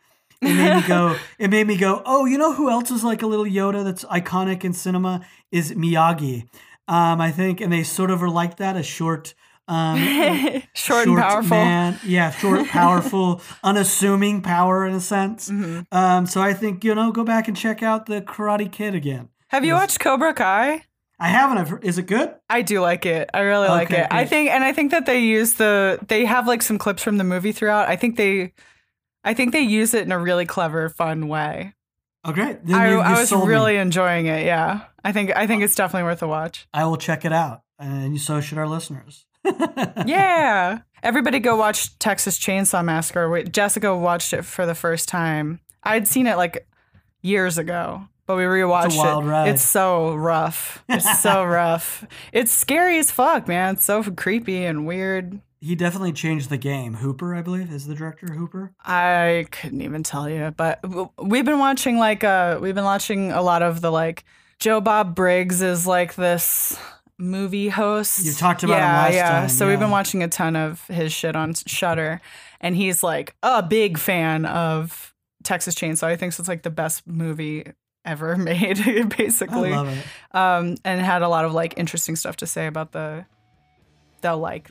It 0.47 0.55
made 0.55 0.75
me 0.77 0.89
go. 0.89 1.17
It 1.39 1.51
made 1.51 1.67
me 1.67 1.77
go. 1.77 2.03
Oh, 2.07 2.25
you 2.27 2.39
know 2.39 2.53
who 2.53 2.71
else 2.71 2.91
is 2.91 3.03
like 3.05 3.23
a 3.23 3.27
little 3.27 3.45
Yoda 3.47 3.85
that's 3.85 4.05
iconic 4.05 4.65
in 4.65 4.73
cinema 4.73 5.25
is 5.51 5.73
Miyagi. 5.73 6.49
Um, 6.89 7.21
I 7.21 7.31
think, 7.31 7.61
and 7.61 7.73
they 7.73 7.83
sort 7.83 8.11
of 8.11 8.23
are 8.23 8.29
like 8.29 8.57
that, 8.59 8.77
a 8.77 8.83
short. 8.83 9.35
Um, 9.67 9.97
short, 10.75 11.07
and 11.09 11.17
powerful 11.17 11.57
man. 11.57 11.99
Yeah, 12.05 12.31
short, 12.31 12.67
powerful, 12.81 13.41
unassuming 13.63 14.43
power 14.43 14.87
in 14.87 14.95
a 14.95 15.01
sense. 15.01 15.49
Mhm. 15.51 15.87
Um, 15.91 16.27
so 16.27 16.43
I 16.43 16.53
think 16.53 16.85
you 16.85 16.95
know, 16.95 17.11
go 17.13 17.25
back 17.25 17.49
and 17.49 17.57
check 17.57 17.83
out 17.83 18.07
the 18.07 18.21
Karate 18.21 18.71
Kid 18.71 18.95
again. 18.95 19.29
have 19.49 19.65
you 19.65 19.73
Yes. 19.73 19.81
watched 19.81 20.01
cobra 20.01 20.35
kai 20.35 20.85
I 21.21 21.29
haven't. 21.29 21.59
I've 21.59 21.79
is 21.85 21.97
it 21.97 22.07
good? 22.07 22.35
I 22.51 22.61
do 22.63 22.81
like 22.81 23.07
it. 23.07 23.31
I 23.33 23.41
really 23.41 23.69
like 23.69 23.91
Okay, 23.91 24.03
it. 24.03 24.09
I 24.11 24.27
think, 24.27 24.51
and 24.51 24.63
I 24.65 24.73
think 24.73 24.91
that 24.91 25.07
they 25.07 25.21
use 25.21 25.55
the, 25.55 25.99
they 26.09 26.25
have 26.27 26.47
like 26.49 26.61
some 26.61 26.77
clips 26.77 27.03
from 27.05 27.17
the 27.19 27.25
movie 27.25 27.53
throughout. 27.53 27.89
I 27.89 27.95
think 27.97 28.17
they, 28.17 28.53
I 29.25 29.35
think 29.35 29.53
they 29.53 29.61
use 29.63 29.95
it 29.95 30.05
in 30.05 30.13
a 30.13 30.19
really 30.19 30.45
clever, 30.47 30.89
fun 30.89 31.29
way. 31.29 31.75
Oh, 32.25 32.33
great. 32.33 32.59
I, 32.73 32.91
you- 32.91 33.01
I 33.01 33.19
was 33.19 33.29
sold 33.31 33.45
me. 33.49 33.51
really 33.55 33.77
enjoying 33.77 34.27
it. 34.27 34.45
Yeah, 34.47 34.83
I 35.03 35.13
think, 35.13 35.35
I 35.35 35.47
think 35.47 35.63
uh, 35.63 35.65
it's 35.65 35.75
definitely 35.75 36.05
worth 36.05 36.23
a 36.23 36.29
watch. 36.29 36.67
I 36.73 36.85
will 36.85 36.97
check 36.97 37.25
it 37.25 37.33
out, 37.33 37.63
and 37.79 38.21
so 38.21 38.41
should 38.41 38.59
our 38.59 38.69
listeners. 38.69 39.27
Yeah, 40.07 40.79
everybody 41.03 41.39
go 41.39 41.57
watch 41.57 41.99
Texas 41.99 42.39
Chainsaw 42.39 42.85
Massacre. 42.85 43.29
Wait, 43.31 43.53
Jessica 43.53 43.95
watched 43.97 44.33
it 44.33 44.45
for 44.45 44.67
the 44.67 44.75
first 44.75 45.09
time. 45.09 45.61
I'd 45.83 46.09
seen 46.09 46.27
it 46.27 46.37
like 46.37 46.67
years 47.23 47.59
ago. 47.59 48.05
But 48.27 48.37
we 48.37 48.45
rewatched 48.45 48.87
It's 48.87 48.97
it. 48.97 49.29
ride. 49.29 49.49
It's 49.49 49.63
so 49.63 50.15
rough. 50.15 50.83
It's 50.89 51.21
so 51.21 51.45
rough. 51.45 52.07
It's 52.33 52.51
scary 52.53 52.99
as 52.99 53.11
fuck, 53.11 53.47
man. 53.47 53.75
It's 53.75 53.85
so 53.85 54.03
creepy 54.03 54.65
and 54.65 54.87
weird. 54.87 55.43
He 55.65 55.75
definitely 55.75 56.13
changed 56.13 56.51
the 56.51 56.59
game. 56.59 56.95
Hooper, 56.95 57.35
I 57.35 57.41
believe, 57.41 57.73
is 57.73 57.87
the 57.87 57.95
director. 57.95 58.27
Hooper. 58.27 58.73
I 58.85 59.47
couldn't 59.51 59.81
even 59.81 60.03
tell 60.03 60.29
you, 60.29 60.53
but 60.55 60.81
we've 61.19 61.45
been 61.47 61.59
watching 61.59 61.99
like 61.99 62.23
uh 62.23 62.59
we've 62.61 62.75
been 62.75 62.85
watching 62.85 63.33
a 63.33 63.41
lot 63.41 63.63
of 63.63 63.81
the 63.81 63.91
like 63.91 64.25
Joe 64.59 64.83
Bob 64.83 65.15
Briggs 65.15 65.63
is 65.63 65.87
like 65.87 66.17
this 66.17 66.79
movie 67.17 67.71
host. 67.71 68.27
You 68.27 68.35
talked 68.35 68.63
about 68.63 68.75
him 68.75 69.15
yeah, 69.15 69.17
yeah. 69.17 69.41
time, 69.41 69.49
So 69.49 69.67
we've 69.67 69.79
been 69.79 69.91
watching 69.91 70.23
a 70.23 70.29
ton 70.29 70.55
of 70.55 70.87
his 70.89 71.13
shit 71.13 71.35
on 71.35 71.55
Shudder, 71.55 72.21
and 72.61 72.77
he's 72.77 73.03
like 73.03 73.35
a 73.43 73.63
big 73.63 73.97
fan 73.97 74.45
of 74.45 75.15
Texas 75.45 75.75
Chainsaw. 75.75 76.11
He 76.11 76.17
thinks 76.17 76.39
it's 76.39 76.49
like 76.49 76.63
the 76.63 76.71
best 76.71 77.07
movie 77.07 77.65
ever 78.05 78.37
made, 78.51 78.81
I 78.87 79.05
basically. 79.05 79.71
love 79.71 79.89
it. 79.89 80.37
um, 80.37 80.77
and 80.85 81.01
had 81.01 81.23
a 81.23 81.29
lot 81.29 81.47
of 81.47 81.55
like 81.55 81.75
interesting 81.79 82.17
stuff 82.17 82.37
to 82.37 82.47
say 82.47 82.67
about 82.67 82.93
the 82.93 83.25
the 84.21 84.35
like 84.37 84.71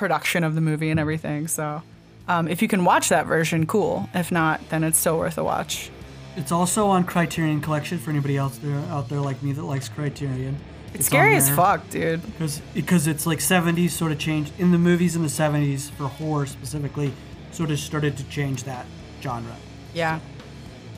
production 0.00 0.42
of 0.44 0.54
the 0.54 0.62
movie 0.62 0.88
and 0.88 0.98
everything. 0.98 1.46
So 1.46 1.82
um, 2.26 2.48
if 2.48 2.62
you 2.62 2.68
can 2.68 2.86
watch 2.86 3.10
that 3.10 3.26
version, 3.26 3.66
cool. 3.66 4.08
If 4.14 4.32
not, 4.32 4.66
then 4.70 4.82
it's 4.82 4.98
still 4.98 5.18
worth 5.18 5.36
a 5.36 5.44
watch. 5.44 5.90
It's 6.36 6.50
also 6.50 6.86
on 6.86 7.04
Criterion 7.04 7.60
Collection 7.60 7.98
for 7.98 8.08
anybody 8.10 8.38
else 8.38 8.56
there 8.58 8.76
out 8.88 9.10
there 9.10 9.20
like 9.20 9.42
me 9.42 9.52
that 9.52 9.62
likes 9.62 9.90
Criterion. 9.90 10.56
It's, 10.94 11.06
scary 11.06 11.36
as 11.36 11.50
fuck, 11.50 11.88
dude. 11.90 12.24
because 12.24 12.60
because 12.72 13.06
it's 13.06 13.26
like 13.26 13.40
70s 13.40 13.90
sort 13.90 14.10
of 14.10 14.18
changed 14.18 14.52
in 14.58 14.72
the 14.72 14.78
movies 14.78 15.14
in 15.14 15.22
the 15.22 15.28
70s 15.28 15.90
for 15.90 16.08
horror 16.08 16.46
specifically 16.46 17.12
sort 17.52 17.70
of 17.70 17.78
started 17.78 18.16
to 18.16 18.24
change 18.24 18.64
that 18.64 18.86
genre. 19.20 19.54
Yeah. 19.92 20.18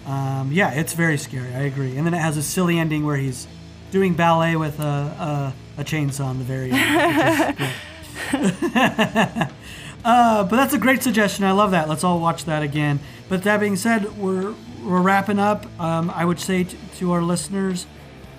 Um, 0.07 0.51
yeah, 0.53 0.71
it's 0.71 0.93
very 0.95 1.19
scary. 1.19 1.53
I 1.55 1.63
agree. 1.63 1.97
And 1.97 2.07
then 2.07 2.15
it 2.15 2.21
has 2.21 2.37
a 2.37 2.43
silly 2.43 2.79
ending 2.79 3.05
where 3.05 3.17
he's 3.17 3.49
doing 3.91 4.15
ballet 4.15 4.55
with 4.55 4.79
a 4.79 5.53
a, 5.77 5.81
a 5.81 5.85
chainsaw 5.85 6.31
in 6.31 6.39
the 6.39 6.45
very 6.45 6.71
end. 6.71 7.59
uh, 10.05 10.45
but 10.45 10.51
that's 10.51 10.75
a 10.75 10.79
great 10.79 11.03
suggestion. 11.03 11.45
I 11.45 11.53
love 11.53 11.73
that. 11.73 11.89
Let's 11.89 12.05
all 12.05 12.21
watch 12.21 12.45
that 12.47 12.63
again. 12.63 13.01
But 13.29 13.43
that 13.43 13.61
being 13.61 13.77
said, 13.77 14.17
we're 14.17 14.55
we're 14.83 15.01
wrapping 15.01 15.39
up. 15.39 15.67
Um, 15.81 16.11
I 16.11 16.25
would 16.25 16.41
say 16.41 16.65
t- 16.65 16.77
to 16.97 17.13
our 17.13 17.23
listeners, 17.23 17.87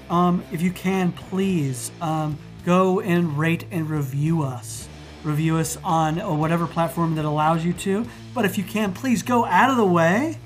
um, 0.09 0.43
if 0.51 0.61
you 0.61 0.71
can, 0.71 1.11
please 1.11 1.91
um, 2.01 2.37
go 2.65 2.99
and 2.99 3.37
rate 3.37 3.65
and 3.71 3.89
review 3.89 4.41
us. 4.41 4.87
Review 5.23 5.57
us 5.57 5.77
on 5.83 6.19
uh, 6.19 6.33
whatever 6.33 6.67
platform 6.67 7.15
that 7.15 7.25
allows 7.25 7.63
you 7.63 7.73
to. 7.73 8.05
But 8.33 8.45
if 8.45 8.57
you 8.57 8.63
can, 8.63 8.93
please 8.93 9.23
go 9.23 9.45
out 9.45 9.69
of 9.69 9.77
the 9.77 9.85
way 9.85 10.37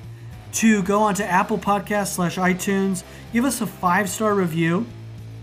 to 0.53 0.83
go 0.83 1.01
onto 1.01 1.23
Apple 1.23 1.57
Podcasts 1.57 2.13
slash 2.13 2.37
iTunes. 2.37 3.03
Give 3.33 3.45
us 3.45 3.61
a 3.61 3.67
five 3.67 4.09
star 4.09 4.33
review. 4.33 4.85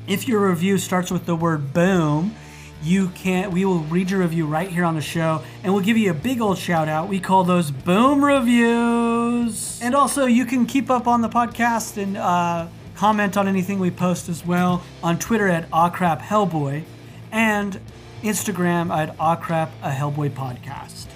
If 0.07 0.29
your 0.29 0.49
review 0.49 0.79
starts 0.79 1.11
with 1.11 1.25
the 1.25 1.35
word 1.35 1.73
boom, 1.73 2.35
you 2.85 3.09
can 3.09 3.51
we 3.51 3.65
will 3.65 3.81
read 3.81 4.11
your 4.11 4.21
review 4.21 4.47
right 4.47 4.69
here 4.69 4.85
on 4.85 4.95
the 4.95 5.01
show 5.01 5.43
and 5.63 5.73
we'll 5.73 5.83
give 5.83 5.97
you 5.97 6.11
a 6.11 6.15
big 6.15 6.41
old 6.41 6.59
shout 6.59 6.87
out. 6.87 7.09
We 7.09 7.19
call 7.19 7.43
those 7.45 7.71
boom 7.71 8.25
reviews. 8.25 9.81
And 9.81 9.95
also 9.95 10.27
you 10.27 10.45
can 10.45 10.67
keep 10.67 10.91
up 10.91 11.07
on 11.07 11.23
the 11.23 11.29
podcast 11.29 11.97
and 11.97 12.17
uh, 12.17 12.69
comment 12.95 13.37
on 13.37 13.49
anything 13.49 13.79
we 13.79 13.91
post 13.91 14.29
as 14.29 14.45
well 14.45 14.83
on 15.03 15.19
Twitter 15.19 15.49
at 15.49 15.69
Awcrap 15.71 16.21
Hellboy 16.21 16.85
and 17.33 17.81
Instagram 18.23 18.91
at 18.95 19.17
Awcrap 19.17 19.71
a 19.83 19.91
Hellboy 19.91 20.31
podcast. 20.31 21.07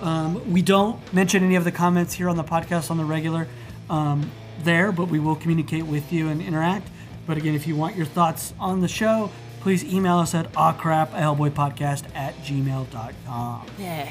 Um, 0.00 0.52
we 0.52 0.62
don't 0.62 1.00
mention 1.12 1.42
any 1.42 1.56
of 1.56 1.64
the 1.64 1.72
comments 1.72 2.14
here 2.14 2.28
on 2.28 2.36
the 2.36 2.44
podcast 2.44 2.90
on 2.90 2.98
the 2.98 3.04
regular 3.04 3.48
um, 3.90 4.30
there, 4.60 4.92
but 4.92 5.08
we 5.08 5.18
will 5.18 5.36
communicate 5.36 5.86
with 5.86 6.12
you 6.12 6.28
and 6.28 6.40
interact. 6.40 6.88
But 7.26 7.36
again, 7.36 7.54
if 7.54 7.66
you 7.66 7.74
want 7.74 7.96
your 7.96 8.06
thoughts 8.06 8.54
on 8.60 8.80
the 8.80 8.88
show, 8.88 9.30
please 9.66 9.82
email 9.92 10.18
us 10.18 10.32
at 10.32 10.52
awcrap 10.52 11.08
a 11.12 11.16
Hellboy 11.16 11.50
podcast 11.50 12.04
at 12.14 12.36
gmail.com. 12.36 13.66
Yeah. 13.76 14.08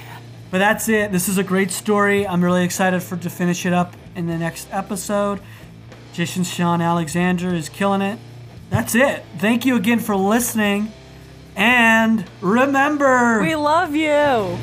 But 0.51 0.57
that's 0.57 0.89
it. 0.89 1.13
This 1.13 1.29
is 1.29 1.37
a 1.37 1.45
great 1.45 1.71
story. 1.71 2.27
I'm 2.27 2.43
really 2.43 2.65
excited 2.65 3.01
for 3.01 3.15
to 3.15 3.29
finish 3.29 3.65
it 3.65 3.71
up 3.71 3.93
in 4.17 4.27
the 4.27 4.37
next 4.37 4.67
episode. 4.69 5.39
Jason 6.11 6.43
Shawn 6.43 6.81
Alexander 6.81 7.53
is 7.55 7.69
killing 7.69 8.01
it. 8.01 8.19
That's 8.69 8.95
it. 8.95 9.23
Thank 9.37 9.65
you 9.65 9.77
again 9.77 9.99
for 9.99 10.17
listening. 10.17 10.91
And 11.55 12.25
remember, 12.41 13.39
We 13.41 13.55
love 13.55 13.95
you. 13.95 14.57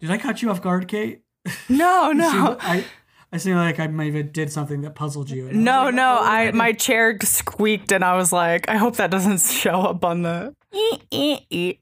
did 0.00 0.10
I 0.10 0.16
cut 0.16 0.40
you 0.40 0.50
off 0.50 0.62
guard, 0.62 0.88
Kate? 0.88 1.20
No, 1.68 2.12
no. 2.14 2.56
I, 2.60 2.84
I 3.32 3.36
seem 3.36 3.54
like 3.54 3.78
I 3.78 3.86
maybe 3.86 4.22
did 4.24 4.50
something 4.52 4.80
that 4.80 4.96
puzzled 4.96 5.30
you. 5.30 5.46
and 5.48 5.50
I 5.50 5.56
was 5.56 5.64
No, 5.64 5.84
like, 5.84 5.94
no. 5.94 6.18
oh, 6.20 6.24
I 6.24 6.44
did- 6.46 6.54
my 6.54 6.72
chair 6.72 7.16
squeaked 7.22 7.92
and 7.92 8.04
I 8.04 8.16
was 8.16 8.32
like, 8.32 8.68
I 8.68 8.76
hope 8.76 8.96
that 8.96 9.10
doesn't 9.10 9.40
show 9.52 9.82
up 9.82 10.04
on 10.04 10.22
the. 10.22 10.54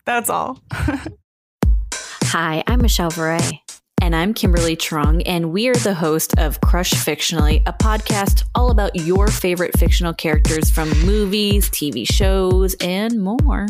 That's 0.05 0.29
all. 0.31 0.61
Hi, 2.25 2.63
I'm 2.67 2.81
Michelle 2.83 3.11
Varay. 3.11 3.61
And 4.01 4.15
I'm 4.15 4.33
Kimberly 4.33 4.77
Trung, 4.77 5.23
and 5.27 5.51
we 5.53 5.67
are 5.69 5.75
the 5.75 5.93
host 5.93 6.33
of 6.39 6.61
Crush 6.61 6.93
Fictionally, 6.93 7.63
a 7.67 7.73
podcast 7.73 8.45
all 8.55 8.71
about 8.71 8.95
your 8.95 9.27
favorite 9.27 9.77
fictional 9.77 10.13
characters 10.15 10.71
from 10.71 10.89
movies, 11.05 11.69
TV 11.71 12.07
shows, 12.11 12.75
and 12.81 13.21
more. 13.21 13.67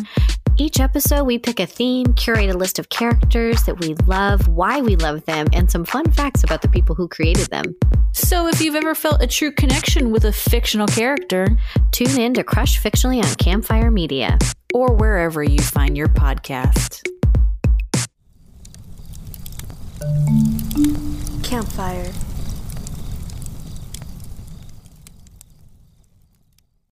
Each 0.61 0.81
episode, 0.81 1.23
we 1.23 1.39
pick 1.39 1.61
a 1.61 1.65
theme, 1.65 2.13
curate 2.15 2.49
a 2.49 2.57
list 2.57 2.79
of 2.79 2.89
characters 2.89 3.63
that 3.63 3.79
we 3.79 3.95
love, 4.07 4.49
why 4.49 4.81
we 4.81 4.97
love 4.97 5.23
them, 5.23 5.47
and 5.53 5.71
some 5.71 5.85
fun 5.85 6.11
facts 6.11 6.43
about 6.43 6.61
the 6.61 6.67
people 6.67 6.95
who 6.95 7.07
created 7.07 7.47
them. 7.47 7.77
So 8.11 8.45
if 8.47 8.59
you've 8.59 8.75
ever 8.75 8.93
felt 8.93 9.21
a 9.21 9.27
true 9.27 9.53
connection 9.53 10.11
with 10.11 10.25
a 10.25 10.33
fictional 10.33 10.87
character, 10.87 11.47
Tune 11.91 12.19
in 12.19 12.33
to 12.33 12.43
Crush 12.43 12.81
Fictionally 12.81 13.23
on 13.23 13.35
Campfire 13.35 13.89
Media. 13.89 14.37
or 14.73 14.93
wherever 14.93 15.41
you 15.41 15.59
find 15.59 15.97
your 15.97 16.09
podcast. 16.09 17.03
Campfire. 21.41 22.11